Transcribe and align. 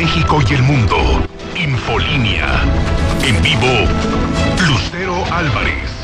México 0.00 0.38
y 0.48 0.54
el 0.54 0.62
mundo. 0.62 0.96
Infolínea. 1.56 2.62
En 3.22 3.42
vivo, 3.42 3.86
Lucero 4.66 5.22
Álvarez. 5.30 5.99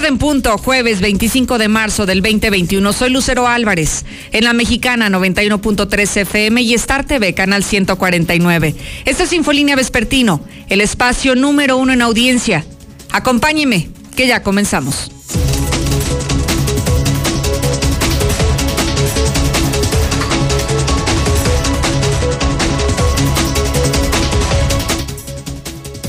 En 0.00 0.18
punto, 0.18 0.58
jueves 0.58 1.00
25 1.00 1.58
de 1.58 1.68
marzo 1.68 2.06
del 2.06 2.22
2021. 2.22 2.92
Soy 2.92 3.10
Lucero 3.10 3.46
Álvarez, 3.46 4.04
en 4.32 4.44
la 4.44 4.52
mexicana 4.52 5.08
91.3 5.10 6.16
FM 6.22 6.62
y 6.62 6.74
Star 6.74 7.04
TV, 7.04 7.34
canal 7.34 7.62
149. 7.62 8.74
Esto 9.04 9.22
es 9.22 9.32
Infolínea 9.32 9.76
Vespertino, 9.76 10.40
el 10.68 10.80
espacio 10.80 11.36
número 11.36 11.76
uno 11.76 11.92
en 11.92 12.02
audiencia. 12.02 12.64
Acompáñeme, 13.12 13.90
que 14.16 14.26
ya 14.26 14.42
comenzamos. 14.42 15.12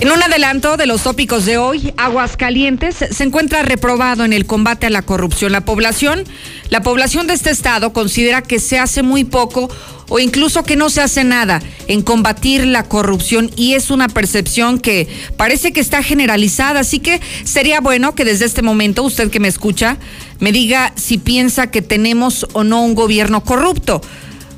En 0.03 0.11
un 0.11 0.21
adelanto 0.21 0.75
de 0.75 0.85
los 0.85 1.03
tópicos 1.03 1.45
de 1.45 1.57
hoy, 1.57 1.93
Aguascalientes 1.95 3.05
se 3.09 3.23
encuentra 3.23 3.61
reprobado 3.61 4.25
en 4.25 4.33
el 4.33 4.45
combate 4.45 4.85
a 4.85 4.89
la 4.89 5.01
corrupción. 5.01 5.53
La 5.53 5.63
población, 5.63 6.25
la 6.69 6.81
población 6.81 7.25
de 7.25 7.35
este 7.35 7.51
estado 7.51 7.93
considera 7.93 8.41
que 8.41 8.59
se 8.59 8.77
hace 8.77 9.01
muy 9.01 9.23
poco 9.23 9.69
o 10.09 10.19
incluso 10.19 10.63
que 10.63 10.75
no 10.75 10.89
se 10.89 10.99
hace 10.99 11.23
nada 11.23 11.61
en 11.87 12.01
combatir 12.01 12.65
la 12.65 12.83
corrupción 12.83 13.49
y 13.55 13.75
es 13.75 13.91
una 13.91 14.09
percepción 14.09 14.77
que 14.77 15.07
parece 15.37 15.71
que 15.71 15.79
está 15.79 16.03
generalizada, 16.03 16.81
así 16.81 16.99
que 16.99 17.21
sería 17.45 17.79
bueno 17.79 18.13
que 18.13 18.25
desde 18.25 18.43
este 18.43 18.61
momento 18.61 19.03
usted 19.03 19.31
que 19.31 19.39
me 19.39 19.47
escucha 19.47 19.95
me 20.39 20.51
diga 20.51 20.91
si 20.97 21.17
piensa 21.17 21.71
que 21.71 21.81
tenemos 21.81 22.45
o 22.51 22.65
no 22.65 22.83
un 22.83 22.93
gobierno 22.93 23.45
corrupto 23.45 24.01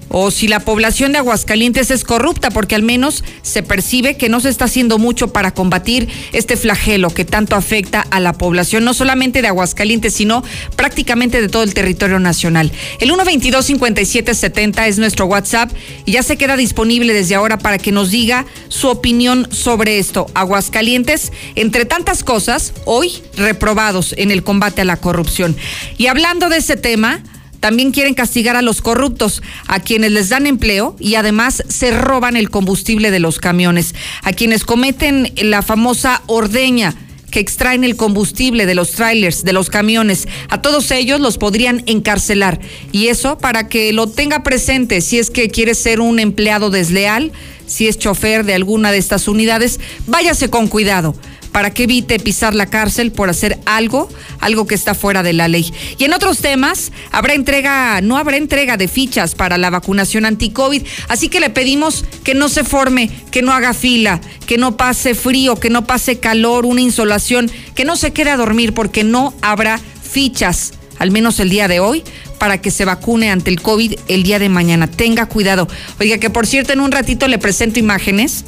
o 0.09 0.31
si 0.31 0.47
la 0.47 0.59
población 0.59 1.11
de 1.11 1.17
Aguascalientes 1.19 1.91
es 1.91 2.03
corrupta, 2.03 2.51
porque 2.51 2.75
al 2.75 2.83
menos 2.83 3.23
se 3.41 3.63
percibe 3.63 4.17
que 4.17 4.29
no 4.29 4.39
se 4.39 4.49
está 4.49 4.65
haciendo 4.65 4.97
mucho 4.97 5.33
para 5.33 5.53
combatir 5.53 6.07
este 6.31 6.57
flagelo 6.57 7.09
que 7.09 7.25
tanto 7.25 7.55
afecta 7.55 8.05
a 8.11 8.19
la 8.19 8.33
población, 8.33 8.83
no 8.83 8.93
solamente 8.93 9.41
de 9.41 9.47
Aguascalientes, 9.47 10.13
sino 10.13 10.43
prácticamente 10.75 11.41
de 11.41 11.49
todo 11.49 11.63
el 11.63 11.73
territorio 11.73 12.19
nacional. 12.19 12.71
El 12.99 13.11
122-5770 13.11 14.87
es 14.87 14.97
nuestro 14.97 15.25
WhatsApp 15.25 15.71
y 16.05 16.13
ya 16.13 16.23
se 16.23 16.37
queda 16.37 16.57
disponible 16.57 17.13
desde 17.13 17.35
ahora 17.35 17.57
para 17.57 17.77
que 17.77 17.91
nos 17.91 18.11
diga 18.11 18.45
su 18.67 18.87
opinión 18.87 19.47
sobre 19.51 19.99
esto. 19.99 20.27
Aguascalientes, 20.33 21.31
entre 21.55 21.85
tantas 21.85 22.23
cosas, 22.23 22.73
hoy 22.85 23.13
reprobados 23.35 24.13
en 24.17 24.31
el 24.31 24.43
combate 24.43 24.81
a 24.81 24.85
la 24.85 24.97
corrupción. 24.97 25.55
Y 25.97 26.07
hablando 26.07 26.49
de 26.49 26.57
ese 26.57 26.77
tema, 26.77 27.21
también 27.59 27.91
quieren 27.91 28.13
castigar 28.13 28.55
a 28.55 28.61
los 28.61 28.81
corruptos, 28.81 29.41
a 29.67 29.79
quienes 29.79 30.11
les 30.11 30.29
dan 30.29 30.47
empleo 30.47 30.95
y 30.99 31.15
además 31.15 31.63
se 31.67 31.91
roban 31.91 32.35
el 32.35 32.49
combustible 32.49 33.11
de 33.11 33.19
los 33.19 33.39
camiones, 33.39 33.95
a 34.23 34.33
quienes 34.33 34.63
cometen 34.63 35.33
la 35.37 35.61
famosa 35.61 36.21
ordeña 36.27 36.95
que 37.31 37.41
extraen 37.41 37.83
el 37.83 37.97
combustible 37.97 38.65
de 38.65 38.75
los 38.75 38.91
trailers, 38.91 39.43
de 39.43 39.51
los 39.51 39.69
camiones. 39.69 40.25
A 40.49 40.61
todos 40.61 40.89
ellos 40.91 41.19
los 41.19 41.37
podrían 41.37 41.83
encarcelar. 41.85 42.61
Y 42.93 43.07
eso 43.07 43.37
para 43.37 43.67
que 43.67 43.91
lo 43.91 44.07
tenga 44.07 44.41
presente 44.41 45.01
si 45.01 45.19
es 45.19 45.31
que 45.31 45.49
quiere 45.49 45.75
ser 45.75 45.99
un 45.99 46.19
empleado 46.19 46.69
desleal, 46.69 47.33
si 47.67 47.87
es 47.87 47.97
chofer 47.97 48.45
de 48.45 48.53
alguna 48.53 48.91
de 48.91 48.99
estas 48.99 49.27
unidades, 49.27 49.81
váyase 50.07 50.49
con 50.49 50.67
cuidado 50.67 51.15
para 51.55 51.69
que 51.69 51.83
evite 51.83 52.19
pisar 52.19 52.53
la 52.53 52.65
cárcel 52.65 53.13
por 53.13 53.29
hacer 53.29 53.57
algo, 53.65 54.09
algo 54.41 54.67
que 54.67 54.75
está 54.75 54.93
fuera 54.93 55.23
de 55.23 55.31
la 55.31 55.47
ley. 55.47 55.73
Y 55.97 56.03
en 56.03 56.13
otros 56.13 56.39
temas, 56.39 56.91
habrá 57.13 57.33
entrega, 57.33 58.01
no 58.01 58.17
habrá 58.17 58.35
entrega 58.35 58.75
de 58.75 58.89
fichas 58.89 59.35
para 59.35 59.57
la 59.57 59.69
vacunación 59.69 60.25
anti-COVID, 60.25 60.83
así 61.07 61.29
que 61.29 61.39
le 61.39 61.49
pedimos 61.49 62.03
que 62.25 62.33
no 62.33 62.49
se 62.49 62.65
forme, 62.65 63.09
que 63.31 63.41
no 63.41 63.53
haga 63.53 63.73
fila, 63.73 64.19
que 64.45 64.57
no 64.57 64.75
pase 64.75 65.15
frío, 65.15 65.55
que 65.55 65.69
no 65.69 65.85
pase 65.85 66.19
calor, 66.19 66.65
una 66.65 66.81
insolación, 66.81 67.49
que 67.73 67.85
no 67.85 67.95
se 67.95 68.11
quede 68.11 68.31
a 68.31 68.37
dormir 68.37 68.73
porque 68.73 69.05
no 69.05 69.33
habrá 69.41 69.79
fichas, 69.79 70.73
al 70.99 71.11
menos 71.11 71.39
el 71.39 71.49
día 71.49 71.69
de 71.69 71.79
hoy, 71.79 72.03
para 72.37 72.59
que 72.59 72.69
se 72.69 72.83
vacune 72.83 73.31
ante 73.31 73.49
el 73.49 73.61
COVID 73.61 73.93
el 74.09 74.23
día 74.23 74.39
de 74.39 74.49
mañana. 74.49 74.87
Tenga 74.87 75.27
cuidado. 75.27 75.69
Oiga, 76.01 76.17
que 76.17 76.29
por 76.29 76.47
cierto, 76.47 76.73
en 76.73 76.81
un 76.81 76.91
ratito 76.91 77.29
le 77.29 77.37
presento 77.37 77.79
imágenes 77.79 78.43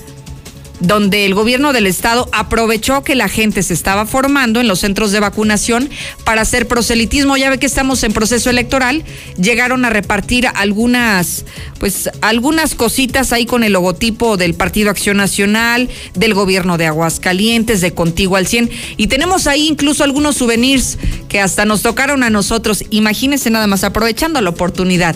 donde 0.79 1.25
el 1.25 1.33
gobierno 1.33 1.73
del 1.73 1.87
estado 1.87 2.29
aprovechó 2.31 3.03
que 3.03 3.15
la 3.15 3.29
gente 3.29 3.63
se 3.63 3.73
estaba 3.73 4.05
formando 4.05 4.59
en 4.59 4.67
los 4.67 4.79
centros 4.79 5.11
de 5.11 5.19
vacunación 5.19 5.89
para 6.23 6.41
hacer 6.41 6.67
proselitismo. 6.67 7.37
Ya 7.37 7.49
ve 7.49 7.57
que 7.57 7.65
estamos 7.65 8.03
en 8.03 8.13
proceso 8.13 8.49
electoral, 8.49 9.03
llegaron 9.37 9.85
a 9.85 9.89
repartir 9.89 10.47
algunas, 10.53 11.45
pues 11.79 12.09
algunas 12.21 12.75
cositas 12.75 13.33
ahí 13.33 13.45
con 13.45 13.63
el 13.63 13.73
logotipo 13.73 14.37
del 14.37 14.53
Partido 14.53 14.89
Acción 14.89 15.17
Nacional, 15.17 15.89
del 16.13 16.33
gobierno 16.33 16.77
de 16.77 16.87
Aguascalientes, 16.87 17.81
de 17.81 17.93
Contigo 17.93 18.35
al 18.35 18.47
100 18.47 18.69
y 18.97 19.07
tenemos 19.07 19.47
ahí 19.47 19.67
incluso 19.67 20.03
algunos 20.03 20.37
souvenirs 20.37 20.97
que 21.29 21.39
hasta 21.39 21.65
nos 21.65 21.81
tocaron 21.81 22.23
a 22.23 22.29
nosotros. 22.29 22.83
Imagínense 22.89 23.49
nada 23.49 23.67
más 23.67 23.83
aprovechando 23.83 24.41
la 24.41 24.49
oportunidad. 24.49 25.15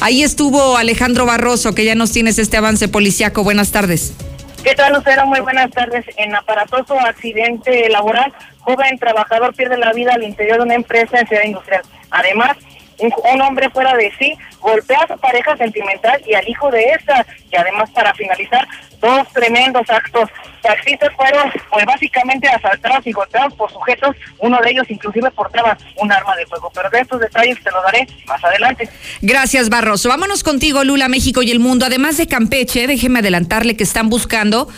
Ahí 0.00 0.22
estuvo 0.22 0.76
Alejandro 0.76 1.26
Barroso, 1.26 1.74
que 1.74 1.84
ya 1.84 1.94
nos 1.94 2.12
tienes 2.12 2.38
este 2.38 2.56
avance 2.56 2.88
policiaco. 2.88 3.44
Buenas 3.44 3.70
tardes. 3.70 4.12
¿Qué 4.66 4.74
tal, 4.74 4.94
Lucero? 4.94 5.24
Muy 5.26 5.38
buenas 5.38 5.70
tardes. 5.70 6.04
En 6.16 6.34
aparatoso 6.34 6.98
accidente 6.98 7.88
laboral, 7.88 8.32
joven 8.58 8.98
trabajador 8.98 9.54
pierde 9.54 9.76
la 9.76 9.92
vida 9.92 10.14
al 10.14 10.24
interior 10.24 10.56
de 10.56 10.64
una 10.64 10.74
empresa 10.74 11.20
en 11.20 11.28
Ciudad 11.28 11.44
Industrial. 11.44 11.82
Además, 12.10 12.56
un, 12.98 13.40
hombre 13.40 13.70
fuera 13.70 13.94
de 13.94 14.12
sí 14.18 14.32
golpea 14.60 15.00
a 15.02 15.08
su 15.08 15.20
pareja 15.20 15.56
sentimental 15.56 16.20
y 16.26 16.34
al 16.34 16.48
hijo 16.48 16.70
de 16.70 16.84
esta. 16.90 17.26
Y 17.50 17.56
además, 17.56 17.90
para 17.90 18.12
finalizar, 18.14 18.66
dos 19.00 19.28
tremendos 19.32 19.88
actos. 19.88 20.28
Taxistas 20.62 21.12
fueron 21.14 21.50
pues 21.70 21.84
básicamente 21.84 22.48
asaltados 22.48 23.06
y 23.06 23.12
golpeados 23.12 23.54
por 23.54 23.70
sujetos, 23.70 24.16
uno 24.38 24.58
de 24.60 24.70
ellos 24.70 24.86
inclusive 24.88 25.30
portaba 25.30 25.76
un 25.96 26.10
arma 26.10 26.34
de 26.36 26.46
fuego. 26.46 26.70
Pero 26.74 26.90
de 26.90 27.00
estos 27.00 27.20
detalles 27.20 27.62
te 27.62 27.70
los 27.70 27.82
daré 27.84 28.06
más 28.26 28.42
adelante. 28.42 28.88
Gracias, 29.22 29.68
Barroso. 29.68 30.08
Vámonos 30.08 30.42
contigo, 30.42 30.82
Lula, 30.84 31.08
México 31.08 31.42
y 31.42 31.50
el 31.50 31.60
mundo. 31.60 31.86
Además 31.86 32.16
de 32.16 32.26
Campeche, 32.26 32.86
déjeme 32.86 33.20
adelantarle 33.20 33.76
que 33.76 33.84
están 33.84 34.08
buscando 34.08 34.68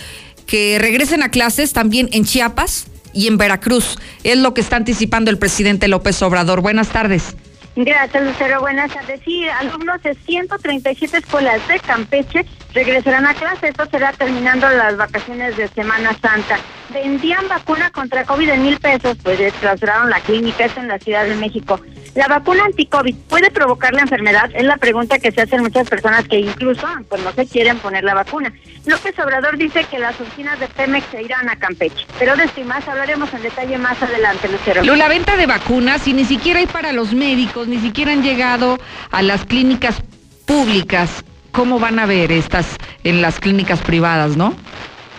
que 0.47 0.79
regresen 0.81 1.23
a 1.23 1.31
clases 1.31 1.73
también 1.73 2.09
en 2.13 2.25
Chiapas 2.25 2.87
y 3.13 3.29
en 3.29 3.37
Veracruz. 3.37 3.99
Es 4.25 4.39
lo 4.39 4.55
que 4.55 4.61
está 4.61 4.77
anticipando 4.77 5.31
el 5.31 5.39
presidente 5.39 5.89
López 5.89 6.21
Obrador. 6.23 6.61
Buenas 6.63 6.89
tardes. 6.89 7.37
Gracias, 7.85 8.25
Lucero. 8.25 8.61
Buenas 8.61 8.93
tardes. 8.93 9.21
Sí, 9.25 9.47
alumnos 9.49 10.03
de 10.03 10.13
137 10.13 11.19
escuelas 11.19 11.67
de 11.69 11.79
Campeche 11.79 12.45
regresarán 12.75 13.27
a 13.27 13.35
clase. 13.35 13.69
Esto 13.69 13.87
será 13.91 14.13
terminando 14.13 14.69
las 14.69 14.97
vacaciones 14.97 15.57
de 15.57 15.69
Semana 15.69 16.17
Santa. 16.21 16.59
Vendían 16.93 17.49
vacuna 17.49 17.91
contra 17.91 18.25
COVID 18.25 18.49
en 18.49 18.63
mil 18.63 18.79
pesos, 18.79 19.17
pues 19.23 19.53
trasladaron 19.55 20.11
la 20.11 20.21
clínica, 20.21 20.65
esto 20.65 20.81
en 20.81 20.89
la 20.89 20.99
Ciudad 20.99 21.27
de 21.27 21.35
México. 21.37 21.81
¿La 22.15 22.27
vacuna 22.27 22.65
anti-COVID 22.65 23.15
puede 23.29 23.51
provocar 23.51 23.93
la 23.93 24.01
enfermedad? 24.01 24.51
Es 24.55 24.65
la 24.65 24.77
pregunta 24.77 25.19
que 25.19 25.31
se 25.31 25.43
hacen 25.43 25.63
muchas 25.63 25.89
personas 25.89 26.27
que 26.27 26.39
incluso 26.39 26.87
pues 27.09 27.23
no 27.23 27.31
se 27.33 27.47
quieren 27.47 27.79
poner 27.79 28.03
la 28.03 28.15
vacuna. 28.15 28.53
López 28.87 29.17
Obrador 29.19 29.57
dice 29.59 29.85
que 29.85 29.99
las 29.99 30.19
oficinas 30.21 30.59
de 30.59 30.67
Pemex 30.67 31.07
se 31.11 31.23
irán 31.23 31.49
a 31.49 31.57
Campeche. 31.57 32.07
Pero 32.19 32.37
de 32.37 32.45
esto 32.45 32.61
y 32.61 32.65
más 32.65 32.89
hablaremos 32.89 33.33
en 33.35 33.43
detalle 33.43 33.79
más 33.79 34.03
adelante, 34.03 34.49
Lucero. 34.49 34.83
La 34.83 35.09
venta 35.09 35.37
de 35.37 35.47
vacunas, 35.47 36.09
y 36.09 36.15
ni 36.15 36.25
siquiera 36.25 36.61
hay 36.61 36.67
para 36.67 36.93
los 36.93 37.13
médicos, 37.13 37.69
ni 37.69 37.79
siquiera 37.79 38.13
han 38.13 38.23
llegado 38.23 38.79
a 39.11 39.23
las 39.23 39.45
clínicas 39.45 40.03
públicas. 40.47 41.23
¿Cómo 41.53 41.79
van 41.79 41.99
a 41.99 42.07
ver 42.07 42.33
estas 42.33 42.77
en 43.05 43.23
las 43.23 43.41
clínicas 43.41 43.81
privadas, 43.81 44.37
no? 44.37 44.55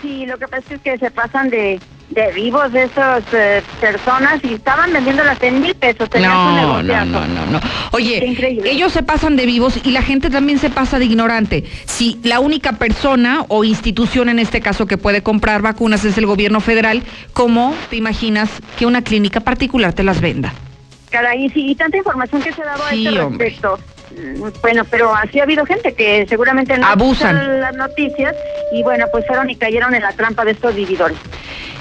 Sí, 0.01 0.25
lo 0.25 0.37
que 0.37 0.47
pasa 0.47 0.75
es 0.75 0.81
que 0.81 0.97
se 0.97 1.11
pasan 1.11 1.49
de 1.49 1.79
de 2.09 2.31
vivos 2.33 2.73
esas 2.73 3.23
eh, 3.33 3.61
personas 3.79 4.39
y 4.43 4.55
estaban 4.55 4.91
vendiéndolas 4.91 5.41
en 5.43 5.61
mil 5.61 5.75
pesos. 5.75 6.09
No, 6.19 6.81
no, 6.81 7.05
no, 7.05 7.05
no, 7.05 7.45
no. 7.45 7.59
Oye, 7.91 8.35
ellos 8.65 8.91
se 8.91 9.03
pasan 9.03 9.35
de 9.35 9.45
vivos 9.45 9.79
y 9.83 9.91
la 9.91 10.01
gente 10.01 10.29
también 10.29 10.59
se 10.59 10.69
pasa 10.69 10.97
de 10.99 11.05
ignorante. 11.05 11.63
Si 11.85 12.19
la 12.23 12.39
única 12.39 12.73
persona 12.73 13.45
o 13.47 13.63
institución 13.63 14.29
en 14.29 14.39
este 14.39 14.61
caso 14.61 14.87
que 14.87 14.97
puede 14.97 15.21
comprar 15.21 15.61
vacunas 15.61 16.03
es 16.03 16.17
el 16.17 16.25
gobierno 16.25 16.61
federal, 16.61 17.03
¿cómo 17.33 17.75
te 17.89 17.97
imaginas 17.97 18.49
que 18.77 18.85
una 18.85 19.03
clínica 19.03 19.41
particular 19.41 19.93
te 19.93 20.03
las 20.03 20.19
venda? 20.19 20.53
Caray, 21.11 21.49
sí, 21.49 21.71
y 21.71 21.75
tanta 21.75 21.97
información 21.97 22.41
que 22.41 22.53
se 22.53 22.61
ha 22.61 22.65
dado 22.65 22.85
a 22.85 22.91
este 22.91 23.11
respecto. 23.11 23.79
Bueno, 24.61 24.85
pero 24.85 25.13
así 25.13 25.39
ha 25.39 25.43
habido 25.43 25.65
gente 25.65 25.93
que 25.93 26.25
seguramente 26.27 26.77
no 26.77 26.87
abusan 26.87 27.61
las 27.61 27.75
noticias 27.75 28.35
y 28.71 28.83
bueno, 28.83 29.05
pues 29.11 29.25
fueron 29.27 29.49
y 29.49 29.55
cayeron 29.55 29.93
en 29.93 30.01
la 30.01 30.11
trampa 30.13 30.45
de 30.45 30.51
estos 30.51 30.75
vividores. 30.75 31.17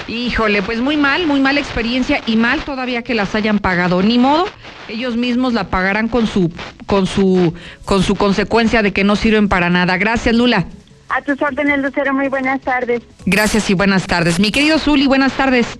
Híjole, 0.06 0.62
pues 0.62 0.80
muy 0.80 0.96
mal, 0.96 1.26
muy 1.26 1.38
mala 1.38 1.60
experiencia 1.60 2.22
y 2.24 2.36
mal 2.36 2.60
todavía 2.60 3.02
que 3.02 3.14
las 3.14 3.34
hayan 3.34 3.58
pagado. 3.58 4.02
Ni 4.02 4.18
modo, 4.18 4.46
ellos 4.88 5.16
mismos 5.16 5.52
la 5.52 5.64
pagarán 5.64 6.08
con 6.08 6.26
su, 6.26 6.50
con 6.86 7.06
su, 7.06 7.54
con 7.84 8.02
su 8.02 8.14
consecuencia 8.14 8.82
de 8.82 8.92
que 8.92 9.04
no 9.04 9.16
sirven 9.16 9.48
para 9.48 9.68
nada. 9.68 9.98
Gracias, 9.98 10.34
Lula. 10.34 10.66
A 11.10 11.22
tus 11.22 11.40
órdenes, 11.42 11.80
Lucero, 11.80 12.14
muy 12.14 12.28
buenas 12.28 12.60
tardes. 12.62 13.02
Gracias 13.26 13.68
y 13.68 13.74
buenas 13.74 14.06
tardes. 14.06 14.40
Mi 14.40 14.50
querido 14.50 14.78
Zuli, 14.78 15.06
buenas 15.06 15.32
tardes. 15.32 15.78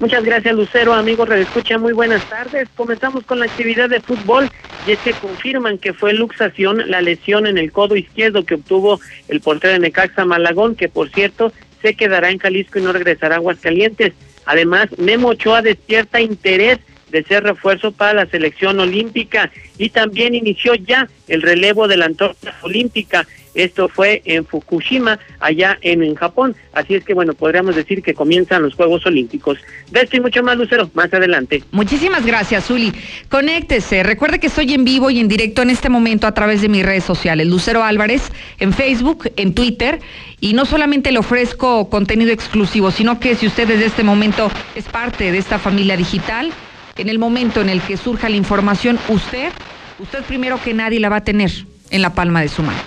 Muchas 0.00 0.24
gracias, 0.24 0.54
Lucero. 0.54 0.94
Amigos, 0.94 1.28
escucha 1.30 1.76
muy 1.76 1.92
buenas 1.92 2.26
tardes. 2.26 2.66
Comenzamos 2.74 3.22
con 3.24 3.38
la 3.38 3.44
actividad 3.44 3.90
de 3.90 4.00
fútbol 4.00 4.50
y 4.86 4.92
es 4.92 4.98
que 4.98 5.12
confirman 5.12 5.76
que 5.76 5.92
fue 5.92 6.14
luxación 6.14 6.90
la 6.90 7.02
lesión 7.02 7.46
en 7.46 7.58
el 7.58 7.70
codo 7.70 7.96
izquierdo 7.96 8.46
que 8.46 8.54
obtuvo 8.54 8.98
el 9.28 9.42
portero 9.42 9.74
de 9.74 9.78
Necaxa 9.78 10.24
Malagón, 10.24 10.74
que 10.74 10.88
por 10.88 11.10
cierto 11.10 11.52
se 11.82 11.94
quedará 11.94 12.30
en 12.30 12.38
Jalisco 12.38 12.78
y 12.78 12.82
no 12.82 12.94
regresará 12.94 13.34
a 13.34 13.38
Aguascalientes. 13.38 14.14
Además, 14.46 14.88
Memo 14.96 15.28
Ochoa 15.28 15.60
despierta 15.60 16.18
interés 16.18 16.78
de 17.10 17.22
ser 17.24 17.44
refuerzo 17.44 17.92
para 17.92 18.14
la 18.14 18.26
selección 18.26 18.80
olímpica 18.80 19.50
y 19.78 19.90
también 19.90 20.34
inició 20.34 20.74
ya 20.74 21.08
el 21.28 21.42
relevo 21.42 21.88
de 21.88 21.96
la 21.96 22.06
antorcha 22.06 22.54
olímpica. 22.62 23.26
Esto 23.54 23.88
fue 23.88 24.22
en 24.26 24.46
Fukushima, 24.46 25.18
allá 25.40 25.76
en, 25.82 26.02
en, 26.02 26.14
Japón. 26.14 26.54
Así 26.72 26.94
es 26.94 27.04
que, 27.04 27.14
bueno, 27.14 27.34
podríamos 27.34 27.74
decir 27.74 28.02
que 28.02 28.14
comienzan 28.14 28.62
los 28.62 28.74
Juegos 28.74 29.04
Olímpicos. 29.06 29.58
De 29.90 30.08
y 30.12 30.20
mucho 30.20 30.42
más, 30.42 30.56
Lucero, 30.56 30.88
más 30.94 31.12
adelante. 31.12 31.64
Muchísimas 31.72 32.24
gracias, 32.24 32.66
Zuli. 32.66 32.92
Conéctese. 33.28 34.02
Recuerde 34.02 34.38
que 34.38 34.46
estoy 34.46 34.72
en 34.72 34.84
vivo 34.84 35.10
y 35.10 35.18
en 35.18 35.28
directo 35.28 35.62
en 35.62 35.70
este 35.70 35.88
momento 35.88 36.26
a 36.26 36.34
través 36.34 36.62
de 36.62 36.68
mis 36.68 36.84
redes 36.84 37.04
sociales. 37.04 37.46
Lucero 37.46 37.82
Álvarez, 37.82 38.30
en 38.60 38.72
Facebook, 38.72 39.30
en 39.36 39.52
Twitter. 39.52 39.98
Y 40.38 40.54
no 40.54 40.64
solamente 40.64 41.10
le 41.10 41.18
ofrezco 41.18 41.90
contenido 41.90 42.30
exclusivo, 42.30 42.90
sino 42.90 43.18
que 43.18 43.34
si 43.34 43.46
usted 43.46 43.66
desde 43.66 43.86
este 43.86 44.04
momento 44.04 44.50
es 44.74 44.84
parte 44.84 45.32
de 45.32 45.38
esta 45.38 45.58
familia 45.58 45.96
digital, 45.96 46.52
en 47.00 47.08
el 47.08 47.18
momento 47.18 47.62
en 47.62 47.70
el 47.70 47.80
que 47.80 47.96
surja 47.96 48.28
la 48.28 48.36
información, 48.36 48.98
usted, 49.08 49.50
usted 49.98 50.22
primero 50.24 50.62
que 50.62 50.74
nadie 50.74 51.00
la 51.00 51.08
va 51.08 51.16
a 51.16 51.24
tener 51.24 51.50
en 51.90 52.02
la 52.02 52.12
palma 52.12 52.42
de 52.42 52.48
su 52.48 52.62
mano. 52.62 52.78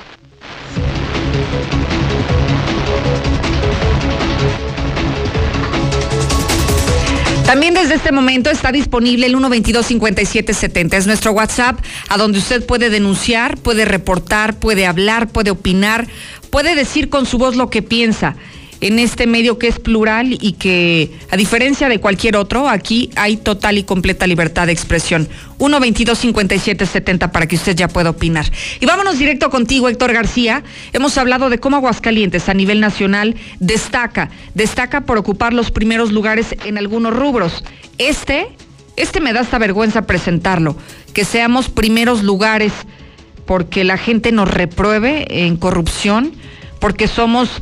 También 7.45 7.73
desde 7.73 7.95
este 7.95 8.11
momento 8.11 8.49
está 8.49 8.71
disponible 8.71 9.25
el 9.25 9.35
122-5770. 9.35 10.93
Es 10.93 11.07
nuestro 11.07 11.33
WhatsApp 11.33 11.79
a 12.09 12.17
donde 12.17 12.37
usted 12.37 12.65
puede 12.65 12.89
denunciar, 12.89 13.57
puede 13.57 13.85
reportar, 13.85 14.57
puede 14.57 14.85
hablar, 14.85 15.27
puede 15.27 15.51
opinar, 15.51 16.07
puede 16.49 16.75
decir 16.75 17.09
con 17.09 17.25
su 17.25 17.37
voz 17.37 17.55
lo 17.55 17.69
que 17.69 17.81
piensa 17.81 18.35
en 18.83 18.99
este 18.99 19.27
medio 19.27 19.57
que 19.57 19.69
es 19.69 19.79
plural 19.79 20.37
y 20.41 20.53
que, 20.53 21.09
a 21.31 21.37
diferencia 21.37 21.87
de 21.87 22.01
cualquier 22.01 22.35
otro, 22.35 22.67
aquí 22.67 23.09
hay 23.15 23.37
total 23.37 23.77
y 23.77 23.83
completa 23.83 24.27
libertad 24.27 24.67
de 24.67 24.73
expresión. 24.73 25.29
1 25.57 25.79
22 25.79 26.17
57 26.17 26.85
70 26.85 27.31
para 27.31 27.47
que 27.47 27.55
usted 27.55 27.77
ya 27.77 27.87
pueda 27.87 28.09
opinar. 28.09 28.45
Y 28.81 28.85
vámonos 28.85 29.17
directo 29.17 29.49
contigo, 29.49 29.87
Héctor 29.87 30.11
García. 30.11 30.63
Hemos 30.91 31.17
hablado 31.17 31.49
de 31.49 31.59
cómo 31.59 31.77
Aguascalientes 31.77 32.49
a 32.49 32.53
nivel 32.53 32.81
nacional 32.81 33.37
destaca, 33.61 34.29
destaca 34.53 35.05
por 35.05 35.17
ocupar 35.17 35.53
los 35.53 35.71
primeros 35.71 36.11
lugares 36.11 36.53
en 36.65 36.77
algunos 36.77 37.15
rubros. 37.15 37.63
Este, 37.99 38.47
este 38.97 39.21
me 39.21 39.31
da 39.31 39.39
hasta 39.39 39.59
vergüenza 39.59 40.01
presentarlo, 40.01 40.75
que 41.13 41.23
seamos 41.23 41.69
primeros 41.69 42.21
lugares 42.21 42.73
porque 43.45 43.85
la 43.85 43.95
gente 43.95 44.33
nos 44.33 44.49
repruebe 44.49 45.45
en 45.45 45.55
corrupción, 45.55 46.33
porque 46.79 47.07
somos 47.07 47.61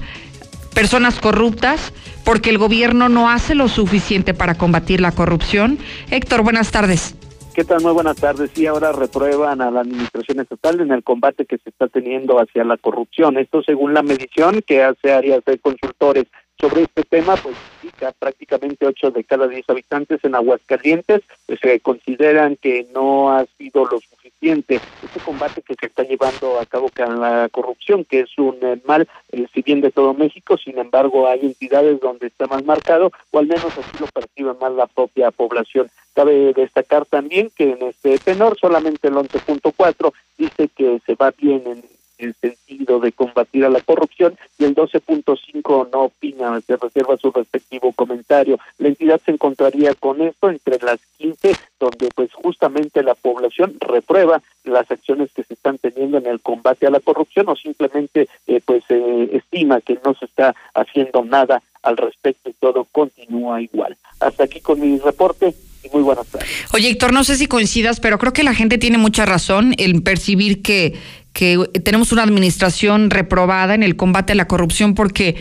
personas 0.74 1.20
corruptas, 1.20 1.94
porque 2.24 2.50
el 2.50 2.58
gobierno 2.58 3.10
no 3.10 3.30
hace 3.30 3.56
lo 3.56 3.68
suficiente 3.68 4.34
para 4.34 4.56
combatir 4.56 5.02
la 5.02 5.12
corrupción. 5.12 5.78
Héctor, 6.10 6.44
buenas 6.44 6.72
tardes. 6.72 7.16
¿Qué 7.54 7.66
tal? 7.66 7.82
Muy 7.82 7.92
buenas 7.92 8.16
tardes. 8.16 8.50
Sí, 8.54 8.66
ahora 8.66 8.94
reprueban 8.94 9.62
a 9.62 9.70
la 9.70 9.82
administración 9.82 10.40
estatal 10.40 10.80
en 10.80 10.92
el 10.92 11.04
combate 11.04 11.46
que 11.46 11.58
se 11.58 11.70
está 11.70 11.88
teniendo 11.90 12.40
hacia 12.40 12.64
la 12.64 12.78
corrupción. 12.78 13.38
Esto 13.38 13.62
según 13.62 13.94
la 13.94 14.04
medición 14.04 14.62
que 14.66 14.84
hace 14.84 15.12
áreas 15.12 15.44
de 15.44 15.60
consultores 15.60 16.28
sobre 16.58 16.84
este 16.84 17.04
tema, 17.04 17.36
pues 17.36 17.56
indica 17.84 18.14
prácticamente 18.18 18.86
8 18.86 19.12
de 19.12 19.24
cada 19.26 19.48
10 19.48 19.70
habitantes 19.70 20.24
en 20.24 20.36
Aguascalientes 20.36 21.24
pues, 21.46 21.60
se 21.60 21.80
consideran 21.82 22.56
que 22.56 22.88
no 22.94 23.36
ha 23.36 23.46
sido 23.58 23.84
lo 23.86 24.00
suficiente 24.00 24.21
este 24.42 25.20
combate 25.24 25.62
que 25.62 25.76
se 25.80 25.86
está 25.86 26.04
llevando 26.04 26.60
a 26.60 26.66
cabo 26.66 26.90
con 26.96 27.20
la 27.20 27.48
corrupción, 27.50 28.06
que 28.06 28.22
es 28.22 28.38
un 28.38 28.58
eh, 28.62 28.82
mal, 28.86 29.08
eh, 29.32 29.46
si 29.54 29.62
bien 29.62 29.82
de 29.82 29.92
todo 29.92 30.14
México, 30.14 30.58
sin 30.58 30.80
embargo 30.80 31.28
hay 31.28 31.42
entidades 31.42 32.00
donde 32.00 32.28
está 32.28 32.48
más 32.48 32.64
marcado, 32.66 33.12
o 33.32 33.40
al 33.40 33.48
menos 33.48 33.66
así 33.66 33.98
lo 34.00 34.08
percibe 34.08 34.54
más 34.60 34.72
la 34.74 34.88
propia 34.88 35.32
población. 35.32 35.90
Cabe 36.14 36.54
destacar 36.54 37.06
también 37.06 37.52
que 37.56 37.72
en 37.72 37.84
este 37.84 38.18
tenor 38.18 38.58
solamente 38.60 39.08
el 39.08 39.14
11.4 39.14 40.12
dice 40.38 40.70
que 40.76 41.00
se 41.06 41.16
va 41.16 41.32
bien 41.38 41.64
en 41.66 41.84
el 42.22 42.36
sentido 42.36 43.00
de 43.00 43.12
combatir 43.12 43.66
a 43.66 43.70
la 43.70 43.82
corrupción 43.82 44.38
y 44.58 44.66
el 44.66 44.76
12.5 44.76 45.90
no 45.92 46.02
opina, 46.04 46.60
se 46.62 46.78
reserva 46.78 47.18
su 47.18 47.32
respectivo 47.32 47.92
comentario. 47.94 48.60
La 48.78 48.90
entidad 48.90 49.22
se 49.26 49.32
encontraría 49.32 49.94
con 49.96 50.22
esto 50.22 50.50
entre 50.50 50.80
las 50.80 51.00
15, 51.18 51.56
donde 51.80 52.10
pues 52.16 52.34
justamente 52.34 53.04
la 53.04 53.16
población 53.16 53.76
reprueba 53.80 54.42
las 54.64 54.90
acciones 54.92 55.32
que 55.34 55.44
se 55.44 55.54
están 55.54 55.78
teniendo 55.78 56.18
en 56.18 56.28
el 56.28 56.40
combate 56.40 56.88
a 56.88 56.92
la 56.92 57.00
corrupción 57.00 57.50
o 57.50 57.56
simplemente 57.56 58.28
eh, 58.48 58.62
pues 58.64 58.84
eh, 58.90 59.30
estima 59.34 59.82
que 59.82 60.00
no 60.04 60.14
se 60.14 60.26
está 60.26 60.56
haciendo 60.74 61.24
nada 61.24 61.62
al 61.82 61.98
respecto 61.98 62.50
y 62.50 62.54
todo 62.54 62.86
continúa 62.92 63.62
igual. 63.62 63.98
Hasta 64.20 64.44
aquí 64.44 64.60
con 64.62 64.80
mi 64.80 65.00
reporte. 65.00 65.54
Muy 65.92 66.04
buenas 66.04 66.28
tardes. 66.28 66.48
Oye, 66.74 66.90
Héctor, 66.90 67.14
no 67.14 67.24
sé 67.24 67.36
si 67.36 67.48
coincidas, 67.48 68.00
pero 68.00 68.18
creo 68.18 68.34
que 68.34 68.44
la 68.44 68.54
gente 68.54 68.78
tiene 68.78 68.98
mucha 68.98 69.26
razón 69.26 69.74
en 69.78 70.02
percibir 70.02 70.62
que 70.62 70.94
que 71.34 71.58
tenemos 71.84 72.12
una 72.12 72.24
administración 72.24 73.10
reprobada 73.10 73.74
en 73.74 73.84
el 73.84 73.96
combate 73.96 74.34
a 74.34 74.36
la 74.36 74.48
corrupción 74.48 74.96
porque 74.96 75.38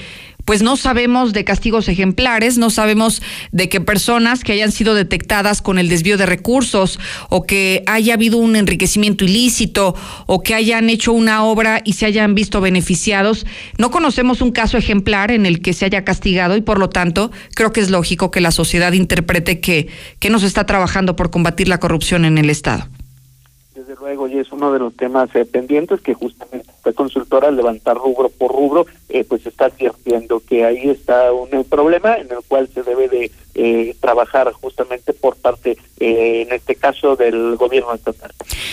pues 0.50 0.62
no 0.62 0.76
sabemos 0.76 1.32
de 1.32 1.44
castigos 1.44 1.88
ejemplares, 1.88 2.58
no 2.58 2.70
sabemos 2.70 3.22
de 3.52 3.68
que 3.68 3.80
personas 3.80 4.42
que 4.42 4.50
hayan 4.50 4.72
sido 4.72 4.96
detectadas 4.96 5.62
con 5.62 5.78
el 5.78 5.88
desvío 5.88 6.16
de 6.16 6.26
recursos 6.26 6.98
o 7.28 7.46
que 7.46 7.84
haya 7.86 8.14
habido 8.14 8.38
un 8.38 8.56
enriquecimiento 8.56 9.24
ilícito 9.24 9.94
o 10.26 10.42
que 10.42 10.56
hayan 10.56 10.90
hecho 10.90 11.12
una 11.12 11.44
obra 11.44 11.82
y 11.84 11.92
se 11.92 12.06
hayan 12.06 12.34
visto 12.34 12.60
beneficiados, 12.60 13.46
no 13.78 13.92
conocemos 13.92 14.40
un 14.40 14.50
caso 14.50 14.76
ejemplar 14.76 15.30
en 15.30 15.46
el 15.46 15.62
que 15.62 15.72
se 15.72 15.84
haya 15.84 16.04
castigado 16.04 16.56
y 16.56 16.62
por 16.62 16.80
lo 16.80 16.88
tanto 16.88 17.30
creo 17.54 17.70
que 17.70 17.78
es 17.78 17.88
lógico 17.88 18.32
que 18.32 18.40
la 18.40 18.50
sociedad 18.50 18.92
interprete 18.92 19.60
que, 19.60 19.86
que 20.18 20.30
no 20.30 20.40
se 20.40 20.48
está 20.48 20.66
trabajando 20.66 21.14
por 21.14 21.30
combatir 21.30 21.68
la 21.68 21.78
corrupción 21.78 22.24
en 22.24 22.38
el 22.38 22.50
Estado 22.50 22.88
desde 23.80 23.96
luego, 23.96 24.28
y 24.28 24.38
es 24.38 24.52
uno 24.52 24.72
de 24.72 24.78
los 24.78 24.94
temas 24.94 25.34
eh, 25.34 25.44
pendientes 25.44 26.00
que 26.00 26.14
justamente 26.14 26.70
esta 26.70 26.92
consultora, 26.92 27.48
al 27.48 27.56
levantar 27.56 27.96
rubro 27.96 28.28
por 28.28 28.52
rubro, 28.52 28.86
eh, 29.08 29.24
pues 29.24 29.46
está 29.46 29.66
advirtiendo 29.66 30.40
que 30.40 30.64
ahí 30.64 30.90
está 30.90 31.32
un 31.32 31.64
problema 31.64 32.16
en 32.16 32.30
el 32.30 32.38
cual 32.46 32.68
se 32.68 32.82
debe 32.82 33.08
de 33.08 33.30
eh, 33.54 33.96
trabajar 34.00 34.52
justamente 34.52 35.12
por 35.12 35.36
parte, 35.36 35.76
eh, 35.98 36.46
en 36.46 36.54
este 36.54 36.76
caso, 36.76 37.16
del 37.16 37.56
gobierno 37.56 37.92
estatal. 37.94 38.32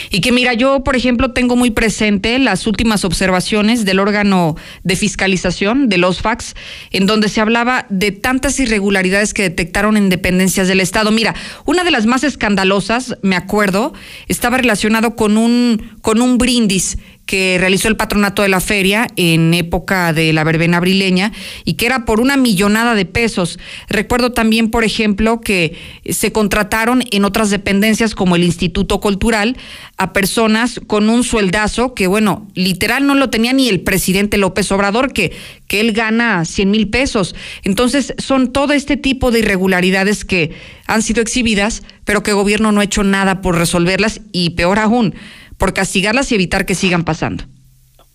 Y 0.09 0.21
que 0.21 0.31
mira, 0.31 0.53
yo, 0.53 0.83
por 0.83 0.95
ejemplo, 0.95 1.31
tengo 1.31 1.55
muy 1.55 1.71
presente 1.71 2.39
las 2.39 2.67
últimas 2.67 3.03
observaciones 3.03 3.85
del 3.85 3.99
órgano 3.99 4.55
de 4.83 4.95
fiscalización, 4.95 5.89
de 5.89 5.97
los 5.97 6.21
FACS, 6.21 6.55
en 6.91 7.05
donde 7.05 7.29
se 7.29 7.41
hablaba 7.41 7.85
de 7.89 8.11
tantas 8.11 8.59
irregularidades 8.59 9.33
que 9.33 9.43
detectaron 9.43 9.97
en 9.97 10.09
dependencias 10.09 10.67
del 10.67 10.79
Estado. 10.79 11.11
Mira, 11.11 11.35
una 11.65 11.83
de 11.83 11.91
las 11.91 12.05
más 12.05 12.23
escandalosas, 12.23 13.17
me 13.21 13.35
acuerdo, 13.35 13.93
estaba 14.27 14.57
relacionado 14.57 15.15
con 15.15 15.37
un, 15.37 15.91
con 16.01 16.21
un 16.21 16.37
brindis 16.37 16.97
que 17.27 17.57
realizó 17.59 17.89
el 17.89 17.97
patronato 17.97 18.41
de 18.41 18.47
la 18.47 18.61
feria 18.61 19.05
en 19.17 19.53
época 19.53 20.13
de 20.13 20.33
la 20.33 20.43
verbena 20.45 20.77
abrileña 20.77 21.33
y 21.65 21.73
que 21.73 21.85
era 21.85 22.05
por 22.05 22.19
una 22.19 22.37
millonada 22.37 22.95
de 22.95 23.05
pesos. 23.05 23.59
Recuerdo 23.89 24.31
también, 24.31 24.71
por 24.71 24.83
ejemplo, 24.83 25.41
que 25.41 25.77
se 26.09 26.31
contrataron 26.31 27.03
en 27.11 27.25
otras 27.25 27.49
dependencias 27.49 28.15
como 28.15 28.35
el 28.35 28.43
Instituto 28.43 28.99
Cultural 29.01 29.57
a 29.97 30.13
personas 30.13 30.79
con 30.87 31.09
un 31.09 31.23
sueldazo 31.23 31.93
que, 31.93 32.07
bueno, 32.07 32.47
literal 32.55 33.05
no 33.05 33.13
lo 33.13 33.29
tenía 33.29 33.51
ni 33.51 33.67
el 33.67 33.81
presidente 33.81 34.37
López 34.37 34.71
Obrador, 34.71 35.11
que, 35.11 35.35
que 35.67 35.81
él 35.81 35.91
gana 35.91 36.45
100 36.45 36.71
mil 36.71 36.87
pesos. 36.89 37.35
Entonces, 37.63 38.13
son 38.17 38.53
todo 38.53 38.71
este 38.71 38.95
tipo 38.95 39.31
de 39.31 39.39
irregularidades 39.39 40.23
que 40.23 40.53
han 40.87 41.01
sido 41.01 41.21
exhibidas, 41.21 41.83
pero 42.05 42.23
que 42.23 42.31
el 42.31 42.37
gobierno 42.37 42.71
no 42.71 42.79
ha 42.79 42.85
hecho 42.85 43.03
nada 43.03 43.41
por 43.41 43.57
resolverlas 43.57 44.21
y 44.31 44.51
peor 44.51 44.79
aún, 44.79 45.13
por 45.57 45.73
castigarlas 45.73 46.31
y 46.31 46.35
evitar 46.35 46.65
que 46.65 46.75
sigan 46.75 47.03
pasando. 47.03 47.43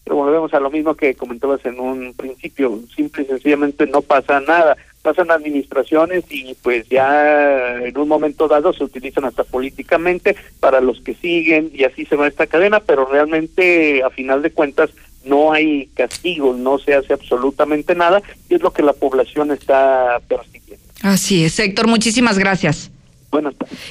Pero 0.04 0.16
volvemos 0.16 0.52
a 0.52 0.60
lo 0.60 0.70
mismo 0.70 0.94
que 0.94 1.14
comentabas 1.14 1.64
en 1.64 1.78
un 1.78 2.14
principio, 2.14 2.80
simple 2.94 3.22
y 3.22 3.26
sencillamente 3.26 3.86
no 3.86 4.02
pasa 4.02 4.40
nada. 4.40 4.76
Pasan 5.02 5.30
administraciones 5.30 6.24
y 6.30 6.54
pues 6.62 6.88
ya 6.88 7.76
en 7.82 7.96
un 7.98 8.08
momento 8.08 8.46
dado 8.46 8.72
se 8.72 8.84
utilizan 8.84 9.24
hasta 9.24 9.42
políticamente 9.42 10.36
para 10.60 10.80
los 10.80 11.00
que 11.00 11.14
siguen 11.14 11.70
y 11.74 11.84
así 11.84 12.04
se 12.04 12.14
va 12.14 12.28
esta 12.28 12.46
cadena, 12.46 12.80
pero 12.80 13.06
realmente 13.06 14.02
a 14.04 14.10
final 14.10 14.42
de 14.42 14.52
cuentas 14.52 14.90
no 15.24 15.52
hay 15.52 15.86
castigo, 15.94 16.54
no 16.54 16.78
se 16.78 16.94
hace 16.94 17.12
absolutamente 17.12 17.94
nada 17.94 18.22
y 18.48 18.54
es 18.54 18.62
lo 18.62 18.72
que 18.72 18.82
la 18.82 18.92
población 18.92 19.50
está 19.50 20.20
percibiendo. 20.28 20.84
Así 21.02 21.44
es, 21.44 21.58
Héctor, 21.58 21.88
muchísimas 21.88 22.38
gracias. 22.38 22.90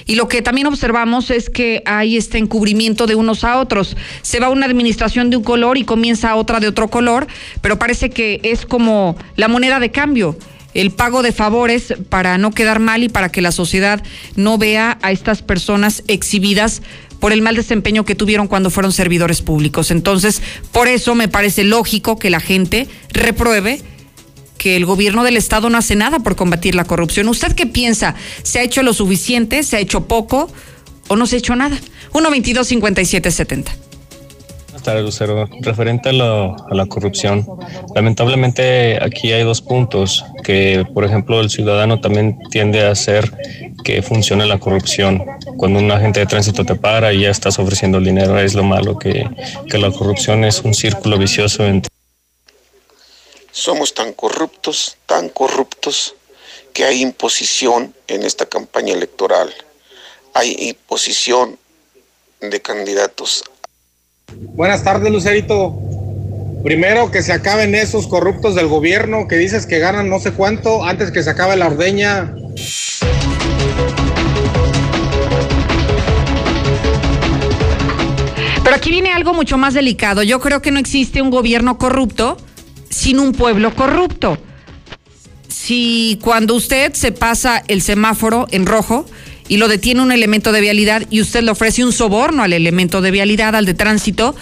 Y 0.05 0.15
lo 0.15 0.27
que 0.27 0.41
también 0.41 0.67
observamos 0.67 1.31
es 1.31 1.49
que 1.49 1.81
hay 1.85 2.17
este 2.17 2.37
encubrimiento 2.37 3.07
de 3.07 3.15
unos 3.15 3.43
a 3.43 3.59
otros. 3.59 3.97
Se 4.21 4.39
va 4.39 4.49
una 4.49 4.65
administración 4.65 5.29
de 5.29 5.37
un 5.37 5.43
color 5.43 5.77
y 5.77 5.83
comienza 5.83 6.35
otra 6.35 6.59
de 6.59 6.67
otro 6.67 6.89
color, 6.89 7.27
pero 7.61 7.79
parece 7.79 8.09
que 8.09 8.39
es 8.43 8.65
como 8.65 9.15
la 9.35 9.47
moneda 9.47 9.79
de 9.79 9.91
cambio 9.91 10.37
el 10.73 10.91
pago 10.91 11.21
de 11.21 11.31
favores 11.33 11.93
para 12.09 12.37
no 12.37 12.51
quedar 12.51 12.79
mal 12.79 13.03
y 13.03 13.09
para 13.09 13.29
que 13.29 13.41
la 13.41 13.51
sociedad 13.51 14.01
no 14.35 14.57
vea 14.57 14.97
a 15.01 15.11
estas 15.11 15.41
personas 15.41 16.03
exhibidas 16.07 16.81
por 17.19 17.33
el 17.33 17.41
mal 17.41 17.55
desempeño 17.55 18.05
que 18.05 18.15
tuvieron 18.15 18.47
cuando 18.47 18.69
fueron 18.69 18.91
servidores 18.91 19.41
públicos. 19.41 19.91
Entonces, 19.91 20.41
por 20.71 20.87
eso 20.87 21.13
me 21.13 21.27
parece 21.27 21.63
lógico 21.63 22.17
que 22.17 22.29
la 22.29 22.39
gente 22.39 22.87
repruebe 23.13 23.81
que 24.61 24.75
el 24.75 24.85
gobierno 24.85 25.23
del 25.23 25.37
Estado 25.37 25.71
no 25.71 25.77
hace 25.79 25.95
nada 25.95 26.19
por 26.19 26.35
combatir 26.35 26.75
la 26.75 26.83
corrupción. 26.83 27.27
¿Usted 27.29 27.53
qué 27.53 27.65
piensa? 27.65 28.13
¿Se 28.43 28.59
ha 28.59 28.61
hecho 28.61 28.83
lo 28.83 28.93
suficiente? 28.93 29.63
¿Se 29.63 29.77
ha 29.77 29.79
hecho 29.79 30.05
poco? 30.05 30.51
¿O 31.07 31.15
no 31.15 31.25
se 31.25 31.37
ha 31.37 31.39
hecho 31.39 31.55
nada? 31.55 31.75
1-22-57-70. 32.13 33.65
Buenas 34.67 34.83
tardes, 34.83 35.03
Lucero. 35.03 35.49
Referente 35.61 36.09
a 36.09 36.13
la, 36.13 36.85
corrupción, 36.85 37.47
lamentablemente 37.95 39.03
aquí 39.03 39.31
hay 39.31 39.43
dos 39.43 39.63
puntos 39.63 40.23
que, 40.43 40.85
por 40.93 41.05
ejemplo, 41.05 41.41
el 41.41 41.49
ciudadano 41.49 41.99
también 41.99 42.37
tiende 42.51 42.85
a 42.85 42.91
hacer 42.91 43.31
que 43.83 44.03
funcione 44.03 44.45
la 44.45 44.59
corrupción. 44.59 45.23
Cuando 45.57 45.79
un 45.79 45.89
agente 45.89 46.19
de 46.19 46.27
tránsito 46.27 46.63
te 46.65 46.75
para 46.75 47.11
y 47.13 47.21
ya 47.21 47.31
estás 47.31 47.57
ofreciendo 47.57 47.99
dinero, 47.99 48.37
es 48.37 48.53
lo 48.53 48.63
malo, 48.63 48.99
que, 48.99 49.27
que 49.67 49.79
la 49.79 49.89
corrupción 49.89 50.43
es 50.43 50.61
un 50.61 50.75
círculo 50.75 51.17
vicioso 51.17 51.65
entre 51.65 51.90
somos 53.51 53.93
tan 53.93 54.13
corruptos, 54.13 54.97
tan 55.05 55.29
corruptos, 55.29 56.15
que 56.73 56.85
hay 56.85 57.01
imposición 57.01 57.93
en 58.07 58.23
esta 58.23 58.45
campaña 58.45 58.93
electoral. 58.93 59.53
Hay 60.33 60.55
imposición 60.59 61.57
de 62.39 62.61
candidatos. 62.61 63.43
Buenas 64.33 64.83
tardes, 64.83 65.11
Lucerito. 65.11 65.73
Primero 66.63 67.11
que 67.11 67.21
se 67.21 67.33
acaben 67.33 67.75
esos 67.75 68.07
corruptos 68.07 68.55
del 68.55 68.67
gobierno 68.67 69.27
que 69.27 69.35
dices 69.35 69.65
que 69.65 69.79
ganan 69.79 70.09
no 70.09 70.19
sé 70.19 70.31
cuánto 70.31 70.83
antes 70.83 71.11
que 71.11 71.23
se 71.23 71.31
acabe 71.31 71.57
la 71.57 71.67
ordeña. 71.67 72.33
Pero 78.63 78.75
aquí 78.75 78.91
viene 78.91 79.11
algo 79.11 79.33
mucho 79.33 79.57
más 79.57 79.73
delicado. 79.73 80.23
Yo 80.23 80.39
creo 80.39 80.61
que 80.61 80.71
no 80.71 80.79
existe 80.79 81.21
un 81.21 81.31
gobierno 81.31 81.77
corrupto 81.77 82.37
sin 82.91 83.19
un 83.19 83.31
pueblo 83.31 83.73
corrupto. 83.73 84.37
Si 85.47 86.19
cuando 86.21 86.53
usted 86.53 86.93
se 86.93 87.11
pasa 87.11 87.63
el 87.67 87.81
semáforo 87.81 88.47
en 88.51 88.65
rojo 88.65 89.05
y 89.47 89.57
lo 89.57 89.67
detiene 89.67 90.01
un 90.01 90.11
elemento 90.11 90.51
de 90.51 90.61
vialidad 90.61 91.03
y 91.09 91.21
usted 91.21 91.41
le 91.41 91.51
ofrece 91.51 91.83
un 91.83 91.91
soborno 91.93 92.43
al 92.43 92.53
elemento 92.53 93.01
de 93.01 93.11
vialidad, 93.11 93.55
al 93.55 93.65
de 93.65 93.73
tránsito, 93.73 94.35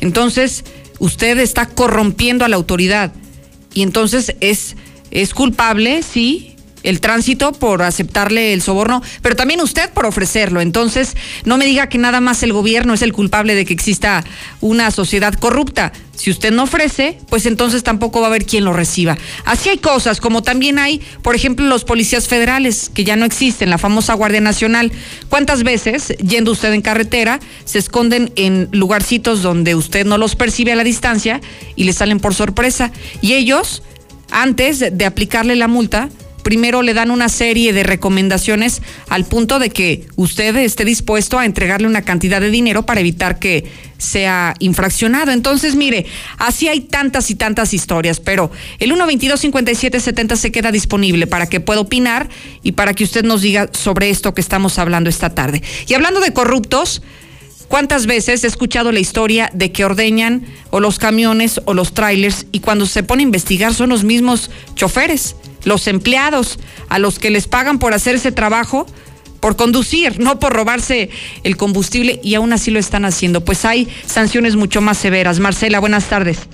entonces 0.00 0.64
usted 0.98 1.38
está 1.38 1.66
corrompiendo 1.66 2.44
a 2.44 2.48
la 2.48 2.56
autoridad. 2.56 3.12
Y 3.72 3.82
entonces 3.82 4.34
es, 4.40 4.76
es 5.10 5.34
culpable, 5.34 6.02
sí, 6.02 6.56
el 6.82 7.00
tránsito 7.00 7.52
por 7.52 7.82
aceptarle 7.82 8.52
el 8.52 8.62
soborno, 8.62 9.02
pero 9.22 9.36
también 9.36 9.60
usted 9.60 9.90
por 9.90 10.06
ofrecerlo. 10.06 10.60
Entonces, 10.60 11.16
no 11.44 11.56
me 11.56 11.66
diga 11.66 11.88
que 11.88 11.98
nada 11.98 12.20
más 12.20 12.42
el 12.42 12.52
gobierno 12.52 12.94
es 12.94 13.02
el 13.02 13.12
culpable 13.12 13.54
de 13.54 13.64
que 13.64 13.74
exista 13.74 14.24
una 14.60 14.90
sociedad 14.90 15.34
corrupta. 15.34 15.92
Si 16.20 16.30
usted 16.30 16.52
no 16.52 16.64
ofrece, 16.64 17.16
pues 17.30 17.46
entonces 17.46 17.82
tampoco 17.82 18.20
va 18.20 18.26
a 18.26 18.28
haber 18.28 18.44
quien 18.44 18.66
lo 18.66 18.74
reciba. 18.74 19.16
Así 19.46 19.70
hay 19.70 19.78
cosas, 19.78 20.20
como 20.20 20.42
también 20.42 20.78
hay, 20.78 21.00
por 21.22 21.34
ejemplo, 21.34 21.64
los 21.66 21.84
policías 21.84 22.28
federales, 22.28 22.90
que 22.92 23.04
ya 23.04 23.16
no 23.16 23.24
existen, 23.24 23.70
la 23.70 23.78
famosa 23.78 24.12
Guardia 24.12 24.42
Nacional. 24.42 24.92
¿Cuántas 25.30 25.62
veces, 25.62 26.08
yendo 26.18 26.52
usted 26.52 26.74
en 26.74 26.82
carretera, 26.82 27.40
se 27.64 27.78
esconden 27.78 28.32
en 28.36 28.68
lugarcitos 28.70 29.40
donde 29.40 29.74
usted 29.74 30.04
no 30.04 30.18
los 30.18 30.36
percibe 30.36 30.72
a 30.72 30.76
la 30.76 30.84
distancia 30.84 31.40
y 31.74 31.84
le 31.84 31.94
salen 31.94 32.20
por 32.20 32.34
sorpresa? 32.34 32.92
Y 33.22 33.32
ellos, 33.32 33.82
antes 34.30 34.78
de 34.92 35.06
aplicarle 35.06 35.56
la 35.56 35.68
multa, 35.68 36.10
primero 36.50 36.82
le 36.82 36.94
dan 36.94 37.12
una 37.12 37.28
serie 37.28 37.72
de 37.72 37.84
recomendaciones 37.84 38.82
al 39.08 39.24
punto 39.24 39.60
de 39.60 39.70
que 39.70 40.08
usted 40.16 40.56
esté 40.56 40.84
dispuesto 40.84 41.38
a 41.38 41.46
entregarle 41.46 41.86
una 41.86 42.02
cantidad 42.02 42.40
de 42.40 42.50
dinero 42.50 42.84
para 42.84 42.98
evitar 42.98 43.38
que 43.38 43.70
sea 43.98 44.54
infraccionado. 44.58 45.30
Entonces, 45.30 45.76
mire, 45.76 46.06
así 46.38 46.66
hay 46.66 46.80
tantas 46.80 47.30
y 47.30 47.36
tantas 47.36 47.72
historias, 47.72 48.18
pero 48.18 48.50
el 48.80 48.90
122-5770 48.90 50.34
se 50.34 50.50
queda 50.50 50.72
disponible 50.72 51.28
para 51.28 51.46
que 51.46 51.60
pueda 51.60 51.82
opinar 51.82 52.28
y 52.64 52.72
para 52.72 52.94
que 52.94 53.04
usted 53.04 53.22
nos 53.22 53.42
diga 53.42 53.70
sobre 53.72 54.10
esto 54.10 54.34
que 54.34 54.40
estamos 54.40 54.76
hablando 54.80 55.08
esta 55.08 55.32
tarde. 55.32 55.62
Y 55.86 55.94
hablando 55.94 56.18
de 56.18 56.32
corruptos, 56.32 57.00
¿Cuántas 57.68 58.06
veces 58.06 58.42
he 58.42 58.48
escuchado 58.48 58.90
la 58.90 58.98
historia 58.98 59.48
de 59.54 59.70
que 59.70 59.84
ordeñan 59.84 60.44
o 60.70 60.80
los 60.80 60.98
camiones 60.98 61.60
o 61.66 61.72
los 61.72 61.94
trailers 61.94 62.46
y 62.50 62.58
cuando 62.58 62.84
se 62.84 63.04
pone 63.04 63.22
a 63.22 63.30
investigar 63.30 63.72
son 63.74 63.90
los 63.90 64.02
mismos 64.02 64.50
choferes? 64.74 65.36
Los 65.64 65.86
empleados 65.86 66.58
a 66.88 66.98
los 66.98 67.18
que 67.18 67.30
les 67.30 67.48
pagan 67.48 67.78
por 67.78 67.94
hacer 67.94 68.16
ese 68.16 68.32
trabajo, 68.32 68.86
por 69.40 69.56
conducir, 69.56 70.20
no 70.20 70.38
por 70.38 70.52
robarse 70.52 71.10
el 71.44 71.56
combustible 71.56 72.20
y 72.22 72.34
aún 72.34 72.52
así 72.52 72.70
lo 72.70 72.78
están 72.78 73.04
haciendo. 73.04 73.44
Pues 73.44 73.64
hay 73.64 73.88
sanciones 74.04 74.56
mucho 74.56 74.80
más 74.80 74.98
severas. 74.98 75.40
Marcela, 75.40 75.80
buenas 75.80 76.08
tardes. 76.08 76.46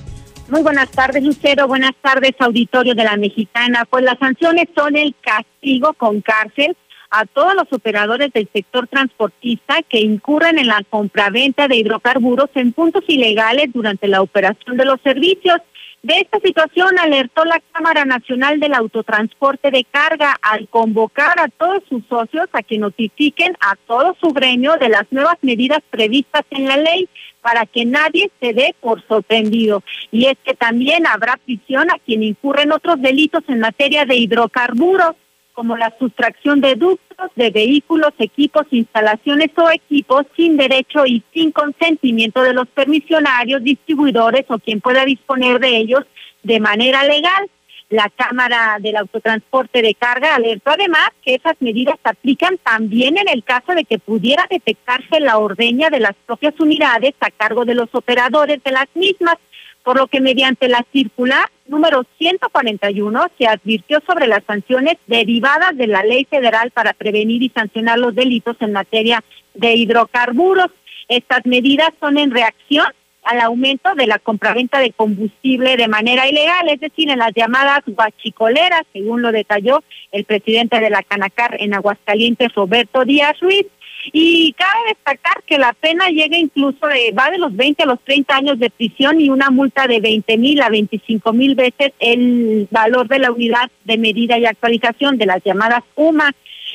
Muy 0.48 0.62
buenas 0.62 0.88
tardes, 0.90 1.24
Lucero. 1.24 1.66
Buenas 1.66 1.94
tardes, 2.00 2.32
auditorio 2.38 2.94
de 2.94 3.02
la 3.02 3.16
Mexicana. 3.16 3.84
Pues 3.90 4.04
las 4.04 4.18
sanciones 4.18 4.68
son 4.76 4.96
el 4.96 5.14
castigo 5.20 5.92
con 5.94 6.20
cárcel 6.20 6.76
a 7.10 7.24
todos 7.24 7.54
los 7.54 7.72
operadores 7.72 8.32
del 8.32 8.48
sector 8.52 8.86
transportista 8.86 9.76
que 9.88 10.00
incurran 10.00 10.58
en 10.58 10.68
la 10.68 10.82
compraventa 10.88 11.66
de 11.66 11.76
hidrocarburos 11.76 12.50
en 12.54 12.72
puntos 12.72 13.02
ilegales 13.08 13.72
durante 13.72 14.06
la 14.06 14.22
operación 14.22 14.76
de 14.76 14.84
los 14.84 15.00
servicios. 15.02 15.60
De 16.02 16.20
esta 16.20 16.38
situación 16.38 16.98
alertó 17.00 17.44
la 17.44 17.60
Cámara 17.72 18.04
Nacional 18.04 18.60
del 18.60 18.74
Autotransporte 18.74 19.70
de 19.70 19.84
Carga 19.84 20.36
al 20.40 20.68
convocar 20.68 21.40
a 21.40 21.48
todos 21.48 21.82
sus 21.88 22.04
socios 22.06 22.46
a 22.52 22.62
que 22.62 22.78
notifiquen 22.78 23.56
a 23.60 23.74
todo 23.86 24.16
su 24.20 24.28
gremio 24.28 24.76
de 24.76 24.88
las 24.88 25.10
nuevas 25.10 25.36
medidas 25.42 25.80
previstas 25.90 26.42
en 26.50 26.68
la 26.68 26.76
ley 26.76 27.08
para 27.40 27.66
que 27.66 27.84
nadie 27.84 28.30
se 28.40 28.52
dé 28.52 28.74
por 28.80 29.06
sorprendido. 29.06 29.82
Y 30.12 30.26
es 30.26 30.36
que 30.44 30.54
también 30.54 31.06
habrá 31.06 31.38
prisión 31.44 31.90
a 31.90 31.98
quien 31.98 32.22
incurre 32.22 32.62
en 32.62 32.72
otros 32.72 33.00
delitos 33.00 33.42
en 33.48 33.60
materia 33.60 34.04
de 34.04 34.16
hidrocarburos 34.16 35.16
como 35.56 35.78
la 35.78 35.92
sustracción 35.98 36.60
de 36.60 36.74
ductos 36.74 37.30
de 37.34 37.50
vehículos, 37.50 38.12
equipos, 38.18 38.66
instalaciones 38.70 39.48
o 39.56 39.70
equipos 39.70 40.26
sin 40.36 40.58
derecho 40.58 41.06
y 41.06 41.24
sin 41.32 41.50
consentimiento 41.50 42.42
de 42.42 42.52
los 42.52 42.68
permisionarios, 42.68 43.64
distribuidores 43.64 44.44
o 44.48 44.58
quien 44.58 44.82
pueda 44.82 45.06
disponer 45.06 45.58
de 45.58 45.78
ellos 45.78 46.04
de 46.42 46.60
manera 46.60 47.04
legal. 47.04 47.50
La 47.88 48.10
Cámara 48.14 48.76
del 48.80 48.96
Autotransporte 48.96 49.80
de 49.80 49.94
Carga 49.94 50.34
alertó 50.34 50.72
además 50.72 51.08
que 51.24 51.36
esas 51.36 51.54
medidas 51.60 51.96
se 52.02 52.10
aplican 52.10 52.58
también 52.58 53.16
en 53.16 53.28
el 53.28 53.42
caso 53.42 53.72
de 53.72 53.84
que 53.84 53.98
pudiera 53.98 54.46
detectarse 54.50 55.20
la 55.20 55.38
ordeña 55.38 55.88
de 55.88 56.00
las 56.00 56.14
propias 56.26 56.52
unidades 56.60 57.14
a 57.20 57.30
cargo 57.30 57.64
de 57.64 57.76
los 57.76 57.88
operadores 57.92 58.62
de 58.62 58.72
las 58.72 58.88
mismas 58.94 59.36
por 59.82 59.96
lo 59.96 60.08
que 60.08 60.20
mediante 60.20 60.68
la 60.68 60.84
circular 60.92 61.48
número 61.68 62.04
141 62.18 63.26
se 63.38 63.46
advirtió 63.46 64.00
sobre 64.06 64.26
las 64.26 64.42
sanciones 64.44 64.96
derivadas 65.06 65.76
de 65.76 65.86
la 65.86 66.02
Ley 66.02 66.24
Federal 66.24 66.70
para 66.70 66.92
prevenir 66.92 67.42
y 67.42 67.50
sancionar 67.50 67.98
los 67.98 68.14
delitos 68.14 68.56
en 68.60 68.72
materia 68.72 69.22
de 69.54 69.74
hidrocarburos. 69.74 70.70
Estas 71.08 71.44
medidas 71.44 71.90
son 72.00 72.18
en 72.18 72.30
reacción 72.30 72.86
al 73.26 73.40
aumento 73.40 73.94
de 73.94 74.06
la 74.06 74.18
compraventa 74.18 74.78
de 74.78 74.92
combustible 74.92 75.76
de 75.76 75.88
manera 75.88 76.28
ilegal, 76.28 76.68
es 76.68 76.80
decir, 76.80 77.10
en 77.10 77.18
las 77.18 77.32
llamadas 77.34 77.80
guachicoleras, 77.84 78.82
según 78.92 79.20
lo 79.20 79.32
detalló 79.32 79.82
el 80.12 80.24
presidente 80.24 80.78
de 80.78 80.90
la 80.90 81.02
Canacar 81.02 81.56
en 81.58 81.74
Aguascalientes, 81.74 82.54
Roberto 82.54 83.04
Díaz 83.04 83.38
Ruiz. 83.40 83.66
Y 84.12 84.52
cabe 84.52 84.88
destacar 84.88 85.42
que 85.44 85.58
la 85.58 85.72
pena 85.72 86.08
llega 86.08 86.36
incluso 86.36 86.86
de, 86.86 87.12
va 87.12 87.30
de 87.30 87.38
los 87.38 87.54
20 87.54 87.82
a 87.82 87.86
los 87.86 88.00
30 88.00 88.36
años 88.36 88.58
de 88.58 88.70
prisión 88.70 89.20
y 89.20 89.28
una 89.28 89.50
multa 89.50 89.86
de 89.86 90.00
20 90.00 90.36
mil 90.38 90.60
a 90.62 90.68
25 90.68 91.32
mil 91.32 91.54
veces 91.54 91.92
el 91.98 92.68
valor 92.70 93.08
de 93.08 93.18
la 93.18 93.32
unidad 93.32 93.70
de 93.84 93.98
medida 93.98 94.38
y 94.38 94.46
actualización 94.46 95.18
de 95.18 95.26
las 95.26 95.42
llamadas 95.44 95.82
UMA. 95.94 96.32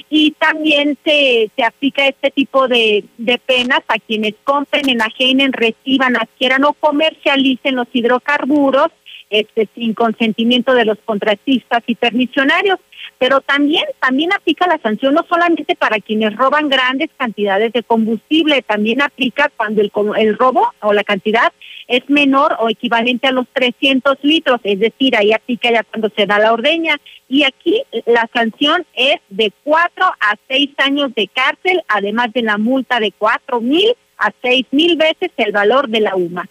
Y 0.09 0.31
también 0.31 0.97
se, 1.03 1.49
se 1.55 1.63
aplica 1.63 2.07
este 2.07 2.31
tipo 2.31 2.67
de, 2.67 3.05
de 3.17 3.37
penas 3.37 3.81
a 3.87 3.99
quienes 3.99 4.33
compren, 4.43 4.89
enajenen, 4.89 5.53
reciban, 5.53 6.15
adquieran 6.15 6.63
o 6.63 6.73
comercialicen 6.73 7.75
los 7.75 7.87
hidrocarburos 7.93 8.89
este, 9.31 9.69
sin 9.75 9.93
consentimiento 9.93 10.73
de 10.73 10.83
los 10.83 10.97
contratistas 11.05 11.83
y 11.87 11.95
permisionarios. 11.95 12.79
Pero 13.17 13.41
también, 13.41 13.85
también 13.99 14.33
aplica 14.33 14.67
la 14.67 14.79
sanción 14.79 15.13
no 15.13 15.25
solamente 15.27 15.75
para 15.75 15.99
quienes 15.99 16.35
roban 16.35 16.69
grandes 16.69 17.09
cantidades 17.17 17.71
de 17.73 17.83
combustible, 17.83 18.61
también 18.61 19.01
aplica 19.01 19.51
cuando 19.55 19.81
el, 19.81 19.91
el 20.17 20.37
robo 20.37 20.73
o 20.81 20.93
la 20.93 21.03
cantidad 21.03 21.53
es 21.87 22.09
menor 22.09 22.55
o 22.59 22.69
equivalente 22.69 23.27
a 23.27 23.31
los 23.31 23.47
300 23.53 24.17
litros, 24.23 24.59
es 24.63 24.79
decir, 24.79 25.15
ahí 25.15 25.33
aplica 25.33 25.71
ya 25.71 25.83
cuando 25.83 26.09
se 26.15 26.25
da 26.25 26.39
la 26.39 26.53
ordeña. 26.53 26.99
Y 27.27 27.43
aquí 27.43 27.83
la 28.05 28.29
sanción 28.33 28.85
es 28.93 29.19
de 29.29 29.51
cuatro 29.63 30.05
a 30.05 30.35
seis 30.47 30.69
años 30.77 31.13
de 31.15 31.27
cárcel, 31.27 31.81
además 31.87 32.33
de 32.33 32.41
la 32.43 32.57
multa 32.57 32.99
de 32.99 33.11
cuatro 33.11 33.61
mil 33.61 33.93
a 34.17 34.31
seis 34.41 34.65
mil 34.71 34.97
veces 34.97 35.31
el 35.37 35.51
valor 35.51 35.89
de 35.89 36.01
la 36.01 36.15
UMA 36.15 36.47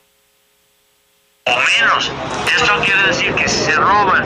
o 1.47 1.51
menos. 1.51 2.13
Esto 2.55 2.81
quiere 2.85 3.03
decir 3.07 3.35
que 3.35 3.49
si 3.49 3.65
se 3.65 3.75
roban 3.77 4.25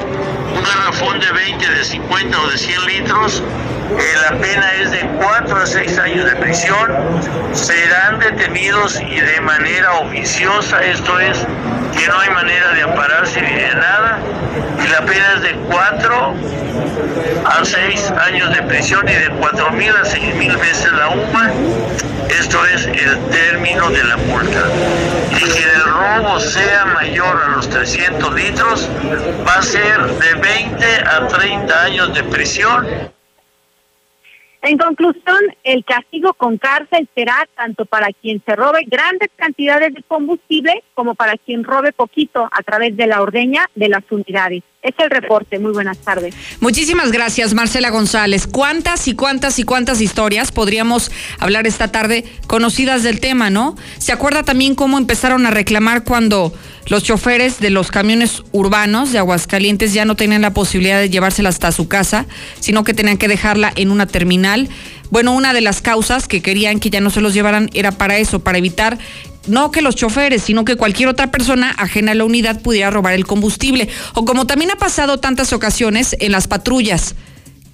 un 0.55 0.63
garrafón 0.63 1.21
de 1.21 1.31
20, 1.33 1.71
de 1.71 1.85
50 1.85 2.41
o 2.41 2.49
de 2.49 2.59
100 2.59 2.87
litros, 2.87 3.43
eh, 3.99 4.15
la 4.31 4.37
pena 4.39 4.73
es 4.81 4.91
de 4.91 5.01
4 5.21 5.57
a 5.57 5.67
6 5.67 5.99
años 5.99 6.25
de 6.25 6.37
prisión. 6.37 6.93
Serán 7.53 8.19
detenidos 8.19 9.01
y 9.01 9.21
de 9.21 9.41
manera 9.41 9.93
oficiosa, 10.01 10.83
esto 10.83 11.19
es, 11.21 11.39
que 11.97 12.09
no 12.09 12.19
hay 12.19 12.31
manera 12.31 12.73
de 12.73 12.83
ampararse 12.83 13.41
ni 13.41 13.55
de 13.55 13.75
nada. 13.75 14.19
Y 14.83 14.89
la 14.89 15.01
pena 15.05 15.35
es 15.37 15.43
de 15.43 15.55
4 15.71 16.35
a 17.47 17.65
6 17.65 18.11
años 18.27 18.55
de 18.55 18.63
prisión 18.63 19.09
y 19.09 19.13
de 19.13 19.29
4 19.39 19.71
mil 19.73 19.95
a 19.95 20.05
6 20.05 20.35
mil 20.37 20.57
veces 20.57 20.93
la 20.93 21.09
UMA. 21.09 21.53
Esto 22.29 22.65
es 22.67 22.87
el 22.87 23.19
término 23.31 23.91
de 23.91 24.03
la 24.05 24.17
multa. 24.17 24.63
Y 25.31 25.45
que 25.45 25.63
el 25.63 25.83
robo 25.85 26.41
sea 26.41 26.87
mayor 26.87 27.43
a 27.45 27.49
los 27.51 27.69
300 27.69 28.35
litros, 28.35 28.89
va 29.47 29.55
a 29.55 29.63
ser 29.63 30.01
de 30.07 30.35
20 30.35 30.87
a 31.07 31.29
30 31.29 31.83
años 31.83 32.15
de 32.15 32.25
prisión. 32.25 33.14
En 34.65 34.79
conclusión, 34.79 35.41
el 35.63 35.85
castigo 35.85 36.33
con 36.33 36.57
cárcel 36.57 37.07
será 37.15 37.47
tanto 37.55 37.85
para 37.85 38.09
quien 38.23 38.43
se 38.47 38.57
robe 38.57 38.85
grandes 38.87 39.29
cantidades 39.37 39.93
de 39.93 40.03
combustible 40.05 40.83
como 40.95 41.15
para 41.15 41.37
quien 41.37 41.65
robe 41.65 41.93
poquito 41.93 42.49
a 42.51 42.63
través 42.63 42.97
de 42.97 43.07
la 43.07 43.21
ordeña 43.21 43.67
de 43.75 43.91
las 43.91 44.11
unidades. 44.11 44.63
Es 44.85 44.95
el 44.99 45.09
reporte. 45.09 45.59
Muy 45.59 45.73
buenas 45.73 45.97
tardes. 45.97 46.35
Muchísimas 46.61 47.11
gracias, 47.11 47.55
Marcela 47.55 47.89
González. 47.89 48.47
¿Cuántas 48.47 49.09
y 49.09 49.15
cuántas 49.15 49.59
y 49.59 49.63
cuántas 49.63 50.03
historias 50.03 50.53
podríamos 50.53 51.11
hablar 51.39 51.67
esta 51.67 51.89
tarde 51.89 52.27
conocidas 52.47 53.03
del 53.03 53.19
tema, 53.19 53.49
no? 53.49 53.77
¿Se 53.97 54.13
acuerda 54.13 54.43
también 54.43 54.75
cómo 54.75 54.99
empezaron 54.99 55.47
a 55.47 55.51
reclamar 55.51 56.05
cuando 56.05 56.53
los 56.87 57.03
choferes 57.03 57.61
de 57.61 57.71
los 57.71 57.91
camiones 57.91 58.43
urbanos 58.53 59.11
de 59.11 59.19
Aguascalientes 59.21 59.95
ya 59.95 60.05
no 60.05 60.17
tenían 60.17 60.43
la 60.43 60.53
posibilidad 60.53 61.01
de 61.01 61.09
llevársela 61.09 61.49
hasta 61.49 61.73
su 61.73 61.89
casa, 61.89 62.27
sino 62.61 62.85
que 62.85 62.93
tenían 62.93 63.17
que 63.17 63.27
dejarla 63.27 63.73
en 63.77 63.91
una 63.91 64.07
terminal? 64.07 64.69
Bueno, 65.09 65.33
una 65.33 65.55
de 65.55 65.63
las 65.63 65.81
causas 65.81 66.29
que 66.29 66.43
querían 66.43 66.79
que 66.79 66.91
ya 66.91 67.01
no 67.01 67.09
se 67.09 67.23
los 67.23 67.33
llevaran 67.33 67.71
era 67.73 67.93
para 67.93 68.19
eso, 68.19 68.41
para 68.41 68.59
evitar 68.59 68.99
no 69.47 69.71
que 69.71 69.83
los 69.83 69.97
choferes, 69.97 70.43
sino 70.43 70.65
que 70.65 70.77
cualquier 70.77 71.09
otra 71.09 71.31
persona 71.31 71.71
ajena 71.71 72.13
a 72.13 72.15
la 72.15 72.25
unidad 72.25 72.61
pudiera 72.63 72.91
robar 72.91 73.15
el 73.15 73.27
combustible. 73.27 73.89
O 74.15 74.25
como 74.25 74.47
también 74.47 74.71
ha 74.71 74.77
pasado 74.77 75.19
tantas 75.19 75.53
ocasiones 75.53 76.17
en 76.21 76.33
las 76.33 76.49
patrullas, 76.49 77.15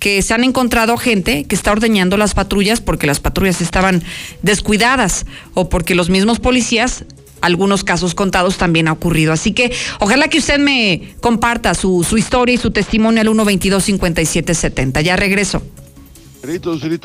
que 0.00 0.22
se 0.22 0.34
han 0.34 0.42
encontrado 0.42 0.96
gente 0.96 1.44
que 1.44 1.54
está 1.54 1.70
ordeñando 1.70 2.16
las 2.16 2.34
patrullas 2.34 2.80
porque 2.80 3.06
las 3.06 3.20
patrullas 3.20 3.60
estaban 3.60 4.02
descuidadas 4.42 5.26
o 5.54 5.68
porque 5.68 5.94
los 5.94 6.08
mismos 6.08 6.40
policías, 6.40 7.04
algunos 7.42 7.84
casos 7.84 8.14
contados 8.14 8.56
también 8.56 8.88
ha 8.88 8.92
ocurrido. 8.92 9.32
Así 9.32 9.52
que 9.52 9.72
ojalá 10.00 10.28
que 10.28 10.38
usted 10.38 10.58
me 10.58 11.14
comparta 11.20 11.74
su, 11.74 12.04
historia 12.16 12.54
y 12.54 12.58
su 12.58 12.70
testimonio 12.70 13.20
al 13.20 13.28
122-5770. 13.28 15.02
Ya 15.02 15.16
regreso. 15.16 15.62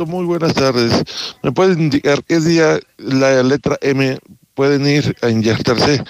Muy 0.08 0.26
buenas 0.26 0.54
tardes. 0.54 1.04
¿Me 1.44 1.52
puedes 1.52 1.78
indicar 1.78 2.24
qué 2.24 2.40
día 2.40 2.80
la 2.98 3.44
letra 3.44 3.78
M 3.82 4.18
pueden 4.56 4.88
ir 4.88 5.16
a 5.22 5.30
inyectarse. 5.30 6.04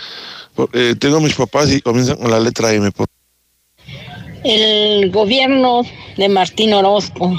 Eh, 0.71 0.95
tengo 0.97 1.19
mis 1.19 1.33
papás 1.33 1.71
y 1.71 1.81
comienzan 1.81 2.17
con 2.17 2.31
la 2.31 2.39
letra 2.39 2.71
M. 2.71 2.89
El 4.43 5.11
gobierno 5.11 5.81
de 6.15 6.29
Martín 6.29 6.73
Orozco 6.73 7.33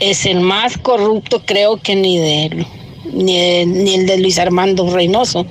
es 0.00 0.24
el 0.24 0.40
más 0.40 0.78
corrupto, 0.78 1.42
creo 1.44 1.76
que 1.76 1.94
ni 1.94 2.18
de 2.18 2.66
ni, 3.12 3.66
ni 3.66 3.94
el 3.94 4.06
de 4.06 4.18
Luis 4.18 4.38
Armando 4.38 4.88
Reynoso. 4.90 5.46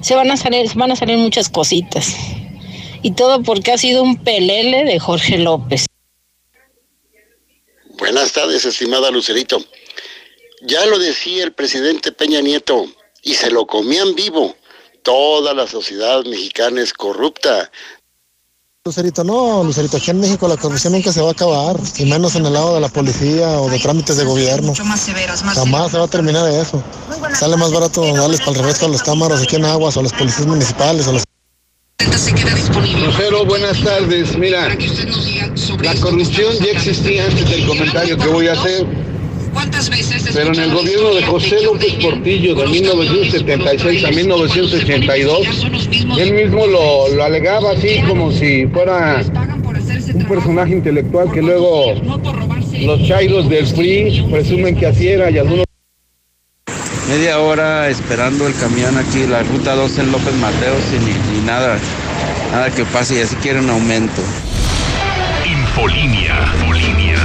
Se 0.00 0.14
van 0.14 0.30
a 0.30 0.36
salir, 0.36 0.68
van 0.74 0.90
a 0.90 0.96
salir 0.96 1.18
muchas 1.18 1.48
cositas. 1.48 2.16
Y 3.02 3.12
todo 3.12 3.42
porque 3.42 3.72
ha 3.72 3.78
sido 3.78 4.02
un 4.02 4.16
pelele 4.16 4.84
de 4.84 4.98
Jorge 4.98 5.38
López. 5.38 5.86
Buenas 7.98 8.32
tardes, 8.32 8.64
estimada 8.64 9.10
Lucerito. 9.10 9.62
Ya 10.62 10.86
lo 10.86 10.98
decía 10.98 11.44
el 11.44 11.52
presidente 11.52 12.12
Peña 12.12 12.40
Nieto, 12.40 12.86
y 13.22 13.34
se 13.34 13.50
lo 13.50 13.66
comían 13.66 14.14
vivo. 14.14 14.54
Toda 15.02 15.54
la 15.54 15.66
sociedad 15.66 16.24
mexicana 16.24 16.82
es 16.82 16.92
corrupta. 16.92 17.70
Lucerito, 18.84 19.22
no, 19.22 19.62
Lucerito, 19.62 19.96
aquí 19.96 20.10
en 20.10 20.18
México 20.18 20.48
la 20.48 20.56
corrupción 20.56 20.92
nunca 20.92 21.12
se 21.12 21.20
va 21.20 21.28
a 21.28 21.32
acabar, 21.32 21.76
y 21.98 22.04
menos 22.04 22.34
en 22.34 22.46
el 22.46 22.52
lado 22.52 22.74
de 22.74 22.80
la 22.80 22.88
policía 22.88 23.60
o 23.60 23.70
de 23.70 23.78
trámites 23.78 24.16
de 24.16 24.24
gobierno. 24.24 24.74
Jamás 24.74 25.00
se 25.92 25.98
va 25.98 26.04
a 26.04 26.08
terminar 26.08 26.50
eso. 26.50 26.82
Sale 27.32 27.56
más 27.56 27.70
barato 27.70 28.02
darles 28.12 28.40
para 28.40 28.52
el 28.52 28.58
revés 28.58 28.82
a 28.82 28.88
los 28.88 29.02
cámaras 29.02 29.40
aquí 29.40 29.54
en 29.54 29.66
Aguas 29.66 29.96
o 29.96 30.00
a 30.00 30.02
los 30.02 30.12
policías 30.12 30.46
municipales 30.48 31.06
o 31.06 31.12
los... 31.12 31.22
Lucero, 33.06 33.46
buenas 33.46 33.80
tardes. 33.84 34.36
Mira, 34.36 34.76
la 35.80 35.94
corrupción 36.00 36.52
ya 36.58 36.72
existía 36.72 37.26
antes 37.26 37.48
del 37.48 37.66
comentario 37.68 38.18
que 38.18 38.26
voy 38.26 38.48
a 38.48 38.52
hacer 38.54 38.84
pero 40.32 40.52
en 40.52 40.60
el 40.60 40.72
gobierno 40.72 41.14
de 41.14 41.22
José 41.22 41.62
López 41.62 41.94
Portillo 41.94 42.54
de 42.54 42.66
1976 42.66 44.04
a 44.04 44.10
1982, 44.10 45.66
él 46.18 46.32
mismo 46.34 46.66
lo, 46.66 47.22
alegaba 47.22 47.72
así 47.72 48.00
como 48.08 48.32
si 48.32 48.66
fuera 48.66 49.22
un 50.14 50.24
personaje 50.24 50.72
intelectual 50.72 51.30
que 51.32 51.42
luego 51.42 51.94
los 52.80 53.06
chairos 53.06 53.48
del 53.48 53.66
PRI 53.72 54.26
presumen 54.30 54.76
que 54.76 54.86
así 54.86 55.08
era 55.08 55.30
y 55.30 55.38
algunos... 55.38 55.64
Media 57.08 57.40
hora 57.40 57.88
esperando 57.88 58.46
el 58.46 58.54
camión 58.54 58.96
aquí, 58.96 59.26
la 59.26 59.42
ruta 59.42 59.74
12 59.74 60.00
en 60.00 60.12
López 60.12 60.34
Mateos 60.34 60.82
y 60.92 61.34
ni, 61.34 61.44
nada, 61.44 61.76
nada 62.52 62.70
que 62.70 62.84
pase 62.84 63.16
y 63.16 63.20
así 63.20 63.36
quieren 63.36 63.68
aumento. 63.68 64.22
Infolinia. 65.44 67.21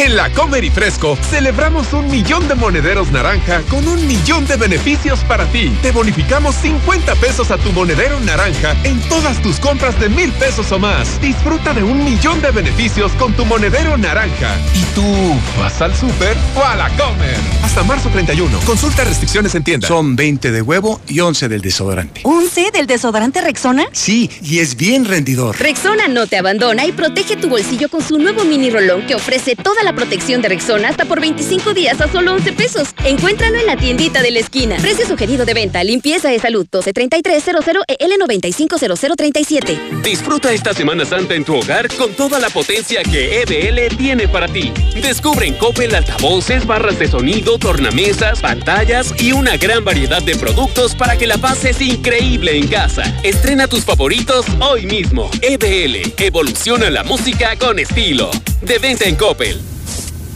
En 0.00 0.16
la 0.16 0.30
Comer 0.32 0.64
y 0.64 0.70
Fresco 0.70 1.14
celebramos 1.28 1.92
un 1.92 2.10
millón 2.10 2.48
de 2.48 2.54
monederos 2.54 3.12
naranja 3.12 3.60
con 3.68 3.86
un 3.86 4.06
millón 4.06 4.46
de 4.46 4.56
beneficios 4.56 5.20
para 5.24 5.44
ti. 5.52 5.70
Te 5.82 5.92
bonificamos 5.92 6.54
50 6.54 7.16
pesos 7.16 7.50
a 7.50 7.58
tu 7.58 7.70
monedero 7.72 8.18
naranja 8.20 8.74
en 8.84 8.98
todas 9.10 9.42
tus 9.42 9.60
compras 9.60 10.00
de 10.00 10.08
mil 10.08 10.32
pesos 10.32 10.72
o 10.72 10.78
más. 10.78 11.20
Disfruta 11.20 11.74
de 11.74 11.82
un 11.82 12.02
millón 12.02 12.40
de 12.40 12.50
beneficios 12.50 13.12
con 13.18 13.34
tu 13.34 13.44
monedero 13.44 13.98
naranja. 13.98 14.56
¿Y 14.74 14.82
tú 14.94 15.38
vas 15.58 15.82
al 15.82 15.94
súper 15.94 16.34
o 16.56 16.64
a 16.64 16.76
la 16.76 16.88
Comer? 16.96 17.36
Hasta 17.62 17.82
marzo 17.82 18.08
31. 18.08 18.58
Consulta 18.64 19.04
restricciones 19.04 19.54
en 19.54 19.64
tienda. 19.64 19.86
Son 19.86 20.16
20 20.16 20.50
de 20.50 20.62
huevo 20.62 21.02
y 21.08 21.20
11 21.20 21.50
del 21.50 21.60
desodorante. 21.60 22.22
¿11 22.22 22.72
del 22.72 22.86
desodorante 22.86 23.42
Rexona? 23.42 23.84
Sí, 23.92 24.30
y 24.42 24.60
es 24.60 24.76
bien 24.76 25.04
rendidor. 25.04 25.58
Rexona 25.60 26.08
no 26.08 26.26
te 26.26 26.38
abandona 26.38 26.86
y 26.86 26.92
protege 26.92 27.36
tu 27.36 27.50
bolsillo 27.50 27.90
con 27.90 28.02
su 28.02 28.18
nuevo 28.18 28.46
mini 28.46 28.70
rolón 28.70 29.06
que 29.06 29.14
ofrece 29.14 29.56
toda 29.56 29.82
la 29.82 29.89
protección 29.92 30.42
de 30.42 30.48
Rexona 30.48 30.88
hasta 30.88 31.04
por 31.04 31.20
25 31.20 31.74
días 31.74 32.00
a 32.00 32.10
solo 32.10 32.34
11 32.34 32.52
pesos. 32.52 32.88
Encuéntralo 33.04 33.58
en 33.58 33.66
la 33.66 33.76
tiendita 33.76 34.22
de 34.22 34.30
la 34.30 34.40
esquina. 34.40 34.76
Precio 34.76 35.06
sugerido 35.06 35.44
de 35.44 35.54
venta. 35.54 35.82
Limpieza 35.84 36.28
de 36.28 36.38
salud 36.38 36.66
123300 36.70 37.64
EL950037. 37.64 40.02
Disfruta 40.02 40.52
esta 40.52 40.74
Semana 40.74 41.04
Santa 41.04 41.34
en 41.34 41.44
tu 41.44 41.56
hogar 41.56 41.88
con 41.96 42.12
toda 42.14 42.38
la 42.38 42.50
potencia 42.50 43.02
que 43.02 43.42
EBL 43.42 43.96
tiene 43.96 44.28
para 44.28 44.48
ti. 44.48 44.72
Descubre 45.02 45.46
en 45.46 45.54
Coppel 45.54 45.94
altavoces, 45.94 46.66
barras 46.66 46.98
de 46.98 47.08
sonido, 47.08 47.58
tornamesas, 47.58 48.40
pantallas 48.40 49.14
y 49.18 49.32
una 49.32 49.56
gran 49.56 49.84
variedad 49.84 50.22
de 50.22 50.36
productos 50.36 50.94
para 50.94 51.16
que 51.16 51.26
la 51.26 51.38
pases 51.38 51.80
increíble 51.80 52.56
en 52.56 52.68
casa. 52.68 53.02
Estrena 53.22 53.68
tus 53.68 53.84
favoritos 53.84 54.46
hoy 54.60 54.86
mismo. 54.86 55.30
EBL. 55.42 56.14
Evoluciona 56.18 56.90
la 56.90 57.04
música 57.04 57.56
con 57.56 57.78
estilo. 57.78 58.30
De 58.62 58.78
venta 58.78 59.04
en 59.04 59.16
Coppel. 59.16 59.60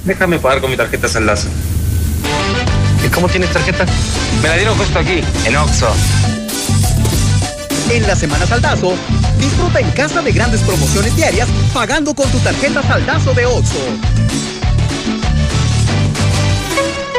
Déjame 0.04 0.38
pagar 0.38 0.60
con 0.60 0.70
mi 0.70 0.76
tarjeta 0.76 1.08
Saldazo. 1.08 1.48
¿Y 3.04 3.08
cómo 3.08 3.28
tienes 3.28 3.50
tarjeta? 3.50 3.86
Me 4.42 4.48
la 4.48 4.56
dieron 4.56 4.76
justo 4.76 4.98
aquí, 4.98 5.22
en 5.46 5.56
Oxxo. 5.56 5.88
En 7.90 8.06
la 8.06 8.14
Semana 8.14 8.46
Saldazo, 8.46 8.94
disfruta 9.38 9.80
en 9.80 9.90
casa 9.92 10.20
de 10.20 10.32
grandes 10.32 10.60
promociones 10.60 11.16
diarias 11.16 11.48
pagando 11.72 12.14
con 12.14 12.30
tu 12.30 12.38
tarjeta 12.40 12.82
Saldazo 12.82 13.32
de 13.32 13.46
Oxxo. 13.46 13.78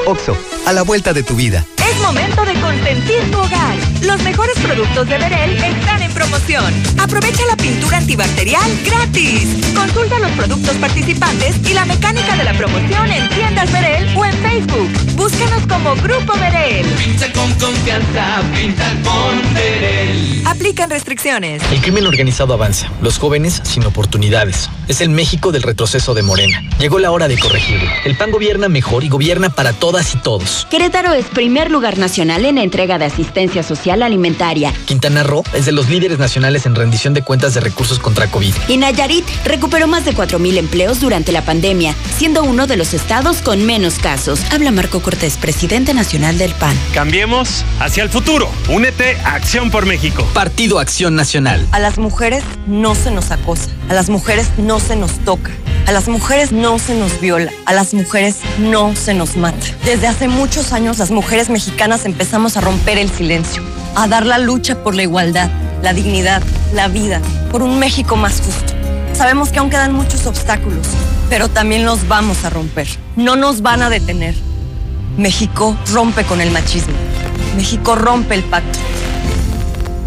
Oxxo, 0.06 0.38
a 0.68 0.74
la 0.74 0.84
vuelta 0.84 1.14
de 1.14 1.24
tu 1.24 1.36
vida. 1.36 1.66
Es 1.96 2.02
momento 2.02 2.44
de 2.44 2.54
consentir 2.60 3.32
tu 3.32 3.38
hogar. 3.38 3.76
Los 4.02 4.22
mejores 4.22 4.58
productos 4.60 5.08
de 5.08 5.18
Verel 5.18 5.64
están 5.64 6.02
en 6.02 6.12
promoción. 6.14 6.74
Aprovecha 7.00 7.44
la 7.50 7.56
pintura 7.56 7.98
antibacterial 7.98 8.70
gratis. 8.86 9.74
Consulta 9.74 10.20
los 10.20 10.32
productos 10.32 10.76
participantes 10.76 11.56
y 11.66 11.74
la 11.74 11.86
mecánica 11.86 12.36
de 12.36 12.44
la 12.44 12.54
promoción 12.54 13.10
en 13.10 13.30
tiendas 13.30 13.72
Verel 13.72 14.18
o 14.18 14.26
en 14.26 14.34
Facebook. 14.34 14.90
Búscanos 15.16 15.66
como 15.68 15.96
Grupo 15.96 16.34
Verel. 16.38 16.86
Pinta 16.86 17.32
con 17.32 17.54
confianza, 17.54 18.42
pinta 18.54 18.92
con 19.04 19.54
Verel. 19.54 20.44
Aplican 20.46 20.90
restricciones. 20.90 21.64
El 21.72 21.80
crimen 21.82 22.06
organizado 22.08 22.54
avanza. 22.54 22.92
Los 23.02 23.18
jóvenes 23.18 23.62
sin 23.64 23.86
oportunidades. 23.86 24.70
Es 24.90 25.00
el 25.00 25.10
México 25.10 25.52
del 25.54 25.64
retroceso 25.64 26.14
de 26.14 26.24
Morena. 26.24 26.62
Llegó 26.78 27.00
la 27.00 27.12
hora 27.12 27.28
de 27.30 27.38
corregirlo. 27.40 27.90
El 28.04 28.18
PAN 28.18 28.32
gobierna 28.32 28.68
mejor 28.68 29.04
y 29.06 29.10
gobierna 29.10 29.50
para 29.50 29.72
todas 29.74 30.14
y 30.14 30.18
todos. 30.18 30.68
Querétaro 30.70 31.14
es 31.14 31.26
primer 31.28 31.72
lugar 31.72 31.85
nacional 31.94 32.46
en 32.46 32.58
entrega 32.58 32.98
de 32.98 33.06
asistencia 33.06 33.64
social 33.64 34.02
alimentaria. 34.02 34.74
Quintana 34.86 35.24
Roo 35.24 35.44
es 35.54 35.66
de 35.66 35.72
los 35.72 35.90
líderes 35.90 36.18
nacionales 36.18 36.66
en 36.66 36.76
rendición 36.76 37.14
de 37.14 37.22
cuentas 37.22 37.54
de 37.54 37.62
recursos 37.62 38.00
contra 38.00 38.28
COVID. 38.28 38.54
Y 38.68 38.78
Nayarit 38.78 39.26
recuperó 39.46 39.88
más 39.88 40.04
de 40.06 40.14
4.000 40.14 40.58
empleos 40.58 41.00
durante 41.00 41.32
la 41.32 41.44
pandemia, 41.44 41.96
siendo 42.18 42.44
uno 42.44 42.68
de 42.68 42.78
los 42.78 42.94
estados 42.94 43.42
con 43.42 43.66
menos 43.66 44.00
casos. 44.00 44.42
Habla 44.52 44.72
Marco 44.72 45.02
Cortés, 45.02 45.38
presidente 45.38 45.94
nacional 45.94 46.38
del 46.38 46.54
PAN. 46.54 46.76
Cambiemos 46.94 47.64
hacia 47.80 48.04
el 48.04 48.10
futuro. 48.10 48.50
Únete 48.70 49.18
a 49.24 49.36
Acción 49.36 49.70
por 49.70 49.86
México. 49.86 50.28
Partido 50.34 50.80
Acción 50.80 51.16
Nacional. 51.16 51.68
A 51.72 51.80
las 51.80 51.98
mujeres 51.98 52.44
no 52.66 52.96
se 52.96 53.12
nos 53.12 53.32
acosa. 53.32 53.70
A 53.90 53.94
las 53.94 54.10
mujeres 54.10 54.50
no 54.58 54.80
se 54.80 54.96
nos 54.96 55.20
toca. 55.20 55.52
A 55.88 55.92
las 55.92 56.08
mujeres 56.08 56.52
no 56.52 56.80
se 56.80 56.96
nos 56.96 57.22
viola, 57.22 57.52
a 57.68 57.74
las 57.74 57.94
mujeres 57.94 58.38
no 58.58 58.96
se 58.96 59.14
nos 59.14 59.38
mata. 59.38 59.68
Desde 59.86 60.08
hace 60.08 60.28
muchos 60.28 60.74
años 60.74 60.98
las 60.98 61.12
mujeres 61.12 61.52
mexicanas 61.52 61.75
empezamos 62.06 62.58
a 62.58 62.62
romper 62.62 62.98
el 62.98 63.12
silencio, 63.12 63.62
a 63.96 64.08
dar 64.08 64.26
la 64.26 64.40
lucha 64.40 64.82
por 64.84 64.96
la 64.96 65.04
igualdad, 65.04 65.50
la 65.84 65.94
dignidad, 65.94 66.42
la 66.74 66.88
vida, 66.88 67.22
por 67.52 67.62
un 67.62 67.80
México 67.80 68.16
más 68.16 68.42
justo. 68.42 68.74
Sabemos 69.14 69.50
que 69.50 69.60
aún 69.60 69.70
quedan 69.70 69.94
muchos 69.94 70.26
obstáculos, 70.26 70.88
pero 71.30 71.48
también 71.48 71.86
los 71.86 72.08
vamos 72.08 72.44
a 72.44 72.50
romper. 72.50 72.88
No 73.16 73.36
nos 73.36 73.62
van 73.62 73.84
a 73.84 73.90
detener. 73.90 74.36
México 75.18 75.78
rompe 75.94 76.24
con 76.24 76.42
el 76.42 76.50
machismo. 76.52 76.96
México 77.56 77.96
rompe 77.96 78.36
el 78.36 78.44
pacto. 78.44 78.80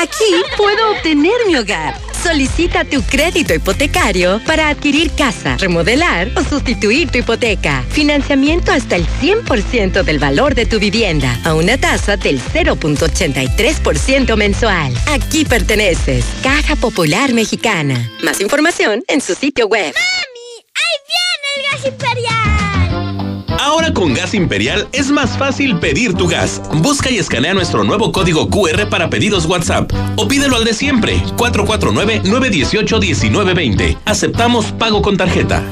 Aquí 0.00 0.42
puedo 0.56 0.92
obtener 0.92 1.34
mi 1.46 1.56
hogar. 1.56 1.94
Solicita 2.22 2.86
tu 2.86 3.02
crédito 3.02 3.52
hipotecario 3.52 4.40
para 4.46 4.70
adquirir 4.70 5.10
casa, 5.12 5.58
remodelar 5.58 6.30
o 6.36 6.42
sustituir 6.42 7.10
tu 7.10 7.18
hipoteca. 7.18 7.84
Financiamiento 7.90 8.72
hasta 8.72 8.96
el 8.96 9.06
100% 9.20 10.02
del 10.02 10.18
valor 10.18 10.54
de 10.54 10.64
tu 10.64 10.78
vivienda 10.78 11.38
a 11.44 11.52
una 11.52 11.76
tasa 11.76 12.16
del 12.16 12.40
0.83% 12.40 14.36
mensual. 14.36 14.94
Aquí 15.08 15.44
perteneces. 15.44 16.24
Caja 16.42 16.76
Popular 16.76 17.34
Mexicana. 17.34 18.10
Más 18.22 18.40
información 18.40 19.02
en 19.06 19.20
su 19.20 19.34
sitio 19.34 19.66
web. 19.66 19.92
¡Mami! 19.94 20.64
¡Ahí 20.76 20.96
viene 21.10 21.46
el 21.56 21.62
gas 21.72 21.86
imperial! 21.86 22.29
Con 24.00 24.14
Gas 24.14 24.32
Imperial 24.32 24.88
es 24.92 25.10
más 25.10 25.36
fácil 25.36 25.78
pedir 25.78 26.14
tu 26.14 26.26
gas. 26.26 26.62
Busca 26.76 27.10
y 27.10 27.18
escanea 27.18 27.52
nuestro 27.52 27.84
nuevo 27.84 28.12
código 28.12 28.48
QR 28.48 28.88
para 28.88 29.10
pedidos 29.10 29.44
WhatsApp 29.44 29.92
o 30.16 30.26
pídelo 30.26 30.56
al 30.56 30.64
de 30.64 30.72
siempre 30.72 31.22
449-918-1920. 31.36 33.98
Aceptamos 34.06 34.72
pago 34.72 35.02
con 35.02 35.18
tarjeta. 35.18 35.62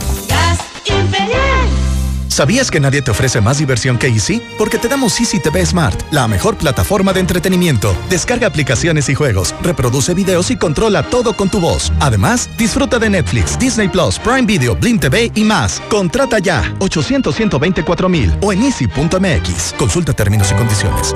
¿Sabías 2.38 2.70
que 2.70 2.79
nadie 2.79 3.03
te 3.03 3.11
ofrece 3.11 3.40
más 3.40 3.59
diversión 3.59 3.98
que 3.98 4.07
Easy? 4.07 4.40
Porque 4.57 4.79
te 4.79 4.87
damos 4.87 5.18
Easy 5.18 5.40
TV 5.40 5.66
Smart, 5.66 6.01
la 6.12 6.29
mejor 6.29 6.57
plataforma 6.57 7.12
de 7.12 7.18
entretenimiento. 7.18 7.96
Descarga 8.09 8.46
aplicaciones 8.46 9.09
y 9.09 9.16
juegos, 9.16 9.57
reproduce 9.61 10.14
videos 10.14 10.48
y 10.53 10.57
controla 10.57 11.03
todo 11.03 11.33
con 11.33 11.48
tu 11.48 11.59
voz. 11.59 11.92
Además, 11.98 12.48
disfruta 12.57 13.01
de 13.01 13.11
Netflix, 13.11 13.59
Disney 13.59 13.88
Plus, 13.88 14.20
Prime 14.20 14.46
Video, 14.46 14.77
Blim 14.77 15.01
TV 15.01 15.33
y 15.35 15.42
más. 15.42 15.83
Contrata 15.90 16.38
ya 16.38 16.62
800 16.79 17.35
124 17.35 18.09
mil 18.09 18.33
o 18.40 18.53
en 18.53 18.62
easy.mx. 18.62 19.74
Consulta 19.77 20.12
términos 20.12 20.53
y 20.53 20.55
condiciones. 20.55 21.12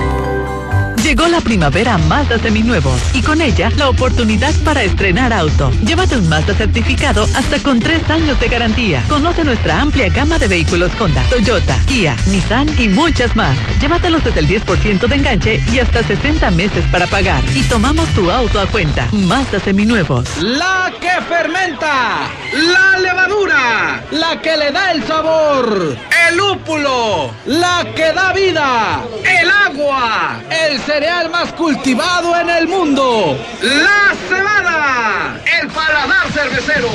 Llegó 1.02 1.26
la 1.26 1.40
primavera 1.40 1.98
Mazda 1.98 2.38
seminuevos 2.38 3.00
y 3.12 3.22
con 3.22 3.40
ella 3.40 3.70
la 3.76 3.88
oportunidad 3.88 4.54
para 4.64 4.84
estrenar 4.84 5.32
auto. 5.32 5.70
Llévate 5.84 6.16
un 6.16 6.28
Mazda 6.28 6.54
certificado 6.54 7.24
hasta 7.34 7.58
con 7.58 7.80
tres 7.80 8.08
años 8.08 8.38
de 8.38 8.48
garantía. 8.48 9.02
Conoce 9.08 9.42
nuestra 9.42 9.80
amplia 9.80 10.08
gama 10.10 10.38
de 10.38 10.46
vehículos 10.46 10.92
Honda, 11.00 11.22
Toyota, 11.28 11.76
Kia, 11.86 12.14
Nissan 12.26 12.68
y 12.78 12.88
muchas 12.88 13.34
más. 13.34 13.56
Llévatelos 13.80 14.22
desde 14.22 14.40
el 14.40 14.48
10% 14.48 15.08
de 15.08 15.16
enganche 15.16 15.60
y 15.72 15.80
hasta 15.80 16.04
60 16.04 16.50
meses 16.52 16.84
para 16.92 17.08
pagar. 17.08 17.42
Y 17.52 17.62
tomamos 17.64 18.08
tu 18.10 18.30
auto 18.30 18.60
a 18.60 18.66
cuenta. 18.66 19.08
Mazda 19.10 19.58
seminuevos. 19.58 20.28
La 20.38 20.92
que 21.00 21.20
fermenta, 21.28 22.28
la 22.52 22.98
levadura, 23.00 24.04
la 24.12 24.40
que 24.40 24.56
le 24.56 24.70
da 24.70 24.92
el 24.92 25.04
sabor. 25.04 25.96
el 26.28 26.36
lúpulo, 26.36 27.34
la 27.46 27.84
que 27.94 28.12
da 28.12 28.32
vida, 28.32 29.02
el 29.24 29.50
agua, 29.50 30.40
el 30.50 30.80
cereal 30.92 31.30
más 31.30 31.50
cultivado 31.54 32.38
en 32.38 32.50
el 32.50 32.68
mundo, 32.68 33.38
la 33.62 34.14
cebada, 34.28 35.40
el 35.62 35.68
paladar 35.68 36.30
cervecero. 36.30 36.90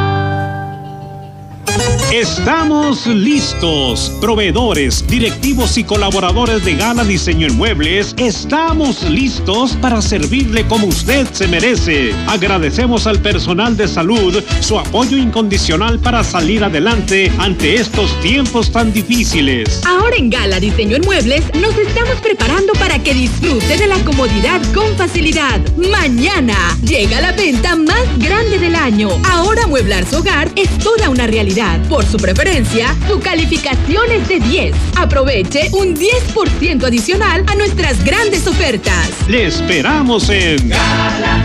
Estamos 2.13 3.07
listos. 3.07 4.11
Proveedores, 4.21 5.03
directivos 5.07 5.79
y 5.79 5.83
colaboradores 5.83 6.63
de 6.63 6.75
Gala 6.75 7.03
Diseño 7.03 7.47
en 7.47 7.57
Muebles, 7.57 8.13
estamos 8.19 9.01
listos 9.09 9.75
para 9.81 9.99
servirle 9.99 10.63
como 10.67 10.85
usted 10.85 11.25
se 11.31 11.47
merece. 11.47 12.13
Agradecemos 12.27 13.07
al 13.07 13.17
personal 13.17 13.75
de 13.75 13.87
salud 13.87 14.43
su 14.59 14.77
apoyo 14.77 15.17
incondicional 15.17 15.97
para 15.97 16.23
salir 16.23 16.63
adelante 16.63 17.31
ante 17.39 17.73
estos 17.73 18.21
tiempos 18.21 18.71
tan 18.71 18.93
difíciles. 18.93 19.81
Ahora 19.83 20.15
en 20.15 20.29
Gala 20.29 20.59
Diseño 20.59 20.97
en 20.97 21.05
Muebles 21.05 21.43
nos 21.55 21.75
estamos 21.75 22.21
preparando 22.21 22.73
para 22.73 22.99
que 22.99 23.15
disfrute 23.15 23.75
de 23.75 23.87
la 23.87 23.97
comodidad 24.05 24.61
con 24.71 24.95
facilidad. 24.97 25.59
Mañana 25.77 26.77
llega 26.85 27.21
la 27.21 27.31
venta 27.31 27.75
más 27.75 28.05
grande 28.19 28.59
del 28.59 28.75
año. 28.75 29.09
Ahora 29.31 29.65
mueblar 29.65 30.05
su 30.05 30.17
hogar 30.17 30.51
es 30.55 30.69
toda 30.77 31.09
una 31.09 31.25
realidad. 31.25 31.81
Por 31.89 32.02
su 32.05 32.17
preferencia, 32.17 32.95
su 33.07 33.19
calificación 33.19 34.11
es 34.11 34.27
de 34.27 34.39
10. 34.39 34.75
Aproveche 34.97 35.69
un 35.71 35.95
10% 35.95 36.85
adicional 36.85 37.43
a 37.47 37.55
nuestras 37.55 38.03
grandes 38.03 38.47
ofertas. 38.47 39.09
Le 39.27 39.45
esperamos 39.45 40.29
en... 40.29 40.71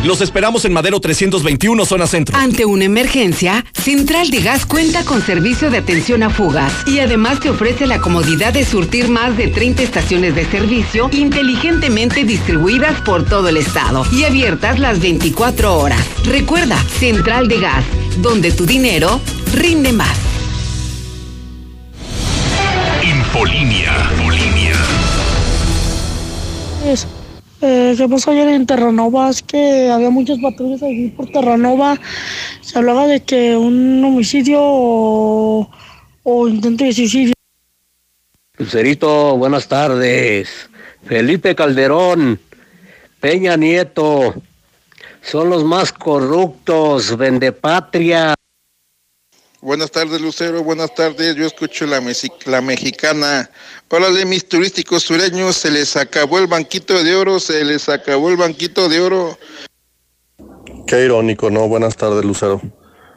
Los 0.05 0.21
esperamos 0.21 0.65
en 0.65 0.73
Madero 0.73 1.01
321, 1.01 1.85
zona 1.85 2.07
centro. 2.07 2.37
Ante 2.37 2.65
una 2.65 2.85
emergencia, 2.85 3.65
Central 3.73 4.31
de 4.31 4.41
Gas 4.41 4.67
cuenta 4.67 5.05
con 5.05 5.23
servicio 5.23 5.71
de 5.71 5.79
atención 5.79 6.23
a 6.23 6.31
fugas 6.31 6.73
y 6.87 7.01
además 7.01 7.41
te 7.41 7.51
ofrece 7.51 7.87
la 7.87 8.01
comodidad 8.01 8.53
de 8.53 8.65
surtir 8.65 9.09
más 9.09 9.37
de 9.37 9.49
30 9.49 9.83
estaciones 9.83 10.35
de 10.35 10.45
servicio 10.47 11.09
inteligentemente 11.13 12.25
distribuidas 12.25 13.01
por 13.03 13.25
todo 13.25 13.49
el 13.49 13.57
estado 13.57 14.05
y 14.13 14.25
abiertas 14.25 14.79
las 14.79 15.01
24 15.01 15.79
horas. 15.79 16.01
Recuerda, 16.25 16.79
Central 16.99 17.49
de 17.49 17.61
Gas, 17.61 17.85
donde 18.19 18.53
tu 18.53 18.67
dinero 18.67 19.21
rinde 19.55 19.93
más. 19.93 20.38
Infolinia. 23.29 23.93
Infolinia. 24.13 24.75
Eh, 27.61 27.95
¿Qué 27.95 28.09
pasó 28.09 28.31
ayer 28.31 28.49
en 28.49 28.65
Terranova? 28.65 29.29
Es 29.29 29.43
que 29.43 29.91
había 29.91 30.09
muchas 30.09 30.39
patrullas 30.39 30.83
ahí 30.83 31.09
por 31.09 31.27
Terranova. 31.31 32.01
Se 32.63 32.79
hablaba 32.79 33.07
de 33.07 33.23
que 33.23 33.55
un 33.55 34.03
homicidio 34.03 34.61
o, 34.63 35.71
o 36.23 36.49
intento 36.49 36.85
de 36.85 36.93
suicidio. 36.95 37.35
Lucerito, 38.57 39.37
buenas 39.37 39.69
tardes. 39.69 40.71
Felipe 41.05 41.55
Calderón, 41.55 42.41
Peña 43.21 43.59
Nieto, 43.59 44.37
son 45.21 45.51
los 45.51 45.65
más 45.65 45.93
corruptos, 45.93 47.15
vendepatria. 47.19 48.35
Buenas 49.61 49.91
tardes, 49.91 50.21
Lucero. 50.21 50.63
Buenas 50.63 50.95
tardes. 50.95 51.35
Yo 51.35 51.45
escucho 51.45 51.85
la, 51.85 52.01
mexicana. 52.01 53.51
Órale, 53.89 54.25
mis 54.25 54.49
turísticos 54.49 55.03
sureños, 55.03 55.57
se 55.57 55.73
les 55.73 55.97
acabó 55.97 56.39
el 56.39 56.47
banquito 56.47 57.03
de 57.03 57.17
oro, 57.17 57.41
se 57.41 57.65
les 57.65 57.89
acabó 57.89 58.31
el 58.31 58.37
banquito 58.37 58.89
de 58.89 59.01
oro. 59.01 59.37
Qué 60.87 61.05
irónico, 61.05 61.51
¿no? 61.51 61.67
Buenas 61.67 61.97
tardes, 61.97 62.25
Lucero. 62.25 62.61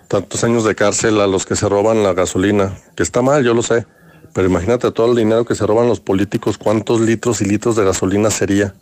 Tantos 0.07 0.43
años 0.43 0.63
de 0.63 0.73
cárcel 0.73 1.21
a 1.21 1.27
los 1.27 1.45
que 1.45 1.55
se 1.55 1.69
roban 1.69 2.01
la 2.01 2.13
gasolina, 2.13 2.75
que 2.97 3.03
está 3.03 3.21
mal, 3.21 3.43
yo 3.43 3.53
lo 3.53 3.61
sé. 3.61 3.85
Pero 4.33 4.47
imagínate 4.47 4.91
todo 4.91 5.11
el 5.11 5.17
dinero 5.17 5.45
que 5.45 5.53
se 5.53 5.67
roban 5.67 5.87
los 5.87 5.99
políticos, 5.99 6.57
cuántos 6.57 7.01
litros 7.01 7.41
y 7.41 7.45
litros 7.45 7.75
de 7.75 7.85
gasolina 7.85 8.31
sería. 8.31 8.73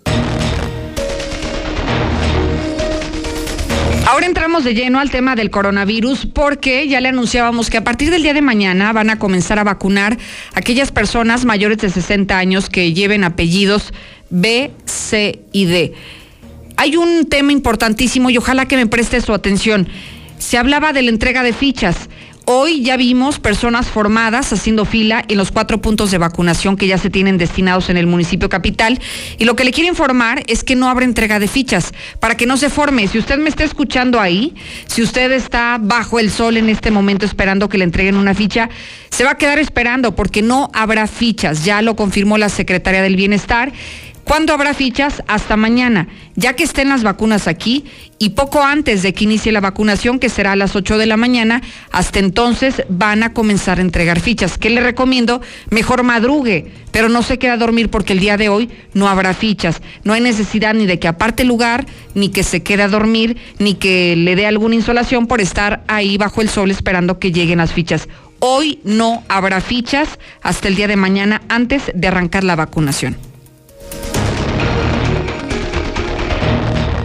Ahora 4.19 4.27
entramos 4.27 4.65
de 4.65 4.73
lleno 4.73 4.99
al 4.99 5.11
tema 5.11 5.37
del 5.37 5.49
coronavirus 5.49 6.25
porque 6.25 6.85
ya 6.89 6.99
le 6.99 7.07
anunciábamos 7.07 7.69
que 7.69 7.77
a 7.77 7.85
partir 7.85 8.11
del 8.11 8.21
día 8.21 8.33
de 8.33 8.41
mañana 8.41 8.91
van 8.91 9.09
a 9.09 9.17
comenzar 9.17 9.59
a 9.59 9.63
vacunar 9.63 10.17
a 10.53 10.59
aquellas 10.59 10.91
personas 10.91 11.45
mayores 11.45 11.77
de 11.77 11.89
60 11.89 12.37
años 12.37 12.69
que 12.69 12.91
lleven 12.91 13.23
apellidos 13.23 13.93
B, 14.29 14.73
C 14.83 15.39
y 15.53 15.67
D. 15.67 15.93
Hay 16.75 16.97
un 16.97 17.29
tema 17.29 17.53
importantísimo 17.53 18.29
y 18.29 18.37
ojalá 18.37 18.67
que 18.67 18.75
me 18.75 18.87
preste 18.87 19.21
su 19.21 19.33
atención. 19.33 19.87
Se 20.37 20.57
hablaba 20.57 20.91
de 20.91 21.03
la 21.03 21.11
entrega 21.11 21.41
de 21.41 21.53
fichas. 21.53 22.09
Hoy 22.51 22.81
ya 22.81 22.97
vimos 22.97 23.39
personas 23.39 23.89
formadas 23.89 24.51
haciendo 24.51 24.83
fila 24.83 25.23
en 25.27 25.37
los 25.37 25.51
cuatro 25.51 25.81
puntos 25.81 26.09
de 26.09 26.17
vacunación 26.17 26.77
que 26.77 26.87
ya 26.87 26.97
se 26.97 27.11
tienen 27.11 27.37
destinados 27.37 27.91
en 27.91 27.97
el 27.97 28.07
municipio 28.07 28.49
capital. 28.49 28.99
Y 29.37 29.45
lo 29.45 29.55
que 29.55 29.63
le 29.63 29.71
quiero 29.71 29.87
informar 29.87 30.41
es 30.47 30.63
que 30.63 30.75
no 30.75 30.89
habrá 30.89 31.05
entrega 31.05 31.37
de 31.37 31.47
fichas 31.47 31.91
para 32.19 32.35
que 32.37 32.47
no 32.47 32.57
se 32.57 32.71
forme. 32.71 33.07
Si 33.07 33.19
usted 33.19 33.37
me 33.37 33.49
está 33.49 33.63
escuchando 33.63 34.19
ahí, 34.19 34.55
si 34.87 35.03
usted 35.03 35.31
está 35.31 35.77
bajo 35.79 36.17
el 36.17 36.31
sol 36.31 36.57
en 36.57 36.69
este 36.69 36.89
momento 36.89 37.23
esperando 37.23 37.69
que 37.69 37.77
le 37.77 37.83
entreguen 37.83 38.15
una 38.15 38.33
ficha, 38.33 38.67
se 39.11 39.23
va 39.23 39.33
a 39.33 39.37
quedar 39.37 39.59
esperando 39.59 40.15
porque 40.15 40.41
no 40.41 40.71
habrá 40.73 41.05
fichas. 41.05 41.65
Ya 41.65 41.83
lo 41.83 41.95
confirmó 41.95 42.39
la 42.39 42.49
secretaria 42.49 43.03
del 43.03 43.15
Bienestar. 43.15 43.73
¿Cuándo 44.29 44.53
habrá 44.53 44.75
fichas? 44.75 45.23
Hasta 45.27 45.57
mañana, 45.57 46.07
ya 46.35 46.53
que 46.53 46.63
estén 46.63 46.89
las 46.89 47.01
vacunas 47.01 47.47
aquí 47.47 47.85
y 48.19 48.29
poco 48.29 48.61
antes 48.61 49.01
de 49.01 49.11
que 49.11 49.23
inicie 49.23 49.51
la 49.51 49.59
vacunación, 49.59 50.19
que 50.19 50.29
será 50.29 50.51
a 50.51 50.55
las 50.55 50.75
8 50.75 50.99
de 50.99 51.07
la 51.07 51.17
mañana, 51.17 51.63
hasta 51.91 52.19
entonces 52.19 52.83
van 52.89 53.23
a 53.23 53.33
comenzar 53.33 53.79
a 53.79 53.81
entregar 53.81 54.19
fichas. 54.19 54.59
¿Qué 54.59 54.69
le 54.69 54.81
recomiendo? 54.81 55.41
Mejor 55.71 56.03
madrugue, 56.03 56.71
pero 56.91 57.09
no 57.09 57.23
se 57.23 57.39
queda 57.39 57.53
a 57.53 57.57
dormir 57.57 57.89
porque 57.89 58.13
el 58.13 58.19
día 58.19 58.37
de 58.37 58.49
hoy 58.49 58.69
no 58.93 59.09
habrá 59.09 59.33
fichas. 59.33 59.81
No 60.03 60.13
hay 60.13 60.21
necesidad 60.21 60.75
ni 60.75 60.85
de 60.85 60.99
que 60.99 61.07
aparte 61.07 61.43
lugar, 61.43 61.87
ni 62.13 62.29
que 62.29 62.43
se 62.43 62.61
quede 62.61 62.83
a 62.83 62.87
dormir, 62.87 63.35
ni 63.57 63.73
que 63.73 64.15
le 64.15 64.35
dé 64.35 64.45
alguna 64.45 64.75
insolación 64.75 65.25
por 65.25 65.41
estar 65.41 65.83
ahí 65.87 66.17
bajo 66.17 66.43
el 66.43 66.49
sol 66.49 66.69
esperando 66.69 67.17
que 67.17 67.31
lleguen 67.31 67.57
las 67.57 67.73
fichas. 67.73 68.07
Hoy 68.37 68.79
no 68.83 69.23
habrá 69.27 69.59
fichas 69.59 70.19
hasta 70.43 70.67
el 70.67 70.75
día 70.75 70.87
de 70.87 70.97
mañana 70.97 71.41
antes 71.49 71.91
de 71.95 72.07
arrancar 72.07 72.43
la 72.43 72.55
vacunación. 72.55 73.28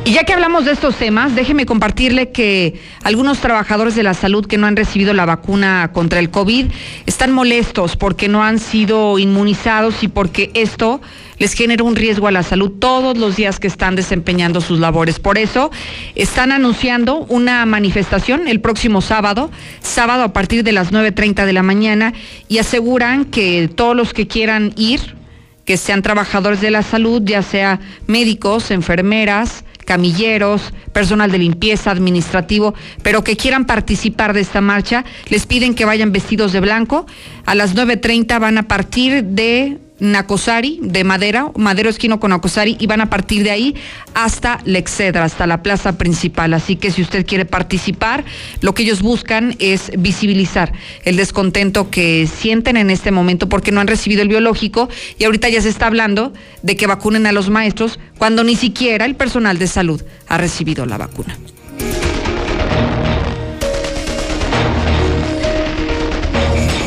Y 0.07 0.13
ya 0.13 0.25
que 0.25 0.35
hablamos 0.35 0.67
de 0.67 0.73
estos 0.73 0.97
temas, 0.97 1.35
déjeme 1.35 1.65
compartirle 1.65 2.31
que 2.31 2.79
algunos 3.05 3.39
trabajadores 3.39 3.95
de 3.95 4.03
la 4.03 4.13
salud 4.13 4.45
que 4.45 4.59
no 4.59 4.67
han 4.67 4.77
recibido 4.77 5.15
la 5.15 5.25
vacuna 5.25 5.93
contra 5.95 6.19
el 6.19 6.29
COVID 6.29 6.67
están 7.07 7.33
molestos 7.33 7.97
porque 7.97 8.29
no 8.29 8.45
han 8.45 8.59
sido 8.59 9.19
inmunizados 9.19 10.03
y 10.03 10.09
porque 10.09 10.51
esto 10.53 11.01
les 11.39 11.55
genera 11.55 11.85
un 11.85 11.97
riesgo 11.97 12.27
a 12.27 12.33
la 12.33 12.43
salud 12.43 12.73
todos 12.79 13.17
los 13.17 13.37
días 13.37 13.59
que 13.59 13.67
están 13.67 13.97
desempeñando 13.97 14.61
sus 14.61 14.79
labores. 14.79 15.19
Por 15.19 15.39
eso 15.39 15.71
están 16.15 16.53
anunciando 16.53 17.21
una 17.31 17.65
manifestación 17.65 18.47
el 18.47 18.61
próximo 18.61 19.01
sábado, 19.01 19.51
sábado 19.81 20.23
a 20.23 20.35
partir 20.35 20.65
de 20.65 20.73
las 20.73 20.93
9.30 20.93 21.47
de 21.47 21.53
la 21.55 21.63
mañana, 21.63 22.13
y 22.47 22.59
aseguran 22.59 23.25
que 23.25 23.71
todos 23.75 23.97
los 23.97 24.13
que 24.13 24.27
quieran 24.27 24.75
ir, 24.77 25.17
que 25.65 25.79
sean 25.79 26.03
trabajadores 26.03 26.61
de 26.61 26.71
la 26.71 26.83
salud, 26.83 27.23
ya 27.25 27.41
sea 27.41 27.81
médicos, 28.07 28.71
enfermeras, 28.71 29.65
camilleros, 29.85 30.73
personal 30.93 31.31
de 31.31 31.39
limpieza, 31.39 31.91
administrativo, 31.91 32.75
pero 33.03 33.25
que 33.25 33.37
quieran 33.37 33.67
participar 33.67 34.33
de 34.33 34.41
esta 34.41 34.61
marcha, 34.61 35.05
les 35.29 35.47
piden 35.47 35.75
que 35.75 35.85
vayan 35.85 36.13
vestidos 36.13 36.53
de 36.53 36.61
blanco. 36.61 37.07
A 37.47 37.55
las 37.55 37.75
9.30 37.75 38.41
van 38.41 38.59
a 38.59 38.69
partir 38.69 39.25
de 39.25 39.79
Nacosari, 40.01 40.81
de 40.83 41.05
Madera, 41.05 41.51
Madero 41.57 41.89
Esquino 41.89 42.19
con 42.19 42.31
Nacosari, 42.31 42.77
y 42.81 42.87
van 42.87 43.01
a 43.01 43.11
partir 43.11 43.45
de 43.45 43.51
ahí 43.51 43.75
hasta 44.15 44.61
Lexedra, 44.65 45.25
hasta 45.25 45.47
la 45.47 45.63
plaza 45.63 45.97
principal. 45.97 46.55
Así 46.55 46.77
que 46.77 46.91
si 46.91 47.03
usted 47.03 47.25
quiere 47.25 47.45
participar, 47.45 48.25
lo 48.61 48.75
que 48.75 48.83
ellos 48.83 49.03
buscan 49.03 49.57
es 49.59 49.93
visibilizar 49.97 50.73
el 51.05 51.17
descontento 51.17 51.91
que 51.91 52.27
sienten 52.27 52.77
en 52.77 52.91
este 52.91 53.11
momento 53.11 53.49
porque 53.49 53.73
no 53.73 53.81
han 53.81 53.87
recibido 53.87 54.23
el 54.23 54.29
biológico 54.29 54.89
y 55.19 55.25
ahorita 55.25 55.49
ya 55.49 55.63
se 55.63 55.69
está 55.69 55.87
hablando 55.87 56.33
de 56.63 56.77
que 56.77 56.87
vacunen 56.87 57.27
a 57.27 57.33
los 57.33 57.51
maestros 57.51 57.99
cuando 58.19 58.45
ni 58.45 58.57
siquiera 58.57 59.05
el 59.05 59.15
personal 59.15 59.59
de 59.59 59.67
salud 59.67 60.03
ha 60.29 60.39
recibido 60.39 60.87
la 60.87 60.99
vacuna. 60.99 61.39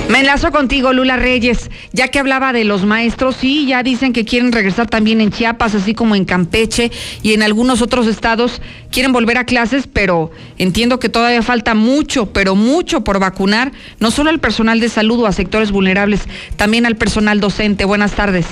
Me 0.09 0.19
enlazo 0.19 0.51
contigo, 0.51 0.93
Lula 0.93 1.17
Reyes, 1.17 1.69
ya 1.91 2.07
que 2.07 2.19
hablaba 2.19 2.53
de 2.53 2.63
los 2.63 2.85
maestros, 2.85 3.35
sí, 3.35 3.67
ya 3.67 3.83
dicen 3.83 4.13
que 4.13 4.23
quieren 4.23 4.53
regresar 4.53 4.87
también 4.87 5.19
en 5.19 5.31
Chiapas, 5.31 5.75
así 5.75 5.93
como 5.93 6.15
en 6.15 6.23
Campeche 6.23 6.91
y 7.23 7.33
en 7.33 7.43
algunos 7.43 7.81
otros 7.81 8.07
estados 8.07 8.61
quieren 8.89 9.11
volver 9.11 9.37
a 9.37 9.43
clases, 9.43 9.85
pero 9.85 10.31
entiendo 10.57 10.99
que 10.99 11.09
todavía 11.09 11.41
falta 11.41 11.73
mucho, 11.73 12.27
pero 12.31 12.55
mucho 12.55 13.03
por 13.03 13.19
vacunar, 13.19 13.73
no 13.99 14.09
solo 14.09 14.29
al 14.29 14.39
personal 14.39 14.79
de 14.79 14.87
salud 14.87 15.19
o 15.19 15.27
a 15.27 15.33
sectores 15.33 15.71
vulnerables, 15.71 16.21
también 16.55 16.85
al 16.85 16.95
personal 16.95 17.41
docente. 17.41 17.83
Buenas 17.83 18.13
tardes. 18.13 18.45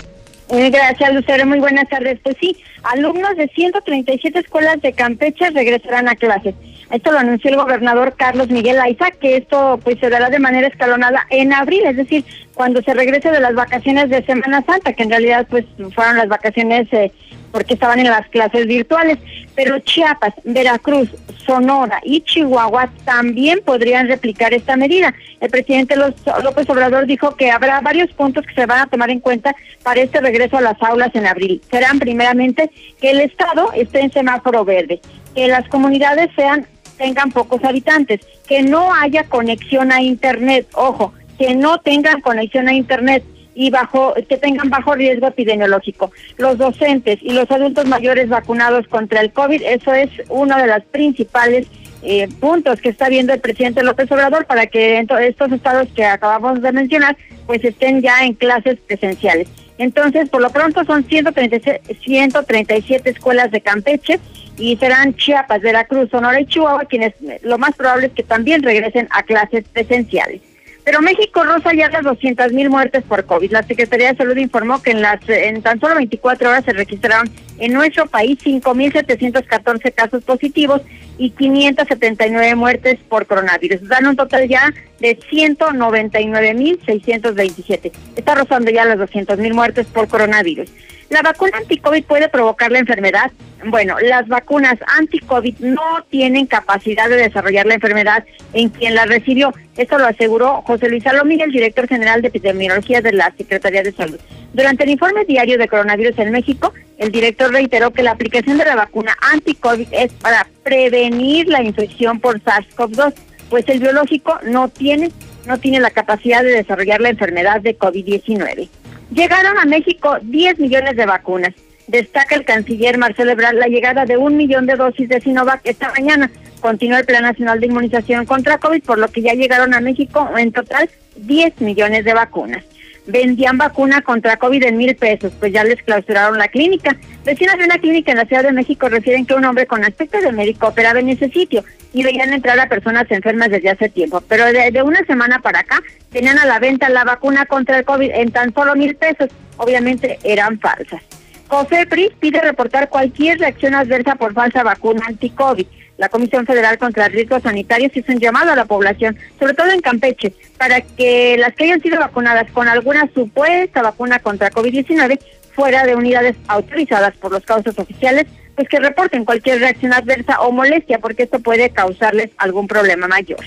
Eh, 0.50 0.70
gracias, 0.70 1.14
Lucero. 1.14 1.46
Muy 1.46 1.60
buenas 1.60 1.90
tardes. 1.90 2.20
Pues 2.22 2.36
sí, 2.40 2.56
alumnos 2.84 3.36
de 3.38 3.48
137 3.48 4.40
escuelas 4.40 4.82
de 4.82 4.94
Campeche 4.94 5.50
regresarán 5.52 6.08
a 6.08 6.16
clases. 6.16 6.54
Esto 6.92 7.12
lo 7.12 7.20
anunció 7.20 7.50
el 7.50 7.58
gobernador 7.58 8.16
Carlos 8.16 8.50
Miguel 8.50 8.80
Aiza, 8.80 9.12
que 9.12 9.38
esto 9.38 9.80
pues 9.84 10.00
se 10.00 10.10
dará 10.10 10.30
de 10.30 10.40
manera 10.40 10.68
escalonada 10.68 11.26
en 11.30 11.52
abril, 11.54 11.84
es 11.86 11.98
decir, 11.98 12.24
cuando 12.54 12.82
se 12.82 12.94
regrese 12.94 13.32
de 13.32 13.40
las 13.40 13.56
vacaciones 13.56 14.10
de 14.10 14.24
Semana 14.24 14.64
Santa, 14.66 14.94
que 14.94 15.04
en 15.04 15.10
realidad 15.10 15.48
pues 15.50 15.66
fueron 15.94 16.18
las 16.18 16.28
vacaciones 16.28 16.88
eh, 16.92 17.12
porque 17.52 17.76
estaban 17.76 18.00
en 18.00 18.08
las 18.08 18.28
clases 18.28 18.68
virtuales. 18.68 19.18
Pero 19.56 19.80
Chiapas, 19.80 20.34
Veracruz, 20.44 21.10
Sonora 21.46 22.02
y 22.04 22.20
Chihuahua 22.20 22.90
también 23.06 23.62
podrían 23.64 24.10
replicar 24.10 24.54
esta 24.54 24.76
medida. 24.76 25.14
El 25.40 25.50
presidente 25.50 25.96
López 25.96 26.70
Obrador 26.70 27.06
dijo 27.06 27.36
que 27.38 27.52
habrá 27.52 27.80
varios 27.80 28.12
puntos 28.12 28.46
que 28.46 28.54
se 28.54 28.66
van 28.66 28.80
a 28.80 28.88
tomar 28.88 29.10
en 29.10 29.22
cuenta 29.22 29.56
para 29.84 30.02
este 30.02 30.20
regreso 30.20 30.58
a 30.58 30.62
las 30.62 30.82
aulas 30.82 31.12
en 31.14 31.28
abril. 31.28 31.62
Serán 31.72 32.00
primeramente 32.00 32.70
que 33.00 33.12
el 33.12 33.22
Estado 33.22 33.72
esté 33.74 34.02
en 34.02 34.12
semáforo 34.12 34.66
verde, 34.66 35.00
que 35.36 35.48
las 35.48 35.68
comunidades 35.68 36.30
sean 36.36 36.66
tengan 36.98 37.32
pocos 37.32 37.64
habitantes, 37.64 38.22
que 38.48 38.64
no 38.64 38.92
haya 38.94 39.26
conexión 39.26 39.92
a 39.92 40.02
Internet, 40.02 40.68
ojo, 40.74 41.14
que 41.38 41.54
no 41.54 41.80
tengan 41.80 42.22
conexión 42.22 42.70
a 42.70 42.74
Internet 42.74 43.24
y 43.54 43.70
bajo 43.70 44.16
que 44.28 44.38
tengan 44.38 44.70
bajo 44.70 44.96
riesgo 44.96 45.28
epidemiológico. 45.28 46.12
Los 46.38 46.58
docentes 46.58 47.20
y 47.22 47.34
los 47.34 47.52
adultos 47.52 47.86
mayores 47.86 48.30
vacunados 48.30 48.88
contra 48.88 49.22
el 49.22 49.32
COVID, 49.32 49.62
eso 49.62 49.94
es 49.94 50.10
uno 50.30 50.58
de 50.58 50.66
los 50.68 50.84
principales 50.86 51.68
eh, 52.02 52.28
puntos 52.40 52.82
que 52.82 52.90
está 52.90 53.10
viendo 53.10 53.34
el 53.34 53.40
presidente 53.40 53.84
López 53.84 54.12
Obrador 54.12 54.46
para 54.46 54.66
que 54.68 55.00
estos 55.00 55.52
estados 55.52 55.88
que 55.96 56.06
acabamos 56.06 56.62
de 56.62 56.72
mencionar 56.72 57.18
pues 57.48 57.64
estén 57.64 58.02
ya 58.02 58.24
en 58.24 58.34
clases 58.34 58.78
presenciales. 58.86 59.48
Entonces, 59.78 60.30
por 60.30 60.42
lo 60.42 60.50
pronto 60.52 60.86
son 60.86 61.04
137 61.04 63.10
escuelas 63.10 63.52
de 63.52 63.60
Campeche 63.62 64.20
y 64.58 64.78
serán 64.78 65.16
Chiapas, 65.16 65.62
Veracruz, 65.62 66.10
Sonora 66.10 66.40
y 66.40 66.46
Chihuahua 66.46 66.86
quienes 66.86 67.14
lo 67.44 67.58
más 67.58 67.76
probable 67.76 68.08
es 68.08 68.14
que 68.14 68.24
también 68.24 68.64
regresen 68.64 69.08
a 69.12 69.24
clases 69.24 69.66
presenciales. 69.72 70.42
Pero 70.86 71.02
México 71.02 71.44
rosa 71.44 71.74
ya 71.74 71.90
las 71.90 72.04
200 72.04 72.54
mil 72.54 72.70
muertes 72.70 73.04
por 73.04 73.26
COVID. 73.26 73.52
La 73.52 73.64
Secretaría 73.64 74.12
de 74.12 74.18
Salud 74.18 74.38
informó 74.38 74.84
que 74.84 74.92
en, 74.92 75.02
las, 75.02 75.20
en 75.28 75.64
tan 75.64 75.80
solo 75.80 75.96
24 75.96 76.48
horas 76.48 76.64
se 76.64 76.74
registraron 76.74 77.28
en 77.58 77.74
nuestro 77.74 78.06
país 78.06 78.38
5.714 78.44 79.96
casos 79.96 80.24
positivos 80.24 80.84
y 81.18 81.32
579 81.32 82.54
muertes 82.54 83.00
por 83.10 83.26
coronavirus. 83.26 83.88
Dan 83.88 84.06
un 84.06 84.16
total 84.16 84.48
ya 84.48 84.72
de 85.00 85.18
199.627. 85.18 87.92
Está 88.16 88.36
rozando 88.36 88.70
ya 88.70 88.86
las 88.86 89.00
200 89.00 89.40
mil 89.40 89.56
muertes 89.56 89.88
por 89.88 90.08
coronavirus. 90.08 90.70
¿La 91.10 91.22
vacuna 91.22 91.58
anti-COVID 91.58 92.04
puede 92.06 92.30
provocar 92.30 92.72
la 92.72 92.80
enfermedad? 92.80 93.32
Bueno, 93.66 93.96
las 94.00 94.28
vacunas 94.28 94.78
anti-COVID 94.98 95.60
no 95.60 96.04
tienen 96.10 96.48
capacidad 96.48 97.10
de 97.10 97.18
desarrollar 97.18 97.66
la 97.66 97.76
enfermedad 97.76 98.26
en 98.54 98.70
quien 98.70 98.96
la 98.96 99.06
recibió. 99.06 99.54
Esto 99.78 99.98
lo 99.98 100.08
aseguró 100.08 100.62
José 100.64 100.90
Luis 100.90 101.04
Salomí, 101.04 101.42
el 101.42 101.52
director 101.52 101.88
general 101.88 102.22
de 102.22 102.30
epidemiología 102.30 103.02
de 103.02 103.14
la 103.14 103.34
Secretaría 103.38 103.84
de 103.84 103.92
Salud. 103.92 104.20
Durante 104.54 104.84
el 104.84 104.90
informe 104.92 105.26
diario 105.26 105.58
de 105.58 105.68
coronavirus 105.68 106.18
en 106.20 106.32
México, 106.32 106.74
el 106.98 107.12
director 107.12 107.52
reiteró 107.52 107.92
que 107.92 108.04
la 108.04 108.12
aplicación 108.12 108.58
de 108.58 108.66
la 108.66 108.76
vacuna 108.76 109.16
anti-COVID 109.34 109.88
es 109.92 110.14
para 110.14 110.48
prevenir 110.64 111.48
la 111.50 111.62
infección 111.62 112.20
por 112.20 112.42
SARS-CoV-2, 112.42 113.14
pues 113.50 113.68
el 113.68 113.80
biológico 113.80 114.40
no 114.44 114.70
tiene, 114.70 115.12
no 115.46 115.60
tiene 115.60 115.80
la 115.80 115.92
capacidad 115.92 116.42
de 116.42 116.52
desarrollar 116.52 117.02
la 117.02 117.10
enfermedad 117.10 117.62
de 117.62 117.78
COVID-19. 117.78 118.70
Llegaron 119.12 119.58
a 119.58 119.66
México 119.66 120.18
10 120.22 120.60
millones 120.60 120.96
de 120.96 121.06
vacunas. 121.06 121.54
Destaca 121.88 122.36
el 122.36 122.46
canciller 122.46 122.98
Marcelo 122.98 123.32
Ebrard 123.32 123.56
la 123.56 123.68
llegada 123.68 124.06
de 124.06 124.18
un 124.18 124.36
millón 124.36 124.66
de 124.66 124.76
dosis 124.76 125.08
de 125.08 125.22
Sinovac 125.22 125.62
esta 125.64 125.92
mañana. 125.92 126.32
Continúa 126.60 127.00
el 127.00 127.06
Plan 127.06 127.22
Nacional 127.22 127.60
de 127.60 127.68
Inmunización 127.68 128.26
contra 128.26 128.58
COVID, 128.58 128.82
por 128.82 128.98
lo 128.98 129.08
que 129.10 129.22
ya 129.22 129.34
llegaron 129.34 129.74
a 129.76 129.82
México 129.82 130.28
en 130.36 130.52
total 130.52 130.90
10 131.18 131.62
millones 131.62 132.04
de 132.06 132.14
vacunas. 132.14 132.64
vendían 133.08 133.60
vacuna 133.60 134.02
contra 134.02 134.38
COVID 134.38 134.64
en 134.64 134.78
mil 134.78 134.96
pesos, 134.96 135.32
pues 135.40 135.54
ya 135.54 135.64
les 135.64 135.80
clausuraron 135.84 136.40
la 136.40 136.48
clínica. 136.48 136.98
Vecinos 137.24 137.56
de 137.60 137.66
una 137.66 137.78
clínica 137.78 138.12
en 138.12 138.18
la 138.18 138.26
Ciudad 138.26 138.42
de 138.42 138.52
México 138.52 138.90
refieren 138.90 139.28
que 139.28 139.36
un 139.36 139.46
hombre 139.46 139.68
con 139.68 139.84
aspecto 139.84 140.20
de 140.20 140.32
médico 140.32 140.70
operaba 140.70 141.00
en 141.00 141.10
ese 141.10 141.30
sitio 141.30 141.64
y 141.96 142.04
veían 142.04 142.34
entrar 142.34 142.60
a 142.60 142.68
personas 142.68 143.10
enfermas 143.10 143.50
desde 143.50 143.70
hace 143.70 143.88
tiempo. 143.88 144.20
Pero 144.28 144.46
de, 144.52 144.84
una 144.84 145.06
semana 145.06 145.40
para 145.40 145.62
acá 145.62 145.82
tenían 146.12 146.38
a 146.38 146.46
la 146.46 146.60
venta 146.60 146.90
la 146.90 147.06
vacuna 147.06 147.46
contra 147.46 147.80
el 147.80 147.86
COVID 147.86 148.12
en 148.14 148.32
tan 148.32 148.54
solo 148.54 148.76
mil 148.76 148.98
pesos. 148.98 149.30
Obviamente 149.56 150.20
eran 150.26 150.60
falsas. 150.60 151.02
COFEPRIS 151.48 152.12
pide 152.20 152.42
reportar 152.42 152.90
cualquier 152.90 153.40
reacción 153.40 153.76
adversa 153.76 154.16
por 154.16 154.34
falsa 154.34 154.62
vacuna 154.62 155.06
anti-COVID. 155.08 155.68
La 155.98 156.10
Comisión 156.10 156.46
Federal 156.46 156.78
contra 156.78 157.08
Riesgos 157.08 157.44
Sanitarios 157.44 157.96
hizo 157.96 158.12
un 158.12 158.20
llamado 158.20 158.52
a 158.52 158.58
la 158.58 158.66
población, 158.66 159.18
sobre 159.40 159.54
todo 159.54 159.72
en 159.72 159.80
Campeche, 159.80 160.34
para 160.58 160.82
que 160.82 161.38
las 161.38 161.56
que 161.56 161.64
hayan 161.64 161.82
sido 161.82 161.98
vacunadas 161.98 162.52
con 162.52 162.68
alguna 162.68 163.10
supuesta 163.14 163.82
vacuna 163.82 164.20
contra 164.20 164.52
COVID-19 164.52 165.18
fuera 165.56 165.86
de 165.86 165.96
unidades 165.96 166.36
autorizadas 166.48 167.16
por 167.18 167.32
los 167.32 167.44
causas 167.44 167.78
oficiales, 167.80 168.26
pues 168.56 168.70
que 168.70 168.80
reporten 168.80 169.26
cualquier 169.26 169.60
reacción 169.60 169.94
adversa 169.94 170.42
o 170.42 170.52
molestia, 170.52 171.00
porque 171.00 171.24
esto 171.24 171.40
puede 171.40 171.70
causarles 171.70 172.32
algún 172.38 172.68
problema 172.68 173.08
mayor. 173.08 173.40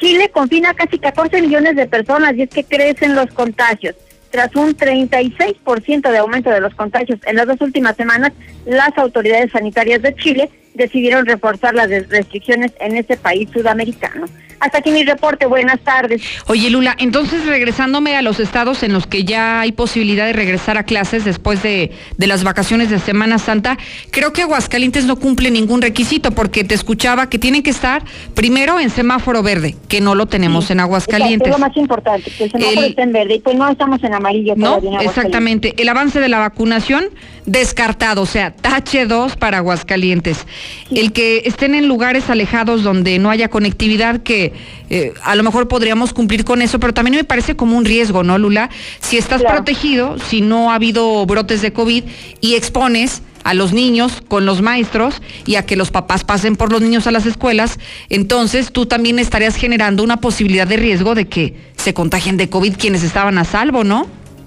Chile 0.00 0.30
confina 0.30 0.72
casi 0.74 0.98
14 0.98 1.42
millones 1.42 1.76
de 1.76 1.86
personas 1.86 2.34
y 2.34 2.42
es 2.42 2.50
que 2.50 2.64
crecen 2.64 3.14
los 3.14 3.30
contagios. 3.32 3.94
Tras 4.30 4.54
un 4.54 4.76
36% 4.76 6.10
de 6.10 6.18
aumento 6.18 6.50
de 6.50 6.60
los 6.60 6.74
contagios 6.74 7.18
en 7.26 7.36
las 7.36 7.46
dos 7.46 7.60
últimas 7.60 7.96
semanas, 7.96 8.32
las 8.64 8.96
autoridades 8.96 9.50
sanitarias 9.50 10.00
de 10.02 10.14
Chile 10.14 10.50
decidieron 10.74 11.26
reforzar 11.26 11.74
las 11.74 11.88
restricciones 11.88 12.72
en 12.80 12.96
ese 12.96 13.16
país 13.16 13.48
sudamericano. 13.52 14.26
Hasta 14.60 14.78
aquí 14.78 14.90
mi 14.90 15.04
reporte. 15.04 15.46
Buenas 15.46 15.80
tardes. 15.80 16.22
Oye, 16.46 16.68
Lula, 16.68 16.94
entonces 16.98 17.46
regresándome 17.46 18.16
a 18.16 18.22
los 18.22 18.38
estados 18.40 18.82
en 18.82 18.92
los 18.92 19.06
que 19.06 19.24
ya 19.24 19.60
hay 19.60 19.72
posibilidad 19.72 20.26
de 20.26 20.34
regresar 20.34 20.76
a 20.76 20.82
clases 20.84 21.24
después 21.24 21.62
de, 21.62 21.92
de 22.18 22.26
las 22.26 22.44
vacaciones 22.44 22.90
de 22.90 22.98
Semana 22.98 23.38
Santa, 23.38 23.78
creo 24.10 24.34
que 24.34 24.42
Aguascalientes 24.42 25.06
no 25.06 25.16
cumple 25.16 25.50
ningún 25.50 25.80
requisito 25.80 26.32
porque 26.32 26.62
te 26.62 26.74
escuchaba 26.74 27.30
que 27.30 27.38
tienen 27.38 27.62
que 27.62 27.70
estar 27.70 28.04
primero 28.34 28.78
en 28.78 28.90
semáforo 28.90 29.42
verde, 29.42 29.76
que 29.88 30.02
no 30.02 30.14
lo 30.14 30.26
tenemos 30.26 30.70
en 30.70 30.80
Aguascalientes. 30.80 31.48
es 31.48 31.52
lo 31.52 31.58
más 31.58 31.76
importante, 31.76 32.30
que 32.30 32.44
el 32.44 32.50
semáforo 32.50 32.82
esté 32.82 33.02
en 33.02 33.12
verde 33.12 33.34
y 33.36 33.40
pues 33.40 33.56
no 33.56 33.66
estamos 33.70 34.04
en 34.04 34.12
amarillo. 34.12 34.54
No, 34.56 34.78
exactamente. 35.00 35.74
El 35.78 35.88
avance 35.88 36.20
de 36.20 36.28
la 36.28 36.38
vacunación 36.38 37.06
descartado, 37.50 38.22
o 38.22 38.26
sea, 38.26 38.52
tache 38.54 39.06
2 39.06 39.34
para 39.34 39.58
Aguascalientes. 39.58 40.46
El 40.92 41.12
que 41.12 41.42
estén 41.46 41.74
en 41.74 41.88
lugares 41.88 42.30
alejados 42.30 42.84
donde 42.84 43.18
no 43.18 43.28
haya 43.28 43.48
conectividad, 43.48 44.22
que 44.22 44.52
eh, 44.88 45.14
a 45.24 45.34
lo 45.34 45.42
mejor 45.42 45.66
podríamos 45.66 46.12
cumplir 46.12 46.44
con 46.44 46.62
eso, 46.62 46.78
pero 46.78 46.94
también 46.94 47.16
me 47.16 47.24
parece 47.24 47.56
como 47.56 47.76
un 47.76 47.84
riesgo, 47.84 48.22
¿no, 48.22 48.38
Lula? 48.38 48.70
Si 49.00 49.18
estás 49.18 49.42
protegido, 49.42 50.16
si 50.20 50.42
no 50.42 50.70
ha 50.70 50.76
habido 50.76 51.26
brotes 51.26 51.60
de 51.60 51.72
COVID 51.72 52.04
y 52.40 52.54
expones 52.54 53.22
a 53.42 53.52
los 53.54 53.72
niños 53.72 54.22
con 54.28 54.46
los 54.46 54.62
maestros 54.62 55.20
y 55.44 55.56
a 55.56 55.66
que 55.66 55.74
los 55.74 55.90
papás 55.90 56.22
pasen 56.22 56.54
por 56.54 56.70
los 56.70 56.82
niños 56.82 57.08
a 57.08 57.10
las 57.10 57.26
escuelas, 57.26 57.80
entonces 58.10 58.70
tú 58.70 58.86
también 58.86 59.18
estarías 59.18 59.56
generando 59.56 60.04
una 60.04 60.18
posibilidad 60.18 60.68
de 60.68 60.76
riesgo 60.76 61.16
de 61.16 61.26
que 61.26 61.56
se 61.76 61.94
contagien 61.94 62.36
de 62.36 62.48
COVID 62.48 62.76
quienes 62.76 63.02
estaban 63.02 63.38
a 63.38 63.44
salvo, 63.44 63.82
¿no? 63.82 64.06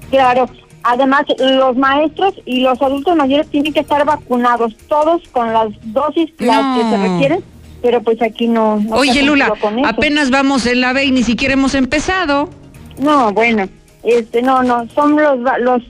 Claro, 0.10 0.48
Además, 0.84 1.24
los 1.40 1.78
maestros 1.78 2.34
y 2.46 2.60
los 2.60 2.82
adultos 2.82 3.16
mayores 3.16 3.48
tienen 3.48 3.74
que 3.74 3.80
estar 3.80 4.06
vacunados, 4.06 4.76
todos 4.88 5.22
con 5.30 5.54
las 5.54 5.70
dosis 5.94 6.32
que 6.38 6.46
se 6.46 6.98
requieren, 6.98 7.44
pero 7.82 8.02
pues 8.02 8.22
aquí 8.22 8.48
no. 8.48 8.84
Oye, 8.92 9.24
Lula, 9.24 9.54
apenas 9.86 10.30
vamos 10.30 10.66
en 10.66 10.82
la 10.82 10.94
B 10.94 11.06
y 11.06 11.12
ni 11.12 11.24
siquiera 11.24 11.54
hemos 11.54 11.74
empezado. 11.74 12.50
No, 13.00 13.32
bueno, 13.32 13.68
este, 14.04 14.42
no, 14.42 14.62
no, 14.64 14.88
son 14.94 15.16
los 15.16 15.40
los, 15.62 15.82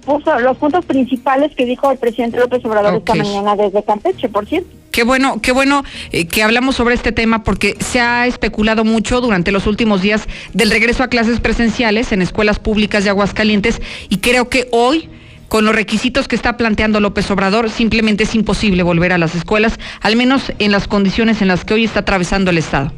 los 0.42 0.58
puntos 0.58 0.86
principales 0.86 1.56
que 1.56 1.66
dijo 1.66 1.92
el 1.92 1.98
presidente 1.98 2.38
López 2.38 2.64
Obrador 2.64 2.96
esta 2.96 3.16
mañana 3.16 3.56
desde 3.56 3.84
Campeche, 3.84 4.30
por 4.30 4.46
cierto. 4.46 4.83
Qué 4.94 5.02
bueno, 5.02 5.42
qué 5.42 5.52
bueno 5.52 5.84
eh, 6.12 6.28
que 6.28 6.44
hablamos 6.44 6.76
sobre 6.76 6.94
este 6.94 7.12
tema 7.12 7.44
porque 7.44 7.76
se 7.80 8.00
ha 8.00 8.28
especulado 8.28 8.86
mucho 8.86 9.22
durante 9.22 9.52
los 9.52 9.66
últimos 9.66 10.04
días 10.04 10.28
del 10.54 10.70
regreso 10.70 11.02
a 11.02 11.08
clases 11.08 11.40
presenciales 11.40 12.12
en 12.12 12.22
escuelas 12.22 12.60
públicas 12.60 13.04
de 13.04 13.10
Aguascalientes 13.10 13.82
y 14.10 14.18
creo 14.18 14.50
que 14.50 14.68
hoy 14.72 15.10
con 15.48 15.66
los 15.66 15.74
requisitos 15.74 16.28
que 16.28 16.36
está 16.36 16.58
planteando 16.58 17.00
López 17.00 17.32
Obrador, 17.32 17.72
simplemente 17.72 18.26
es 18.26 18.36
imposible 18.36 18.84
volver 18.84 19.14
a 19.14 19.18
las 19.18 19.34
escuelas, 19.34 19.80
al 20.00 20.16
menos 20.16 20.54
en 20.60 20.72
las 20.72 20.88
condiciones 20.88 21.42
en 21.42 21.48
las 21.48 21.66
que 21.66 21.74
hoy 21.74 21.86
está 21.86 22.02
atravesando 22.02 22.52
el 22.52 22.60
Estado. 22.60 22.92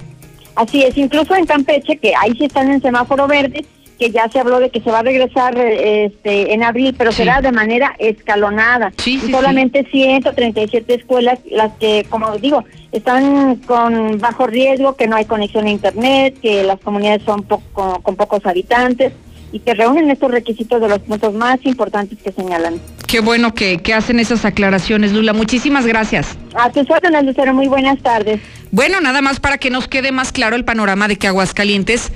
Así 0.55 0.83
es, 0.83 0.97
incluso 0.97 1.33
en 1.33 1.45
Campeche, 1.45 1.95
que 1.97 2.13
ahí 2.13 2.33
sí 2.37 2.43
están 2.43 2.71
en 2.71 2.81
semáforo 2.81 3.25
verde, 3.25 3.65
que 3.97 4.11
ya 4.11 4.29
se 4.29 4.39
habló 4.39 4.59
de 4.59 4.69
que 4.69 4.81
se 4.81 4.91
va 4.91 4.99
a 4.99 5.03
regresar 5.03 5.57
este, 5.57 6.53
en 6.53 6.63
abril, 6.63 6.95
pero 6.97 7.11
será 7.11 7.41
de 7.41 7.51
manera 7.51 7.95
escalonada. 7.99 8.91
Sí, 8.97 9.19
solamente 9.31 9.85
137 9.89 10.93
escuelas, 10.93 11.39
las 11.49 11.73
que, 11.73 12.05
como 12.09 12.37
digo, 12.37 12.63
están 12.91 13.55
con 13.57 14.19
bajo 14.19 14.47
riesgo, 14.47 14.95
que 14.95 15.07
no 15.07 15.15
hay 15.15 15.25
conexión 15.25 15.65
a 15.65 15.71
Internet, 15.71 16.35
que 16.41 16.63
las 16.63 16.79
comunidades 16.79 17.23
son 17.23 17.43
poco, 17.43 17.99
con 18.01 18.15
pocos 18.15 18.45
habitantes 18.45 19.13
y 19.51 19.59
que 19.59 19.73
reúnen 19.73 20.09
estos 20.09 20.31
requisitos 20.31 20.81
de 20.81 20.89
los 20.89 20.99
puntos 20.99 21.33
más 21.33 21.59
importantes 21.65 22.19
que 22.21 22.31
señalan. 22.31 22.79
Qué 23.07 23.21
bueno 23.21 23.53
que, 23.53 23.77
que 23.77 23.93
hacen 23.93 24.19
esas 24.19 24.43
aclaraciones, 24.43 25.13
Lula. 25.13 25.31
Muchísimas 25.31 25.85
gracias. 25.85 26.37
A 26.55 26.69
tus 26.71 26.89
órdenes, 26.89 27.23
Lucero. 27.23 27.53
Muy 27.53 27.67
buenas 27.67 27.99
tardes. 27.99 28.41
Bueno, 28.71 28.99
nada 28.99 29.21
más 29.21 29.39
para 29.39 29.57
que 29.57 29.69
nos 29.69 29.87
quede 29.87 30.11
más 30.11 30.33
claro 30.33 30.57
el 30.57 30.65
panorama 30.65 31.07
de 31.07 31.15
que 31.15 31.27
Aguascalientes 31.27 32.11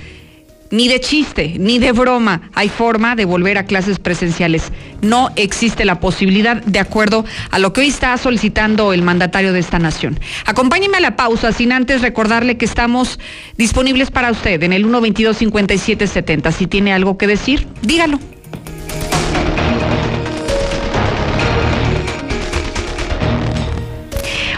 ni 0.71 0.87
de 0.87 0.99
chiste, 0.99 1.55
ni 1.57 1.79
de 1.79 1.91
broma 1.91 2.49
hay 2.53 2.69
forma 2.69 3.15
de 3.15 3.25
volver 3.25 3.57
a 3.57 3.65
clases 3.65 3.99
presenciales. 3.99 4.71
No 5.01 5.29
existe 5.35 5.85
la 5.85 5.99
posibilidad 5.99 6.61
de 6.63 6.79
acuerdo 6.79 7.25
a 7.51 7.59
lo 7.59 7.73
que 7.73 7.81
hoy 7.81 7.87
está 7.87 8.17
solicitando 8.17 8.93
el 8.93 9.01
mandatario 9.01 9.53
de 9.53 9.59
esta 9.59 9.79
nación. 9.79 10.19
Acompáñeme 10.45 10.97
a 10.97 11.01
la 11.01 11.15
pausa 11.15 11.51
sin 11.51 11.71
antes 11.71 12.01
recordarle 12.01 12.57
que 12.57 12.65
estamos 12.65 13.19
disponibles 13.57 14.11
para 14.11 14.31
usted 14.31 14.61
en 14.63 14.73
el 14.73 14.85
122-5770. 14.85 16.51
Si 16.51 16.67
tiene 16.67 16.93
algo 16.93 17.17
que 17.17 17.27
decir, 17.27 17.67
dígalo. 17.81 18.19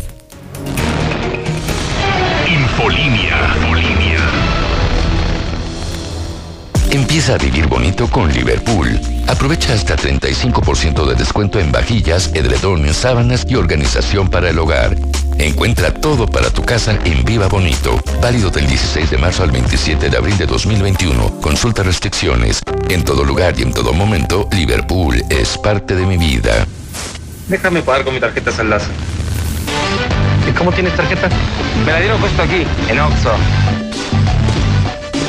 Empieza 6.93 7.33
a 7.33 7.37
vivir 7.39 7.65
bonito 7.65 8.07
con 8.07 8.31
Liverpool. 8.31 8.99
Aprovecha 9.27 9.73
hasta 9.73 9.95
35% 9.95 11.07
de 11.07 11.15
descuento 11.15 11.59
en 11.59 11.71
vajillas, 11.71 12.29
edredones, 12.35 12.97
sábanas 12.97 13.47
y 13.49 13.55
organización 13.55 14.29
para 14.29 14.51
el 14.51 14.59
hogar. 14.59 14.95
Encuentra 15.39 15.91
todo 15.91 16.27
para 16.27 16.51
tu 16.51 16.61
casa 16.61 16.95
en 17.03 17.25
Viva 17.25 17.47
Bonito. 17.47 17.99
Válido 18.21 18.51
del 18.51 18.67
16 18.67 19.09
de 19.09 19.17
marzo 19.17 19.41
al 19.41 19.49
27 19.49 20.07
de 20.07 20.15
abril 20.15 20.37
de 20.37 20.45
2021. 20.45 21.41
Consulta 21.41 21.81
restricciones. 21.81 22.61
En 22.89 23.03
todo 23.03 23.23
lugar 23.23 23.55
y 23.57 23.63
en 23.63 23.73
todo 23.73 23.91
momento, 23.91 24.47
Liverpool 24.51 25.19
es 25.31 25.57
parte 25.57 25.95
de 25.95 26.05
mi 26.05 26.17
vida. 26.17 26.67
Déjame 27.47 27.81
pagar 27.81 28.03
con 28.03 28.13
mi 28.13 28.19
tarjeta 28.19 28.51
Saldazo. 28.51 28.91
¿Y 30.47 30.51
cómo 30.51 30.71
tienes 30.71 30.95
tarjeta? 30.95 31.27
Me 31.87 31.91
la 31.91 31.99
dieron 32.01 32.21
puesto 32.21 32.43
aquí, 32.43 32.67
en 32.87 32.99
Oxxo. 32.99 33.31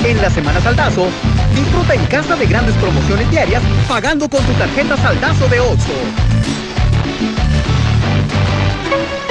En 0.04 0.20
la 0.20 0.28
Semana 0.28 0.60
Saldazo, 0.60 1.08
disfruta 1.54 1.94
en 1.94 2.04
casa 2.06 2.36
de 2.36 2.44
grandes 2.46 2.74
promociones 2.76 3.30
diarias 3.30 3.62
pagando 3.88 4.28
con 4.28 4.44
tu 4.44 4.52
tarjeta 4.52 4.98
Saldazo 4.98 5.48
de 5.48 5.60
Oxo. 5.60 5.92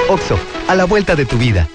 Oxo, 0.09 0.39
a 0.67 0.73
la 0.73 0.85
vuelta 0.85 1.15
de 1.15 1.25
tu 1.25 1.37
vida. 1.37 1.67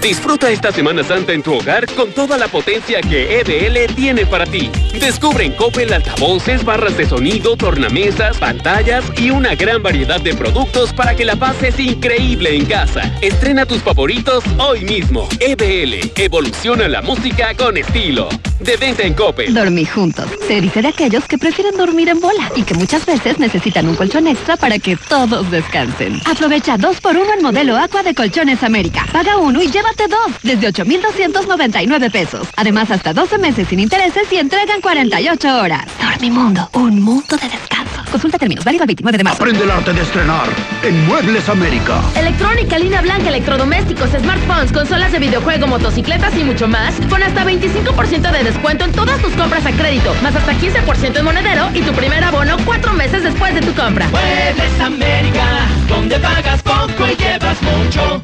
Disfruta 0.00 0.50
esta 0.50 0.70
Semana 0.70 1.02
Santa 1.02 1.32
en 1.32 1.42
tu 1.42 1.54
hogar 1.54 1.86
con 1.94 2.12
toda 2.12 2.36
la 2.36 2.48
potencia 2.48 3.00
que 3.00 3.40
EDL 3.40 3.94
tiene 3.94 4.26
para 4.26 4.44
ti. 4.44 4.70
Descubre 5.00 5.44
en 5.44 5.52
Coppel 5.52 5.92
altavoces, 5.92 6.64
barras 6.64 6.96
de 6.96 7.06
sonido, 7.06 7.56
tornamesas, 7.56 8.36
pantallas 8.38 9.04
y 9.16 9.30
una 9.30 9.54
gran 9.54 9.82
variedad 9.82 10.20
de 10.20 10.34
productos 10.34 10.92
para 10.92 11.14
que 11.14 11.24
la 11.24 11.36
pases 11.36 11.78
increíble 11.80 12.54
en 12.54 12.66
casa. 12.66 13.12
Estrena 13.22 13.66
tus 13.66 13.82
favoritos 13.82 14.44
hoy 14.58 14.84
mismo. 14.84 15.28
EBL, 15.40 16.12
evoluciona 16.16 16.88
la 16.88 17.02
música 17.02 17.54
con 17.54 17.76
estilo. 17.76 18.28
De 18.60 18.76
venta 18.76 19.02
en 19.02 19.14
Coppel. 19.14 19.52
Dormir 19.52 19.88
juntos. 19.88 20.26
Se 20.46 20.60
dice 20.60 20.80
de 20.80 20.88
aquellos 20.88 21.24
que 21.24 21.36
prefieren 21.36 21.76
dormir 21.76 22.08
en 22.08 22.20
bola 22.20 22.50
y 22.56 22.62
que 22.62 22.74
muchas 22.74 23.04
veces 23.04 23.38
necesitan 23.38 23.88
un 23.88 23.96
colchón 23.96 24.26
extra 24.26 24.56
para 24.56 24.78
que 24.78 24.96
todos 24.96 25.50
descansen. 25.50 26.20
Aprovecha 26.24 26.78
2 26.78 27.00
por 27.00 27.16
1 27.16 27.34
en 27.34 27.42
modelo 27.42 27.76
Aqua 27.76 28.02
de 28.02 28.14
Colchones 28.14 28.62
América. 28.62 29.06
Paga 29.12 29.36
uno 29.36 29.60
y 29.62 29.70
llévate 29.74 30.06
dos 30.06 30.30
desde 30.44 30.68
8,299 30.68 32.10
pesos. 32.10 32.46
Además, 32.56 32.90
hasta 32.92 33.12
12 33.12 33.38
meses 33.38 33.66
sin 33.66 33.80
intereses 33.80 34.30
y 34.30 34.36
entregan 34.36 34.80
48 34.80 35.58
horas. 35.58 35.84
Dormimundo, 36.00 36.70
un 36.74 37.02
mundo 37.02 37.36
de 37.36 37.48
descanso. 37.48 38.02
Consulta 38.12 38.38
términos, 38.38 38.64
válido 38.64 38.84
el 38.84 38.88
29 38.88 39.18
de 39.18 39.24
marzo. 39.24 39.42
Aprende 39.42 39.64
el 39.64 39.70
arte 39.72 39.92
de 39.92 40.02
estrenar 40.02 40.46
en 40.84 41.04
Muebles 41.06 41.48
América. 41.48 42.00
Electrónica, 42.14 42.78
línea 42.78 43.02
blanca, 43.02 43.28
electrodomésticos, 43.28 44.10
smartphones, 44.10 44.70
consolas 44.70 45.10
de 45.10 45.18
videojuego, 45.18 45.66
motocicletas 45.66 46.36
y 46.36 46.44
mucho 46.44 46.68
más. 46.68 46.94
Con 47.10 47.20
hasta 47.24 47.44
25% 47.44 48.30
de 48.30 48.44
descuento 48.44 48.84
en 48.84 48.92
todas 48.92 49.20
tus 49.20 49.32
compras 49.32 49.66
a 49.66 49.72
crédito, 49.72 50.14
más 50.22 50.36
hasta 50.36 50.52
15% 50.52 51.18
en 51.18 51.24
monedero 51.24 51.68
y 51.74 51.82
tu 51.82 51.92
primer 51.92 52.22
abono 52.22 52.56
cuatro 52.64 52.92
meses 52.92 53.24
después 53.24 53.52
de 53.54 53.60
tu 53.60 53.74
compra. 53.74 54.06
Muebles 54.10 54.80
América, 54.80 55.66
donde 55.88 56.16
pagas 56.20 56.62
poco 56.62 57.08
y 57.10 57.16
llevas 57.16 57.60
mucho. 57.60 58.22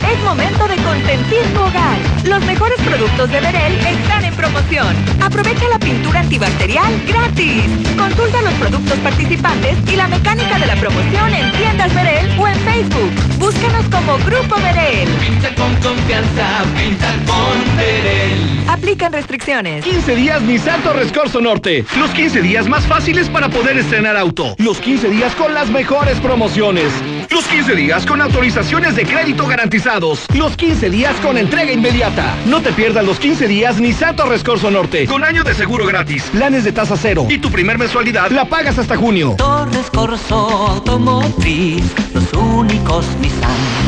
Es 0.00 0.22
momento 0.24 0.66
de 0.66 0.76
consentir 0.76 1.42
tu 1.54 1.60
hogar. 1.60 1.98
Los 2.24 2.44
mejores 2.44 2.80
productos 2.80 3.30
de 3.30 3.40
Verel 3.40 3.74
están 3.86 4.24
en 4.24 4.34
promoción. 4.34 4.96
Aprovecha 5.22 5.68
la 5.68 5.78
pintura 5.78 6.20
antibacterial 6.20 6.92
gratis. 7.06 7.64
Consulta 7.96 8.42
los 8.42 8.54
productos 8.54 8.98
participantes 8.98 9.76
y 9.90 9.96
la 9.96 10.08
mecánica 10.08 10.58
de 10.58 10.66
la 10.66 10.76
promoción 10.76 11.34
en 11.34 11.52
tiendas 11.52 11.94
Verel 11.94 12.28
o 12.38 12.48
en 12.48 12.58
Facebook. 12.60 13.10
Búscanos 13.38 13.84
como 13.86 14.18
Grupo 14.18 14.56
Verel. 14.60 15.08
Pinta 15.20 15.54
con 15.54 15.74
confianza, 15.76 16.64
pinta 16.76 17.12
con 17.26 17.76
Verel. 17.76 18.68
Aplican 18.68 19.12
restricciones. 19.12 19.84
15 19.84 20.16
días 20.16 20.42
Nissan 20.42 20.82
Torres 20.82 21.12
Corso 21.12 21.40
Norte. 21.40 21.84
Los 21.98 22.10
15 22.10 22.40
días 22.42 22.68
más 22.68 22.86
fáciles 22.86 23.28
para 23.28 23.48
poder 23.48 23.76
estrenar 23.78 24.16
auto. 24.16 24.54
Los 24.58 24.78
15 24.80 25.10
días 25.10 25.34
con 25.34 25.54
las 25.54 25.70
mejores 25.70 26.18
promociones. 26.20 26.92
Los 27.30 27.46
15 27.46 27.76
días 27.76 28.04
con 28.06 28.20
autorizaciones 28.20 28.96
de 28.96 29.06
crédito 29.06 29.46
garantizados. 29.46 30.26
Los 30.34 30.56
15 30.56 30.90
días 30.90 31.14
con 31.20 31.38
entrega 31.38 31.70
inmediata. 31.70 32.34
No 32.46 32.60
te 32.60 32.72
pierdas 32.72 33.04
los 33.04 33.20
15 33.20 33.46
días 33.46 33.80
Nissan 33.80 34.16
Torres 34.16 34.42
Corso 34.42 34.68
Norte. 34.68 35.06
Con 35.06 35.22
año 35.22 35.44
de 35.44 35.54
seguro 35.54 35.86
gratis. 35.86 36.24
Planes 36.32 36.64
de 36.64 36.72
tasa 36.72 36.96
cero. 36.96 37.26
Y 37.28 37.38
tu 37.38 37.48
primer 37.50 37.78
mensualidad 37.78 38.32
la 38.32 38.46
pagas 38.46 38.78
hasta 38.78 38.96
junio. 38.96 39.36
Torres 39.38 39.88
Corso 39.92 40.34
Automotriz, 40.34 41.84
los 42.14 42.32
únicos 42.32 43.06
Nissan 43.20 43.79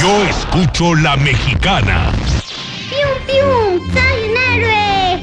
yo 0.00 0.24
escucho 0.24 0.96
la 0.96 1.16
mexicana. 1.16 2.10
¡Pium, 2.88 3.10
pium! 3.28 3.78
¡Soy 3.92 4.28
un 4.28 4.36
héroe! 4.54 5.22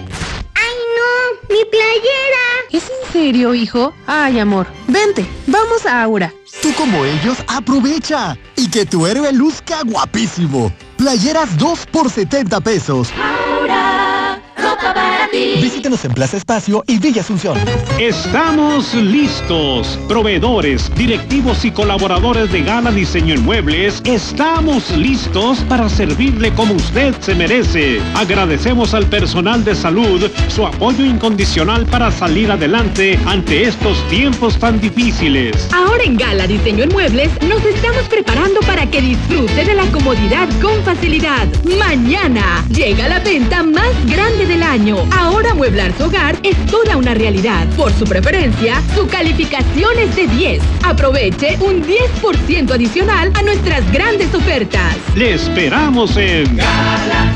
¡Ay, 0.55 0.75
no! 0.95 1.11
¡Mi 1.49 1.65
playera! 1.65 2.54
¿Es 2.75 2.83
en 2.89 3.13
serio, 3.13 3.55
hijo? 3.55 3.93
Ay, 4.05 4.37
amor. 4.37 4.67
Vente, 4.87 5.25
vamos 5.47 5.85
a 5.85 6.03
Aura. 6.03 6.33
Tú 6.61 6.73
como 6.73 7.05
ellos, 7.05 7.37
aprovecha 7.47 8.37
y 8.57 8.69
que 8.69 8.85
tu 8.85 9.07
héroe 9.07 9.31
luzca 9.31 9.77
guapísimo. 9.85 10.73
Playeras 10.97 11.57
2 11.57 11.85
por 11.85 12.11
70 12.11 12.59
pesos. 12.59 13.13
Aura, 13.13 14.41
ropa 14.57 14.93
para 15.25 15.31
ti. 15.31 15.59
Visítenos 15.61 16.03
en 16.05 16.13
Plaza 16.13 16.37
Espacio 16.37 16.83
y 16.87 16.99
Villa 16.99 17.21
Asunción. 17.21 17.57
Estamos 17.99 18.93
listos. 18.93 19.99
Proveedores, 20.07 20.91
directivos 20.95 21.65
y 21.65 21.71
colaboradores 21.71 22.51
de 22.51 22.63
Gala 22.63 22.91
Diseño 22.91 23.33
en 23.33 23.43
Muebles, 23.43 24.01
estamos 24.05 24.91
listos 24.91 25.59
para 25.69 25.89
servirle 25.89 26.51
como 26.53 26.73
usted 26.73 27.15
se 27.19 27.35
merece. 27.35 28.01
Agradecemos 28.15 28.93
al 28.93 29.05
personal 29.07 29.63
de 29.63 29.75
salud 29.75 30.29
su 30.49 30.65
apoyo 30.65 31.05
incondicional 31.05 31.85
para 31.85 32.11
salir 32.11 32.51
adelante 32.51 33.19
ante 33.25 33.63
estos 33.63 33.97
tiempos 34.09 34.57
tan 34.57 34.79
difíciles. 34.79 35.67
Ahora 35.73 36.03
en 36.03 36.17
Gala 36.17 36.47
Diseño 36.47 36.83
en 36.83 36.89
Muebles 36.89 37.31
nos 37.47 37.63
estamos 37.63 38.03
preparando 38.09 38.59
para 38.61 38.89
que 38.89 39.01
disfrute 39.01 39.65
de 39.65 39.73
la 39.73 39.85
comodidad 39.91 40.47
con 40.61 40.83
facilidad. 40.83 41.47
Mañana 41.79 42.65
llega 42.69 43.07
la 43.07 43.19
venta 43.19 43.63
más 43.63 43.93
grande 44.05 44.45
del 44.45 44.63
año. 44.63 44.97
Ahora 45.17 45.53
mueblar 45.53 45.93
su 45.97 46.05
hogar 46.05 46.37
es 46.43 46.55
toda 46.65 46.97
una 46.97 47.13
realidad. 47.13 47.67
Por 47.75 47.91
su 47.93 48.05
preferencia, 48.05 48.81
su 48.95 49.07
calificación 49.07 49.97
es 49.97 50.15
de 50.15 50.27
10. 50.27 50.61
Aproveche 50.83 51.57
un 51.61 51.83
10% 51.83 52.71
adicional 52.71 53.31
a 53.35 53.41
nuestras 53.41 53.89
grandes 53.91 54.33
ofertas. 54.33 54.95
Le 55.15 55.33
esperamos 55.33 56.15
en 56.17 56.57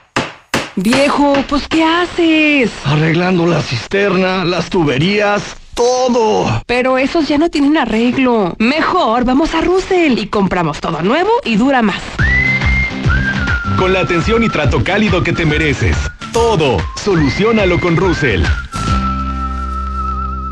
Viejo, 0.77 1.43
pues 1.49 1.67
¿qué 1.69 1.85
haces? 1.85 2.71
Arreglando 2.85 3.47
la 3.47 3.63
cisterna, 3.63 4.45
las 4.45 4.69
tuberías, 4.69 5.57
todo. 5.73 6.63
Pero 6.67 6.99
esos 6.99 7.29
ya 7.29 7.39
no 7.39 7.49
tienen 7.49 7.79
arreglo. 7.79 8.55
Mejor 8.59 9.25
vamos 9.25 9.55
a 9.55 9.63
Russell 9.63 10.19
y 10.19 10.27
compramos 10.27 10.81
todo 10.81 11.01
nuevo 11.01 11.31
y 11.45 11.57
dura 11.57 11.81
más. 11.81 12.03
Con 13.79 13.95
la 13.95 14.01
atención 14.01 14.43
y 14.43 14.49
trato 14.49 14.85
cálido 14.85 15.23
que 15.23 15.33
te 15.33 15.47
mereces. 15.47 15.97
Todo, 16.33 16.77
solucionalo 17.03 17.81
con 17.81 17.97
Russell. 17.97 18.43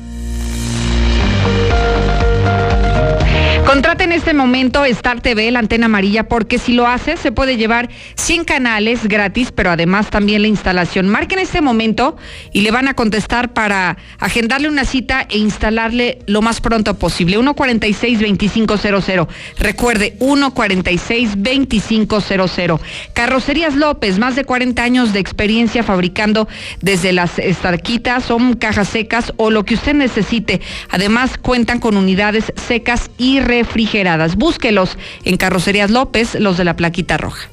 Contrate 3.66 4.04
en 4.04 4.12
este 4.12 4.34
momento 4.34 4.84
Star 4.84 5.20
TV, 5.20 5.50
la 5.50 5.58
antena 5.61 5.86
amarilla, 5.86 6.28
porque 6.28 6.58
si 6.58 6.72
lo 6.72 6.88
hace 6.88 7.16
se 7.16 7.30
puede 7.30 7.56
llevar 7.56 7.88
100 8.16 8.44
canales 8.44 9.06
gratis, 9.06 9.52
pero 9.52 9.70
además 9.70 10.11
también 10.11 10.42
la 10.42 10.48
instalación. 10.48 11.06
Marque 11.08 11.36
en 11.36 11.40
este 11.40 11.61
momento 11.61 12.16
y 12.52 12.62
le 12.62 12.72
van 12.72 12.88
a 12.88 12.94
contestar 12.94 13.52
para 13.52 13.96
agendarle 14.18 14.68
una 14.68 14.84
cita 14.84 15.24
e 15.28 15.38
instalarle 15.38 16.18
lo 16.26 16.42
más 16.42 16.61
pronto 16.61 16.98
posible. 16.98 17.38
146-2500. 17.38 19.28
Recuerde, 19.58 20.16
146-2500. 20.18 22.80
Carrocerías 23.12 23.76
López, 23.76 24.18
más 24.18 24.34
de 24.34 24.44
40 24.44 24.82
años 24.82 25.12
de 25.12 25.20
experiencia 25.20 25.84
fabricando 25.84 26.48
desde 26.80 27.12
las 27.12 27.38
estarquitas, 27.38 28.24
son 28.24 28.54
cajas 28.54 28.88
secas 28.88 29.32
o 29.36 29.50
lo 29.50 29.64
que 29.64 29.74
usted 29.74 29.94
necesite. 29.94 30.61
Además, 30.88 31.38
cuentan 31.38 31.78
con 31.78 31.96
unidades 31.96 32.52
secas 32.56 33.12
y 33.16 33.38
refrigeradas. 33.51 34.36
Búsquelos 34.36 34.96
en 35.24 35.36
Carrocerías 35.36 35.90
López, 35.90 36.36
los 36.36 36.57
de 36.57 36.64
la 36.64 36.76
plaquita 36.76 37.16
roja. 37.16 37.48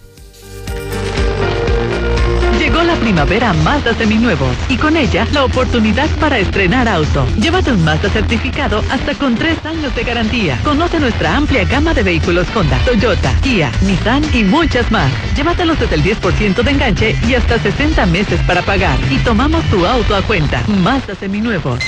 Llegó 2.60 2.84
la 2.84 2.96
primavera 2.96 3.54
Mazda 3.54 3.94
seminuevos 3.96 4.56
y 4.70 4.78
con 4.78 4.98
ella 4.98 5.26
la 5.32 5.46
oportunidad 5.46 6.10
para 6.20 6.38
estrenar 6.38 6.88
auto. 6.88 7.26
Llévate 7.40 7.72
un 7.72 7.84
Mazda 7.84 8.10
certificado 8.10 8.84
hasta 8.92 9.14
con 9.16 9.36
tres 9.36 9.58
años 9.66 9.96
de 9.96 10.04
garantía. 10.04 10.60
Conoce 10.64 11.00
nuestra 11.00 11.36
amplia 11.36 11.64
gama 11.64 11.94
de 11.94 12.04
vehículos 12.04 12.48
Honda, 12.56 12.78
Toyota, 12.86 13.34
Kia, 13.42 13.72
Nissan 13.82 14.24
y 14.34 14.44
muchas 14.44 14.92
más. 14.92 15.12
Llévatelos 15.36 15.80
desde 15.80 15.96
el 15.96 16.04
10% 16.04 16.62
de 16.62 16.72
enganche 16.72 17.16
y 17.28 17.36
hasta 17.36 17.58
60 17.58 18.06
meses 18.08 18.40
para 18.46 18.62
pagar. 18.62 18.98
Y 19.10 19.18
tomamos 19.20 19.64
tu 19.72 19.86
auto 19.86 20.16
a 20.16 20.22
cuenta. 20.22 20.62
Mazda 20.68 21.16
seminuevos. 21.16 21.80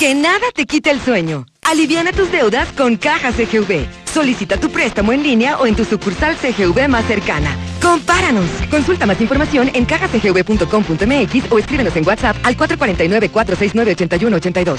Que 0.00 0.14
nada 0.14 0.46
te 0.54 0.64
quite 0.64 0.90
el 0.90 0.98
sueño. 0.98 1.44
Aliviana 1.60 2.10
tus 2.10 2.32
deudas 2.32 2.72
con 2.72 2.96
Caja 2.96 3.32
CGV. 3.32 3.84
Solicita 4.10 4.56
tu 4.56 4.70
préstamo 4.70 5.12
en 5.12 5.22
línea 5.22 5.58
o 5.58 5.66
en 5.66 5.76
tu 5.76 5.84
sucursal 5.84 6.36
CGV 6.36 6.88
más 6.88 7.04
cercana. 7.04 7.54
Compáranos. 7.82 8.48
Consulta 8.70 9.04
más 9.04 9.20
información 9.20 9.70
en 9.74 9.84
cajacgv.com.mx 9.84 11.52
o 11.52 11.58
escríbenos 11.58 11.94
en 11.96 12.06
WhatsApp 12.06 12.34
al 12.44 12.56
449-469-8182. 12.56 14.78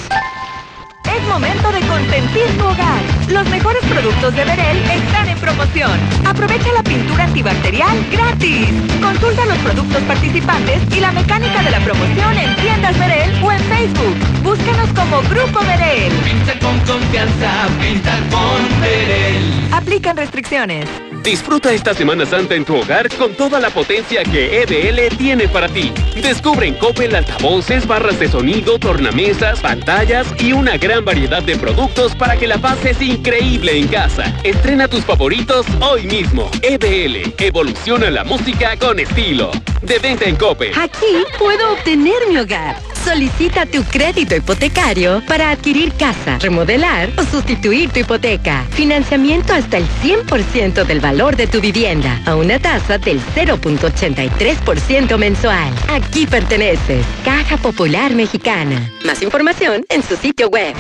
Es 1.15 1.27
momento 1.27 1.71
de 1.71 1.81
consentir 1.81 2.57
tu 2.57 2.63
hogar. 2.65 3.01
Los 3.29 3.47
mejores 3.49 3.83
productos 3.85 4.33
de 4.35 4.45
Berel 4.45 4.77
están 4.89 5.27
en 5.27 5.37
promoción. 5.39 5.91
Aprovecha 6.25 6.71
la 6.73 6.83
pintura 6.83 7.25
antibacterial 7.25 7.97
gratis. 8.11 8.69
Consulta 9.01 9.45
los 9.45 9.57
productos 9.59 10.01
participantes 10.03 10.81
y 10.95 10.99
la 10.99 11.11
mecánica 11.11 11.61
de 11.63 11.71
la 11.71 11.79
promoción 11.79 12.37
en 12.37 12.55
tiendas 12.55 12.97
Berel 12.97 13.43
o 13.43 13.51
en 13.51 13.59
Facebook. 13.59 14.15
Búscanos 14.43 14.89
como 14.93 15.21
Grupo 15.29 15.59
Berel. 15.65 16.13
Pinta 16.23 16.57
con 16.59 16.79
confianza, 16.79 17.67
pinta 17.81 18.17
con 18.29 18.81
Berel. 18.81 19.73
Aplican 19.73 20.15
restricciones. 20.15 21.10
Disfruta 21.23 21.71
esta 21.71 21.93
Semana 21.93 22.25
Santa 22.25 22.55
en 22.55 22.65
tu 22.65 22.75
hogar 22.75 23.07
con 23.15 23.35
toda 23.35 23.59
la 23.59 23.69
potencia 23.69 24.23
que 24.23 24.63
EBL 24.63 25.15
tiene 25.17 25.47
para 25.47 25.69
ti. 25.69 25.93
Descubre 26.15 26.67
en 26.67 26.73
Coppel 26.75 27.15
altavoces, 27.15 27.85
barras 27.85 28.19
de 28.19 28.27
sonido, 28.27 28.79
tornamesas, 28.79 29.59
pantallas 29.59 30.27
y 30.39 30.51
una 30.53 30.77
gran 30.77 31.05
variedad 31.05 31.43
de 31.43 31.57
productos 31.57 32.15
para 32.15 32.37
que 32.37 32.47
la 32.47 32.57
pases 32.57 32.99
increíble 33.01 33.77
en 33.77 33.87
casa. 33.87 34.35
Estrena 34.43 34.87
tus 34.87 35.05
favoritos 35.05 35.67
hoy 35.79 36.07
mismo. 36.07 36.49
EBL, 36.63 37.35
evoluciona 37.37 38.09
la 38.09 38.23
música 38.23 38.75
con 38.77 38.99
estilo. 38.99 39.51
De 39.83 39.99
venta 39.99 40.25
en 40.25 40.35
Coppel. 40.35 40.73
Aquí 40.75 41.23
puedo 41.37 41.73
obtener 41.73 42.27
mi 42.29 42.37
hogar. 42.37 42.90
Solicita 43.03 43.65
tu 43.65 43.83
crédito 43.83 44.35
hipotecario 44.35 45.21
para 45.27 45.49
adquirir 45.49 45.91
casa, 45.93 46.37
remodelar 46.39 47.09
o 47.17 47.23
sustituir 47.23 47.89
tu 47.89 47.99
hipoteca. 47.99 48.65
Financiamiento 48.71 49.53
hasta 49.53 49.77
el 49.77 49.87
100% 50.03 50.85
del 50.85 50.99
valor 50.99 51.35
de 51.35 51.47
tu 51.47 51.59
vivienda 51.59 52.21
a 52.25 52.35
una 52.35 52.59
tasa 52.59 52.97
del 52.99 53.19
0.83% 53.35 55.17
mensual. 55.17 55.73
Aquí 55.89 56.27
perteneces. 56.27 57.05
Caja 57.25 57.57
Popular 57.57 58.13
Mexicana. 58.13 58.91
Más 59.03 59.21
información 59.21 59.83
en 59.89 60.03
su 60.03 60.15
sitio 60.15 60.49
web. 60.49 60.75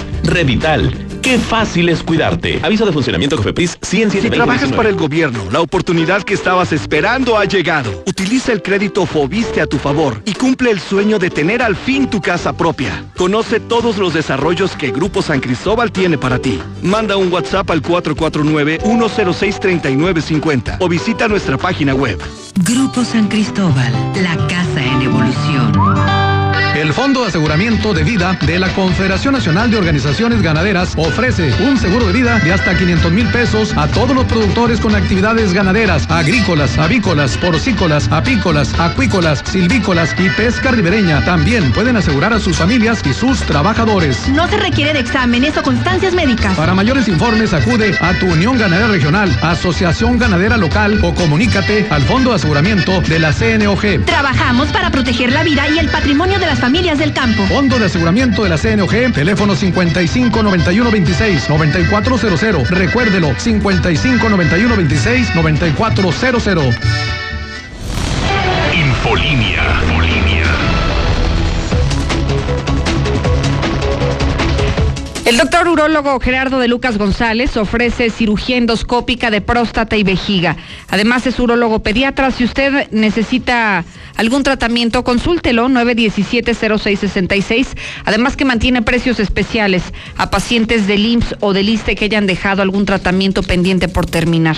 Revital. 0.41 0.89
Qué 1.21 1.37
fácil 1.37 1.87
es 1.89 2.01
cuidarte. 2.01 2.59
Aviso 2.63 2.83
de 2.83 2.91
funcionamiento 2.91 3.37
Cofepris 3.37 3.77
100 3.79 4.09
Si 4.09 4.27
trabajas 4.31 4.71
para 4.71 4.89
el 4.89 4.95
gobierno, 4.95 5.43
la 5.51 5.61
oportunidad 5.61 6.23
que 6.23 6.33
estabas 6.33 6.73
esperando 6.73 7.37
ha 7.37 7.45
llegado. 7.45 8.03
Utiliza 8.07 8.51
el 8.51 8.63
crédito 8.63 9.05
Fobiste 9.05 9.61
a 9.61 9.67
tu 9.67 9.77
favor 9.77 10.19
y 10.25 10.33
cumple 10.33 10.71
el 10.71 10.79
sueño 10.79 11.19
de 11.19 11.29
tener 11.29 11.61
al 11.61 11.75
fin 11.75 12.09
tu 12.09 12.21
casa 12.21 12.53
propia. 12.53 13.05
Conoce 13.17 13.59
todos 13.59 13.99
los 13.99 14.15
desarrollos 14.15 14.75
que 14.75 14.89
Grupo 14.89 15.21
San 15.21 15.41
Cristóbal 15.41 15.91
tiene 15.91 16.17
para 16.17 16.39
ti. 16.39 16.59
Manda 16.81 17.17
un 17.17 17.31
WhatsApp 17.31 17.69
al 17.69 17.83
449-106-3950 17.83 20.77
o 20.79 20.89
visita 20.89 21.27
nuestra 21.27 21.59
página 21.59 21.93
web. 21.93 22.19
Grupo 22.63 23.05
San 23.05 23.27
Cristóbal, 23.27 23.93
la 24.15 24.35
casa 24.47 24.83
en 24.83 25.03
evolución. 25.03 26.20
El 26.91 26.95
Fondo 26.95 27.21
de 27.21 27.27
Aseguramiento 27.29 27.93
de 27.93 28.03
Vida 28.03 28.37
de 28.41 28.59
la 28.59 28.67
Confederación 28.73 29.33
Nacional 29.33 29.71
de 29.71 29.77
Organizaciones 29.77 30.41
Ganaderas 30.41 30.91
ofrece 30.97 31.53
un 31.63 31.77
seguro 31.77 32.05
de 32.05 32.11
vida 32.11 32.37
de 32.39 32.51
hasta 32.51 32.77
500 32.77 33.13
mil 33.13 33.27
pesos 33.27 33.71
a 33.77 33.87
todos 33.87 34.13
los 34.13 34.25
productores 34.25 34.81
con 34.81 34.93
actividades 34.93 35.53
ganaderas, 35.53 36.05
agrícolas, 36.09 36.77
avícolas, 36.77 37.37
porcícolas, 37.37 38.09
apícolas, 38.11 38.77
acuícolas, 38.77 39.41
silvícolas 39.49 40.13
y 40.19 40.29
pesca 40.31 40.71
ribereña. 40.71 41.23
También 41.23 41.71
pueden 41.71 41.95
asegurar 41.95 42.33
a 42.33 42.41
sus 42.41 42.57
familias 42.57 43.01
y 43.05 43.13
sus 43.13 43.39
trabajadores. 43.39 44.27
No 44.27 44.49
se 44.49 44.57
requiere 44.57 44.91
de 44.91 44.99
exámenes 44.99 45.55
o 45.55 45.63
constancias 45.63 46.13
médicas. 46.13 46.57
Para 46.57 46.73
mayores 46.73 47.07
informes 47.07 47.53
acude 47.53 47.97
a 48.01 48.19
tu 48.19 48.25
Unión 48.25 48.57
Ganadera 48.57 48.89
Regional, 48.89 49.33
Asociación 49.41 50.17
Ganadera 50.17 50.57
Local 50.57 50.99
o 51.03 51.15
comunícate 51.15 51.87
al 51.89 52.01
Fondo 52.01 52.31
de 52.31 52.35
Aseguramiento 52.35 52.99
de 52.99 53.17
la 53.17 53.31
CNOG. 53.31 54.03
Trabajamos 54.03 54.67
para 54.73 54.89
proteger 54.91 55.31
la 55.31 55.43
vida 55.43 55.69
y 55.69 55.79
el 55.79 55.87
patrimonio 55.87 56.37
de 56.37 56.47
las 56.47 56.59
familias 56.59 56.80
del 56.81 57.13
campo. 57.13 57.43
Fondo 57.45 57.77
de 57.77 57.85
Aseguramiento 57.85 58.43
de 58.43 58.49
la 58.49 58.57
CNOG, 58.57 59.13
teléfono 59.13 59.55
55 59.55 60.41
91 60.41 60.91
26 60.91 61.47
9400. 61.47 62.69
Recuérdelo, 62.71 63.35
55 63.37 64.29
91 64.29 64.75
26 64.75 65.35
9400. 65.35 66.63
Infolinia. 68.73 69.61
El 75.23 75.37
doctor 75.37 75.67
urólogo 75.67 76.19
Gerardo 76.19 76.59
de 76.59 76.67
Lucas 76.67 76.97
González 76.97 77.55
ofrece 77.55 78.09
cirugía 78.09 78.57
endoscópica 78.57 79.29
de 79.29 79.39
próstata 79.39 79.95
y 79.95 80.03
vejiga. 80.03 80.57
Además 80.89 81.25
es 81.27 81.39
urólogo 81.39 81.83
pediatra. 81.83 82.31
Si 82.31 82.43
usted 82.43 82.89
necesita 82.91 83.85
algún 84.21 84.43
tratamiento, 84.43 85.03
consúltelo 85.03 85.67
917-0666. 85.67 87.69
Además 88.05 88.37
que 88.37 88.45
mantiene 88.45 88.83
precios 88.83 89.19
especiales 89.19 89.81
a 90.15 90.29
pacientes 90.29 90.85
del 90.85 91.07
IMSS 91.07 91.37
o 91.39 91.53
del 91.53 91.69
ISTE 91.69 91.95
que 91.95 92.05
hayan 92.05 92.27
dejado 92.27 92.61
algún 92.61 92.85
tratamiento 92.85 93.41
pendiente 93.41 93.87
por 93.87 94.05
terminar. 94.05 94.57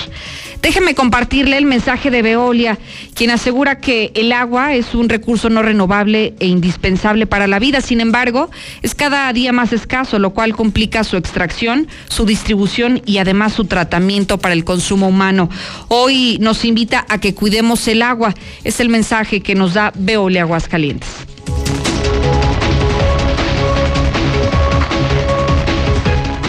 Déjeme 0.62 0.96
compartirle 0.96 1.58
el 1.58 1.66
mensaje 1.66 2.12
de 2.12 2.22
Veolia, 2.22 2.78
quien 3.16 3.32
asegura 3.32 3.80
que 3.80 4.12
el 4.16 4.34
agua 4.34 4.76
es 4.76 4.96
un 4.96 5.08
recurso 5.08 5.50
no 5.50 5.62
renovable 5.62 6.34
e 6.40 6.48
indispensable 6.48 7.26
para 7.26 7.48
la 7.48 7.60
vida. 7.60 7.80
Sin 7.80 8.02
embargo, 8.02 8.52
es 8.82 8.94
cada 8.96 9.32
día 9.32 9.54
más 9.54 9.72
escaso, 9.72 10.20
lo 10.20 10.32
cual 10.32 10.54
complica 10.56 11.06
su 11.06 11.16
extracción, 11.16 11.88
su 12.10 12.26
distribución 12.26 13.02
y 13.06 13.20
además 13.20 13.54
su 13.54 13.64
tratamiento 13.66 14.40
para 14.40 14.54
el 14.54 14.66
consumo 14.66 15.08
humano. 15.08 15.50
Hoy 15.88 16.38
nos 16.42 16.66
invita 16.66 17.06
a 17.08 17.20
que 17.20 17.34
cuidemos 17.34 17.88
el 17.88 18.02
agua. 18.02 18.36
Es 18.64 18.82
el 18.82 18.90
mensaje 18.90 19.42
que 19.42 19.53
que 19.54 19.60
nos 19.60 19.76
da 19.76 19.94
Veole 19.94 20.40
Aguascalientes. 20.40 21.08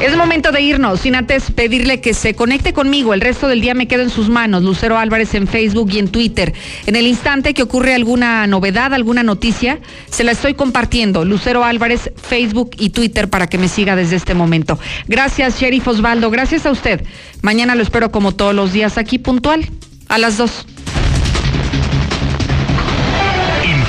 Es 0.01 0.17
momento 0.17 0.53
de 0.53 0.63
irnos, 0.63 1.01
sin 1.01 1.15
antes 1.15 1.51
pedirle 1.51 2.01
que 2.01 2.15
se 2.15 2.35
conecte 2.35 2.73
conmigo. 2.73 3.13
El 3.13 3.21
resto 3.21 3.47
del 3.47 3.61
día 3.61 3.75
me 3.75 3.87
quedo 3.89 4.03
en 4.03 4.09
sus 4.09 4.31
manos. 4.31 4.63
Lucero 4.63 4.97
Álvarez 4.97 5.35
en 5.35 5.47
Facebook 5.47 5.91
y 5.93 5.99
en 5.99 6.09
Twitter. 6.09 6.55
En 6.87 6.97
el 6.97 7.07
instante 7.07 7.53
que 7.53 7.63
ocurre 7.63 7.95
alguna 7.95 8.47
novedad, 8.47 8.95
alguna 8.95 9.23
noticia, 9.23 9.81
se 10.09 10.25
la 10.25 10.33
estoy 10.33 10.55
compartiendo. 10.55 11.27
Lucero 11.27 11.63
Álvarez, 11.63 12.11
Facebook 12.17 12.71
y 12.79 12.89
Twitter 12.89 13.29
para 13.29 13.49
que 13.49 13.59
me 13.59 13.69
siga 13.69 13.97
desde 13.97 14.17
este 14.17 14.33
momento. 14.33 14.79
Gracias, 15.09 15.61
Sheriff 15.61 15.89
Osvaldo. 15.89 16.31
Gracias 16.31 16.65
a 16.65 16.71
usted. 16.71 17.05
Mañana 17.43 17.75
lo 17.75 17.83
espero 17.83 18.11
como 18.11 18.33
todos 18.33 18.55
los 18.55 18.73
días 18.73 18.97
aquí 18.97 19.19
puntual, 19.19 19.69
a 20.09 20.17
las 20.17 20.39
2. 20.39 20.67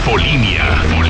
Infolínea 0.05 1.04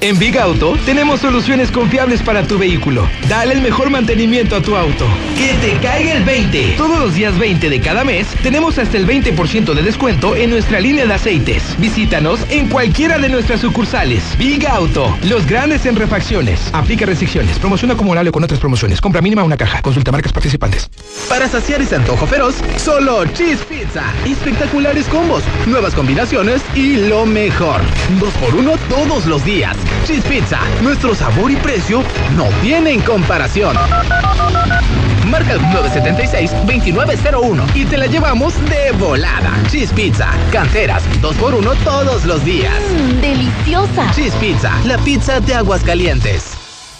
en 0.00 0.16
Big 0.16 0.38
Auto 0.38 0.76
tenemos 0.86 1.18
soluciones 1.18 1.72
confiables 1.72 2.22
para 2.22 2.44
tu 2.44 2.56
vehículo. 2.56 3.08
Dale 3.28 3.54
el 3.54 3.60
mejor 3.60 3.90
mantenimiento 3.90 4.54
a 4.54 4.62
tu 4.62 4.76
auto. 4.76 5.04
Que 5.36 5.54
te 5.54 5.76
caiga 5.80 6.12
el 6.12 6.22
20. 6.22 6.74
Todos 6.76 7.00
los 7.00 7.14
días 7.16 7.36
20 7.36 7.68
de 7.68 7.80
cada 7.80 8.04
mes 8.04 8.28
tenemos 8.44 8.78
hasta 8.78 8.96
el 8.96 9.08
20% 9.08 9.74
de 9.74 9.82
descuento 9.82 10.36
en 10.36 10.50
nuestra 10.50 10.78
línea 10.78 11.04
de 11.04 11.14
aceites. 11.14 11.74
Visítanos 11.78 12.38
en 12.48 12.68
cualquiera 12.68 13.18
de 13.18 13.28
nuestras 13.28 13.60
sucursales. 13.60 14.22
Big 14.38 14.68
Auto, 14.68 15.18
los 15.24 15.44
grandes 15.48 15.84
en 15.84 15.96
refacciones. 15.96 16.70
Aplica 16.72 17.04
restricciones. 17.04 17.58
Promoción 17.58 17.90
acumulable 17.90 18.30
con 18.30 18.44
otras 18.44 18.60
promociones. 18.60 19.00
Compra 19.00 19.20
mínima 19.20 19.42
una 19.42 19.56
caja. 19.56 19.82
Consulta 19.82 20.12
marcas 20.12 20.32
participantes. 20.32 20.88
Para 21.28 21.48
saciar 21.48 21.82
ese 21.82 21.96
antojo 21.96 22.24
feroz, 22.24 22.54
solo 22.76 23.24
Cheese 23.26 23.64
Pizza. 23.64 24.04
Espectaculares 24.24 25.06
combos, 25.06 25.42
nuevas 25.66 25.92
combinaciones 25.92 26.62
y 26.76 27.08
lo 27.08 27.26
mejor. 27.26 27.80
Dos 28.20 28.32
por 28.34 28.54
uno 28.54 28.76
todos 28.88 29.26
los 29.26 29.44
días. 29.44 29.76
Cheese 30.04 30.26
Pizza, 30.28 30.60
nuestro 30.82 31.14
sabor 31.14 31.50
y 31.50 31.56
precio 31.56 32.02
no 32.36 32.44
tienen 32.62 33.00
comparación. 33.00 33.76
Marca 35.26 35.52
el 35.52 35.60
976-2901 35.60 37.74
y 37.74 37.84
te 37.84 37.98
la 37.98 38.06
llevamos 38.06 38.54
de 38.68 38.92
volada. 38.92 39.52
Cheese 39.70 39.92
Pizza, 39.92 40.30
canteras, 40.52 41.02
dos 41.20 41.36
por 41.36 41.54
uno 41.54 41.74
todos 41.84 42.24
los 42.24 42.44
días. 42.44 42.74
Mmm, 42.92 43.20
deliciosa. 43.20 44.10
Cheese 44.12 44.34
Pizza, 44.36 44.72
la 44.84 44.98
pizza 44.98 45.40
de 45.40 45.54
Aguascalientes. 45.54 46.57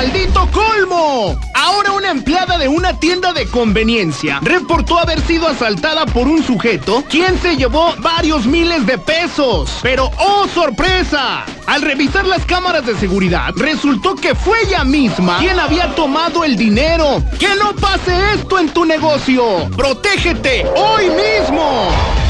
¡Es 0.00 0.06
el 0.06 0.12
maldito 0.12 0.48
colmo! 0.50 1.38
Ahora 1.54 1.92
una 1.92 2.10
empleada 2.10 2.56
de 2.56 2.68
una 2.68 2.98
tienda 2.98 3.34
de 3.34 3.46
conveniencia 3.46 4.40
reportó 4.42 4.98
haber 4.98 5.20
sido 5.20 5.46
asaltada 5.46 6.06
por 6.06 6.26
un 6.26 6.42
sujeto 6.42 7.04
quien 7.10 7.38
se 7.40 7.56
llevó 7.56 7.94
varios 7.98 8.46
miles 8.46 8.86
de 8.86 8.96
pesos. 8.96 9.78
Pero 9.82 10.10
¡oh 10.18 10.46
sorpresa! 10.48 11.44
Al 11.66 11.82
revisar 11.82 12.26
las 12.26 12.46
cámaras 12.46 12.86
de 12.86 12.96
seguridad, 12.96 13.52
resultó 13.56 14.14
que 14.14 14.34
fue 14.34 14.62
ella 14.62 14.84
misma 14.84 15.38
quien 15.38 15.58
había 15.58 15.94
tomado 15.94 16.44
el 16.44 16.56
dinero. 16.56 17.22
¡Que 17.38 17.54
no 17.56 17.74
pase 17.74 18.12
esto 18.34 18.58
en 18.58 18.70
tu 18.70 18.86
negocio! 18.86 19.68
¡Protégete 19.76 20.66
hoy 20.76 21.10
mismo! 21.10 22.29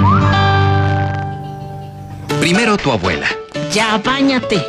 Primero 2.42 2.76
tu 2.76 2.92
abuela, 2.92 3.28
Ya, 3.74 3.98
bañate. 4.04 4.62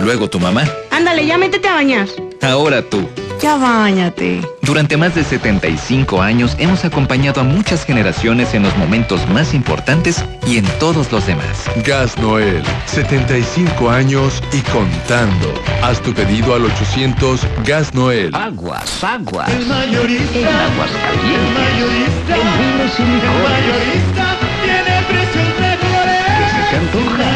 luego 0.00 0.28
tu 0.28 0.40
mamá, 0.40 0.64
Ándale, 0.90 1.24
ya 1.26 1.38
métete 1.38 1.68
a 1.68 1.74
bañar. 1.74 2.08
ahora 2.42 2.82
tú. 2.82 3.08
Ya, 3.42 3.56
bañate. 3.56 4.40
Durante 4.60 4.96
más 4.96 5.16
de 5.16 5.24
75 5.24 6.22
años 6.22 6.54
hemos 6.60 6.84
acompañado 6.84 7.40
a 7.40 7.44
muchas 7.44 7.84
generaciones 7.84 8.54
en 8.54 8.62
los 8.62 8.76
momentos 8.76 9.28
más 9.30 9.52
importantes 9.52 10.24
y 10.46 10.58
en 10.58 10.64
todos 10.78 11.10
los 11.10 11.26
demás. 11.26 11.64
Gas 11.84 12.16
Noel, 12.18 12.62
75 12.86 13.90
años 13.90 14.40
y 14.52 14.60
contando. 14.70 15.52
Haz 15.82 16.00
tu 16.02 16.14
pedido 16.14 16.54
al 16.54 16.66
800 16.66 17.40
Gas 17.66 17.92
Noel. 17.94 18.32
Aguas, 18.32 19.02
aguas. 19.02 19.50
El 19.50 19.66
mayorista. 19.66 20.38
En 20.38 20.46
aguas 20.46 20.90
El 21.24 21.42
mayorista. 21.58 22.36
En 22.36 22.46
vinos 22.62 22.92
y 22.96 23.02
El 23.02 23.12
licores. 23.12 23.50
mayorista 23.50 24.36
tiene 24.62 25.02
precios 25.10 25.50
mejores. 25.58 26.22
¿Qué 26.38 26.46
se 26.46 26.62
te 26.70 26.76
antoja? 26.76 27.26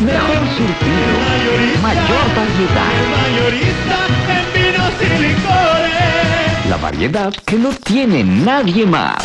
Mejor 0.00 0.42
surtido. 0.56 1.12
Mayor 1.82 2.26
variedad. 2.34 2.90
El 2.96 3.08
mayorista 3.12 3.98
en 4.30 4.59
La 6.68 6.76
variedad 6.76 7.32
que 7.44 7.56
no 7.56 7.70
tiene 7.70 8.22
nadie 8.22 8.86
más. 8.86 9.22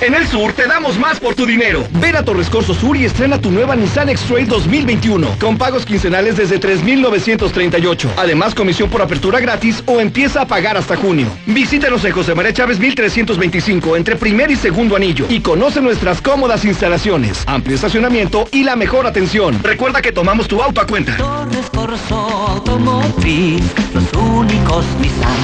En 0.00 0.14
el 0.14 0.26
sur 0.26 0.54
te 0.54 0.66
damos 0.66 0.98
más 0.98 1.20
por 1.20 1.34
tu 1.34 1.44
dinero. 1.44 1.86
Ven 2.00 2.16
a 2.16 2.24
Torres 2.24 2.48
Corso 2.48 2.72
Sur 2.72 2.96
y 2.96 3.04
estrena 3.04 3.38
tu 3.38 3.50
nueva 3.50 3.76
Nissan 3.76 4.08
X-Trail 4.08 4.48
2021 4.48 5.36
con 5.38 5.58
pagos 5.58 5.84
quincenales 5.84 6.38
desde 6.38 6.58
3,938. 6.58 8.12
Además, 8.16 8.54
comisión 8.54 8.88
por 8.88 9.02
apertura 9.02 9.40
gratis 9.40 9.82
o 9.84 10.00
empieza 10.00 10.40
a 10.40 10.46
pagar 10.46 10.78
hasta 10.78 10.96
junio. 10.96 11.26
Visítanos 11.44 12.02
en 12.06 12.12
José 12.12 12.34
María 12.34 12.54
Chávez 12.54 12.78
1325 12.78 13.94
entre 13.96 14.16
primer 14.16 14.50
y 14.50 14.56
segundo 14.56 14.96
anillo 14.96 15.26
y 15.28 15.40
conoce 15.40 15.82
nuestras 15.82 16.22
cómodas 16.22 16.64
instalaciones, 16.64 17.42
amplio 17.46 17.74
estacionamiento 17.74 18.48
y 18.52 18.64
la 18.64 18.76
mejor 18.76 19.06
atención. 19.06 19.62
Recuerda 19.62 20.00
que 20.00 20.12
tomamos 20.12 20.48
tu 20.48 20.62
auto 20.62 20.80
a 20.80 20.86
cuenta. 20.86 21.14
Torres 21.18 21.68
Corso 21.74 22.16
Automotriz, 22.16 23.62
los 23.92 24.12
únicos 24.14 24.86
Nissan 24.98 25.36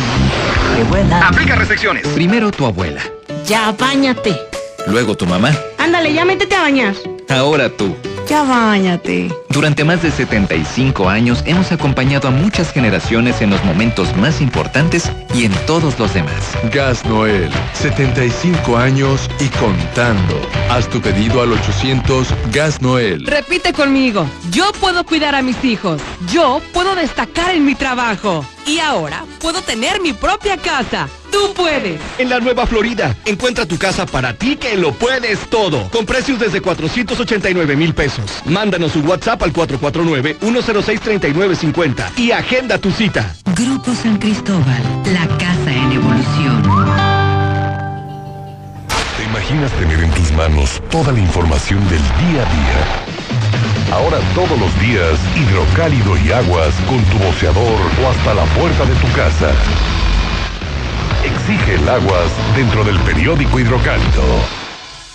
que 0.77 0.83
vuelan. 0.85 1.23
Aplica 1.23 1.57
restricciones. 1.57 2.07
Primero 2.09 2.51
tu 2.51 2.65
abuela, 2.65 3.03
Ya, 3.47 3.73
bañate. 3.73 4.37
luego 4.87 5.17
tu 5.17 5.27
mamá, 5.27 5.53
Ándale, 5.79 6.13
ya 6.13 6.25
métete 6.25 6.55
a 6.57 6.63
bañar. 6.63 6.95
ahora 7.29 7.69
tú. 7.69 7.95
Ya, 8.29 8.43
bañate. 8.43 9.31
Durante 9.51 9.85
más 9.85 10.03
de 10.03 10.11
75 10.11 11.09
años 11.09 11.43
hemos 11.47 11.71
acompañado 11.71 12.27
a 12.27 12.33
muchas 12.33 12.73
generaciones 12.73 13.41
en 13.41 13.51
los 13.51 13.63
momentos 13.65 14.17
más 14.17 14.41
importantes 14.41 15.11
y 15.33 15.45
en 15.45 15.53
todos 15.67 15.97
los 15.99 16.13
demás. 16.13 16.35
Gas 16.73 17.05
Noel, 17.05 17.49
75 17.75 18.77
años 18.77 19.31
y 19.39 19.47
contando. 19.61 20.41
Haz 20.69 20.89
tu 20.89 21.01
pedido 21.01 21.41
al 21.41 21.53
800 21.53 22.27
Gas 22.53 22.83
Noel. 22.83 23.25
Repite 23.27 23.73
conmigo. 23.73 24.29
Yo 24.51 24.73
puedo 24.81 25.05
cuidar 25.05 25.37
a 25.37 25.43
mis 25.43 25.63
hijos. 25.65 26.03
Yo 26.33 26.61
puedo 26.73 26.97
destacar 26.97 27.55
en 27.55 27.65
mi 27.65 27.77
trabajo. 27.77 28.45
Y 28.67 28.81
ahora 28.81 29.25
puedo 29.41 29.63
tener 29.63 30.01
mi 30.01 30.13
propia 30.13 30.57
casa. 30.57 31.09
Tú 31.31 31.55
puedes. 31.55 32.01
En 32.19 32.29
la 32.29 32.41
Nueva 32.41 32.67
Florida, 32.67 33.15
encuentra 33.25 33.65
tu 33.65 33.79
casa 33.79 34.07
para 34.07 34.35
ti 34.35 34.57
que 34.57 34.77
lo 34.77 34.91
puedes 34.93 35.39
todo. 35.49 35.89
Con 35.91 36.05
precios 36.05 36.41
desde 36.41 36.61
489 36.61 37.77
mil 37.77 37.95
pesos. 37.95 38.43
Mándanos 38.45 38.97
un 38.97 39.07
WhatsApp 39.07 39.41
al 39.45 39.53
449-106-3950 39.53 42.17
y 42.17 42.33
agenda 42.33 42.79
tu 42.79 42.91
cita. 42.91 43.37
Grupo 43.55 43.95
San 43.95 44.17
Cristóbal, 44.19 44.83
la 45.13 45.29
casa 45.39 45.73
en 45.73 45.93
evolución. 45.93 46.63
¿Te 49.17 49.23
imaginas 49.25 49.71
tener 49.73 50.03
en 50.03 50.11
tus 50.11 50.33
manos 50.33 50.83
toda 50.91 51.13
la 51.13 51.21
información 51.21 51.79
del 51.89 52.03
día 52.03 52.43
a 52.43 52.53
día? 52.53 53.07
Ahora 53.93 54.19
todos 54.35 54.59
los 54.59 54.81
días, 54.81 55.19
hidrocálido 55.37 56.17
y 56.17 56.33
aguas 56.33 56.75
con 56.89 57.03
tu 57.05 57.19
boceador 57.19 57.81
o 58.03 58.11
hasta 58.11 58.35
la 58.35 58.45
puerta 58.57 58.85
de 58.85 58.95
tu 58.97 59.07
casa. 59.15 59.53
Exige 61.25 61.77
el 61.77 61.89
aguas 61.89 62.31
dentro 62.57 62.85
del 62.85 62.99
periódico 63.01 63.61
hidrocálido. 63.61 64.66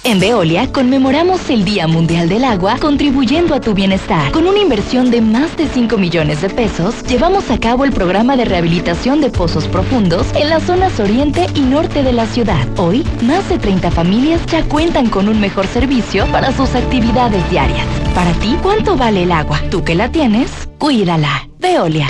En 0.03 0.19
Veolia 0.19 0.71
conmemoramos 0.71 1.47
el 1.51 1.63
Día 1.63 1.85
Mundial 1.85 2.27
del 2.27 2.43
Agua 2.43 2.77
contribuyendo 2.79 3.53
a 3.53 3.61
tu 3.61 3.75
bienestar. 3.75 4.31
Con 4.31 4.47
una 4.47 4.57
inversión 4.57 5.11
de 5.11 5.21
más 5.21 5.55
de 5.57 5.67
5 5.67 5.95
millones 5.99 6.41
de 6.41 6.49
pesos, 6.49 7.03
llevamos 7.03 7.51
a 7.51 7.59
cabo 7.59 7.85
el 7.85 7.91
programa 7.91 8.35
de 8.35 8.45
rehabilitación 8.45 9.21
de 9.21 9.29
pozos 9.29 9.67
profundos 9.67 10.25
en 10.33 10.49
las 10.49 10.63
zonas 10.63 10.99
oriente 10.99 11.45
y 11.53 11.61
norte 11.61 12.01
de 12.01 12.13
la 12.13 12.25
ciudad. 12.25 12.67
Hoy, 12.79 13.05
más 13.21 13.47
de 13.47 13.59
30 13.59 13.91
familias 13.91 14.43
ya 14.47 14.63
cuentan 14.63 15.07
con 15.07 15.29
un 15.29 15.39
mejor 15.39 15.67
servicio 15.67 16.25
para 16.31 16.51
sus 16.51 16.73
actividades 16.73 17.47
diarias. 17.51 17.85
Para 18.15 18.33
ti, 18.33 18.57
¿cuánto 18.63 18.97
vale 18.97 19.23
el 19.23 19.31
agua? 19.31 19.61
Tú 19.69 19.83
que 19.83 19.93
la 19.93 20.11
tienes, 20.11 20.49
cuídala. 20.79 21.47
Veolia. 21.59 22.07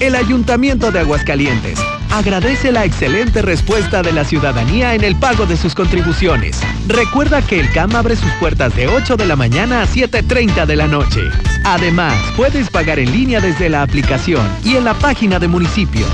El 0.00 0.16
Ayuntamiento 0.16 0.90
de 0.90 0.98
Aguascalientes 0.98 1.78
agradece 2.16 2.72
la 2.72 2.84
excelente 2.84 3.42
respuesta 3.42 4.02
de 4.02 4.12
la 4.12 4.24
ciudadanía 4.24 4.94
en 4.94 5.04
el 5.04 5.16
pago 5.16 5.44
de 5.46 5.56
sus 5.56 5.74
contribuciones. 5.74 6.58
Recuerda 6.88 7.42
que 7.42 7.60
el 7.60 7.70
CAM 7.72 7.94
abre 7.94 8.16
sus 8.16 8.30
puertas 8.40 8.74
de 8.74 8.88
8 8.88 9.16
de 9.16 9.26
la 9.26 9.36
mañana 9.36 9.82
a 9.82 9.86
7.30 9.86 10.66
de 10.66 10.76
la 10.76 10.86
noche. 10.86 11.20
Además, 11.64 12.14
puedes 12.36 12.70
pagar 12.70 12.98
en 12.98 13.12
línea 13.12 13.40
desde 13.40 13.68
la 13.68 13.82
aplicación 13.82 14.46
y 14.64 14.76
en 14.76 14.84
la 14.84 14.94
página 14.94 15.38
de 15.38 15.48
municipio. 15.48 16.06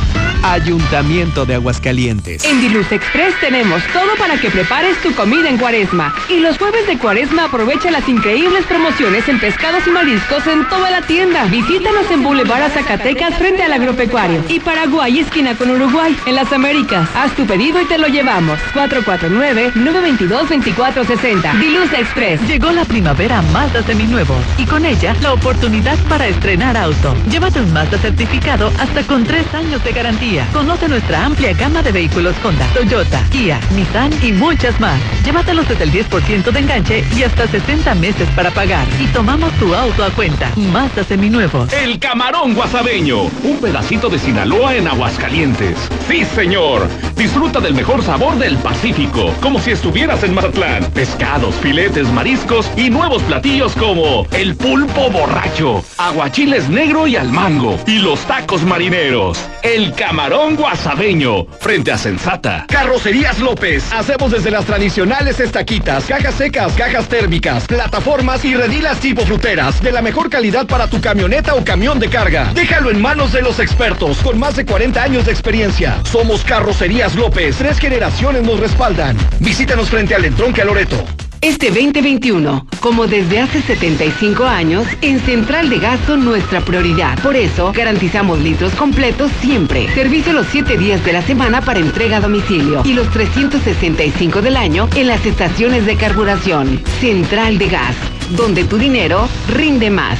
Ayuntamiento 0.43 1.47
de 1.47 1.55
Aguascalientes. 1.55 2.45
En 2.45 2.61
Diluz 2.61 2.91
Express 2.91 3.39
tenemos 3.41 3.81
todo 3.93 4.17
para 4.19 4.41
que 4.41 4.51
prepares 4.51 5.01
tu 5.01 5.15
comida 5.15 5.49
en 5.49 5.57
cuaresma. 5.57 6.13
Y 6.29 6.41
los 6.41 6.59
jueves 6.59 6.85
de 6.89 6.99
cuaresma 6.99 7.45
aprovecha 7.45 7.93
las 7.93 8.09
increíbles 8.09 8.65
promociones 8.65 9.29
en 9.29 9.39
pescados 9.39 9.87
y 9.87 9.91
mariscos 9.91 10.45
en 10.49 10.69
toda 10.69 10.91
la 10.91 11.03
tienda. 11.03 11.45
Visítanos 11.45 12.11
en 12.11 12.25
Boulevard 12.25 12.73
Zacatecas 12.73 13.37
frente 13.39 13.63
al 13.63 13.73
agropecuario. 13.73 14.43
Y 14.49 14.59
Paraguay, 14.59 15.21
esquina 15.21 15.55
con 15.55 15.71
Uruguay, 15.71 15.92
en 16.27 16.35
las 16.35 16.51
Américas. 16.51 17.07
Haz 17.15 17.37
tu 17.37 17.45
pedido 17.45 17.79
y 17.79 17.85
te 17.85 17.99
lo 17.99 18.07
llevamos. 18.07 18.59
449-922-2460. 18.73 21.61
Diluz 21.61 21.93
Express. 21.93 22.41
Llegó 22.49 22.73
la 22.73 22.87
primavera 22.87 23.43
a 23.43 23.67
de 23.67 23.83
seminuevos 23.83 24.39
y 24.57 24.65
con 24.65 24.87
ella 24.87 25.15
la 25.21 25.35
oportunidad 25.35 25.99
para 26.09 26.29
estrenar 26.29 26.79
auto. 26.79 27.15
Llévate 27.29 27.61
un 27.61 27.75
Mazda 27.75 27.99
certificado 27.99 28.73
hasta 28.81 29.03
con 29.03 29.25
tres 29.25 29.45
años 29.55 29.85
de 29.85 29.93
garantía. 29.93 30.47
Conoce 30.55 30.89
nuestra 30.89 31.27
amplia 31.27 31.53
gama 31.53 31.83
de 31.83 31.93
vehículos 31.93 32.37
Honda, 32.43 32.65
Toyota, 32.73 33.23
Kia, 33.31 33.61
Nissan 33.73 34.13
y 34.23 34.33
muchas 34.33 34.81
más. 34.81 34.99
Llévatelos 35.27 35.69
desde 35.69 35.85
el 35.85 35.93
10% 35.93 36.51
de 36.51 36.59
enganche 36.59 37.05
y 37.15 37.23
hasta 37.23 37.47
60 37.47 37.95
meses 37.97 38.27
para 38.35 38.51
pagar. 38.51 38.87
Y 38.99 39.09
tomamos 39.09 39.53
tu 39.59 39.75
auto 39.75 40.05
a 40.05 40.11
cuenta. 40.11 40.51
Mazda 40.57 41.05
seminuevos. 41.05 41.71
El 41.75 41.99
camarón 41.99 42.55
guasabeño, 42.55 43.25
un 43.43 43.59
pedacito 43.61 44.09
de 44.09 44.19
Sinaloa 44.19 44.75
en 44.75 44.89
Aguascalientes. 44.89 45.82
Sí, 46.09 46.25
señor. 46.25 46.89
Disfruta 47.17 47.61
del 47.61 47.75
mejor 47.75 48.03
sabor 48.03 48.37
del 48.37 48.57
Pacífico, 48.59 49.33
como 49.41 49.61
si 49.61 49.71
estuvieras 49.71 50.23
en 50.25 50.35
Mazatlán. 50.35 50.85
Pescados, 50.93 51.55
filetes, 51.57 52.09
mariscos 52.09 52.71
y 52.77 52.91
nuevos 52.91 53.23
platillos 53.23 53.75
como 53.77 54.27
el 54.33 54.57
pulpo 54.57 55.11
borracho, 55.11 55.85
aguachiles 55.99 56.69
negro 56.69 57.07
y 57.07 57.17
al 57.17 57.31
mango 57.31 57.79
y 57.87 57.99
los 57.99 58.21
tacos 58.27 58.63
marineros. 58.65 59.39
El 59.63 59.95
camarón 59.95 60.57
guasabeño, 60.57 61.47
frente 61.61 61.93
a 61.93 61.99
Sensata. 61.99 62.67
Carrocerías 62.69 63.39
López. 63.39 63.85
Hacemos 63.93 64.33
desde 64.33 64.51
las 64.51 64.65
tradicionales 64.65 65.39
estaquitas, 65.39 66.05
cajas 66.05 66.35
secas, 66.35 66.73
cajas 66.73 67.09
térmicas, 67.09 67.67
plataformas 67.67 68.45
y 68.45 68.55
redilas 68.55 68.99
tipo 68.99 69.23
fruteras 69.23 69.81
de 69.81 69.93
la 69.93 70.03
mejor 70.03 70.29
calidad 70.29 70.67
para 70.67 70.89
tu 70.89 71.01
camioneta 71.01 71.55
o 71.55 71.65
camión 71.65 72.01
de 72.01 72.09
carga. 72.09 72.51
Déjalo 72.55 72.91
en 72.91 73.01
manos 73.01 73.33
de 73.33 73.43
los 73.43 73.61
expertos 73.61 74.19
con 74.19 74.39
más 74.39 74.57
de 74.57 74.67
40 74.67 75.03
años 75.03 75.25
de 75.25 75.33
experiencia. 75.33 75.62
Somos 76.03 76.43
Carrocerías 76.43 77.15
López. 77.15 77.57
Tres 77.57 77.79
generaciones 77.79 78.43
nos 78.43 78.59
respaldan. 78.59 79.17
Visítanos 79.39 79.91
frente 79.91 80.13
al 80.13 80.25
entronque 80.25 80.61
a 80.61 80.65
Loreto. 80.65 81.05
Este 81.41 81.69
2021, 81.69 82.67
como 82.81 83.07
desde 83.07 83.39
hace 83.39 83.63
75 83.63 84.45
años, 84.45 84.85
en 85.03 85.21
Central 85.21 85.71
de 85.71 85.79
Gas 85.79 86.01
nuestra 86.19 86.63
prioridad. 86.63 87.17
Por 87.23 87.37
eso, 87.37 87.73
garantizamos 87.73 88.41
litros 88.41 88.75
completos 88.75 89.31
siempre. 89.41 89.89
Servicio 89.95 90.33
los 90.33 90.49
7 90.49 90.77
días 90.77 91.05
de 91.05 91.13
la 91.13 91.23
semana 91.23 91.61
para 91.61 91.79
entrega 91.79 92.17
a 92.17 92.21
domicilio 92.21 92.83
y 92.85 92.95
los 92.95 93.09
365 93.11 94.43
del 94.43 94.57
año 94.57 94.89
en 94.97 95.07
las 95.07 95.25
estaciones 95.25 95.87
de 95.87 95.97
carburación. 95.97 96.83
Central 97.01 97.59
de 97.59 97.69
Gas, 97.69 97.95
donde 98.31 98.65
tu 98.65 98.79
dinero 98.79 99.29
rinde 99.49 99.91
más. 99.91 100.19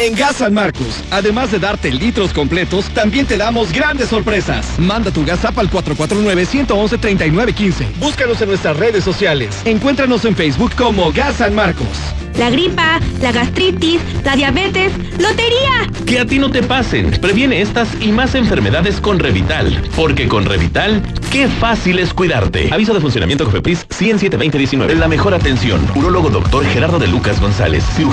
En 0.00 0.14
Gas 0.14 0.36
San 0.36 0.54
Marcos, 0.54 1.04
además 1.10 1.52
de 1.52 1.58
darte 1.58 1.92
litros 1.92 2.32
completos, 2.32 2.86
también 2.94 3.26
te 3.26 3.36
damos 3.36 3.70
grandes 3.70 4.08
sorpresas. 4.08 4.78
Manda 4.78 5.10
tu 5.10 5.26
gas 5.26 5.44
al 5.44 5.70
449-111-3915. 5.70 7.84
Búscanos 7.98 8.40
en 8.40 8.48
nuestras 8.48 8.78
redes 8.78 9.04
sociales. 9.04 9.60
Encuéntranos 9.66 10.24
en 10.24 10.34
Facebook 10.34 10.72
como 10.74 11.12
Gas 11.12 11.36
San 11.36 11.54
Marcos. 11.54 11.86
La 12.38 12.48
gripa, 12.48 12.98
la 13.20 13.32
gastritis, 13.32 14.00
la 14.24 14.36
diabetes, 14.36 14.92
lotería. 15.18 15.90
Que 16.06 16.20
a 16.20 16.24
ti 16.24 16.38
no 16.38 16.50
te 16.50 16.62
pasen. 16.62 17.10
Previene 17.20 17.60
estas 17.60 17.88
y 18.00 18.12
más 18.12 18.34
enfermedades 18.34 19.00
con 19.00 19.18
Revital. 19.18 19.82
Porque 19.94 20.28
con 20.28 20.46
Revital, 20.46 21.02
qué 21.30 21.46
fácil 21.48 21.98
es 21.98 22.14
cuidarte. 22.14 22.72
Aviso 22.72 22.94
de 22.94 23.00
funcionamiento 23.00 23.44
Cofepris 23.44 23.84
107 23.90 24.38
2019 24.38 24.94
La 24.94 25.08
mejor 25.08 25.34
atención. 25.34 25.86
Urólogo 25.94 26.30
doctor 26.30 26.64
Gerardo 26.66 26.98
de 26.98 27.08
Lucas 27.08 27.38
González. 27.40 27.84
Cirugía 27.94 28.10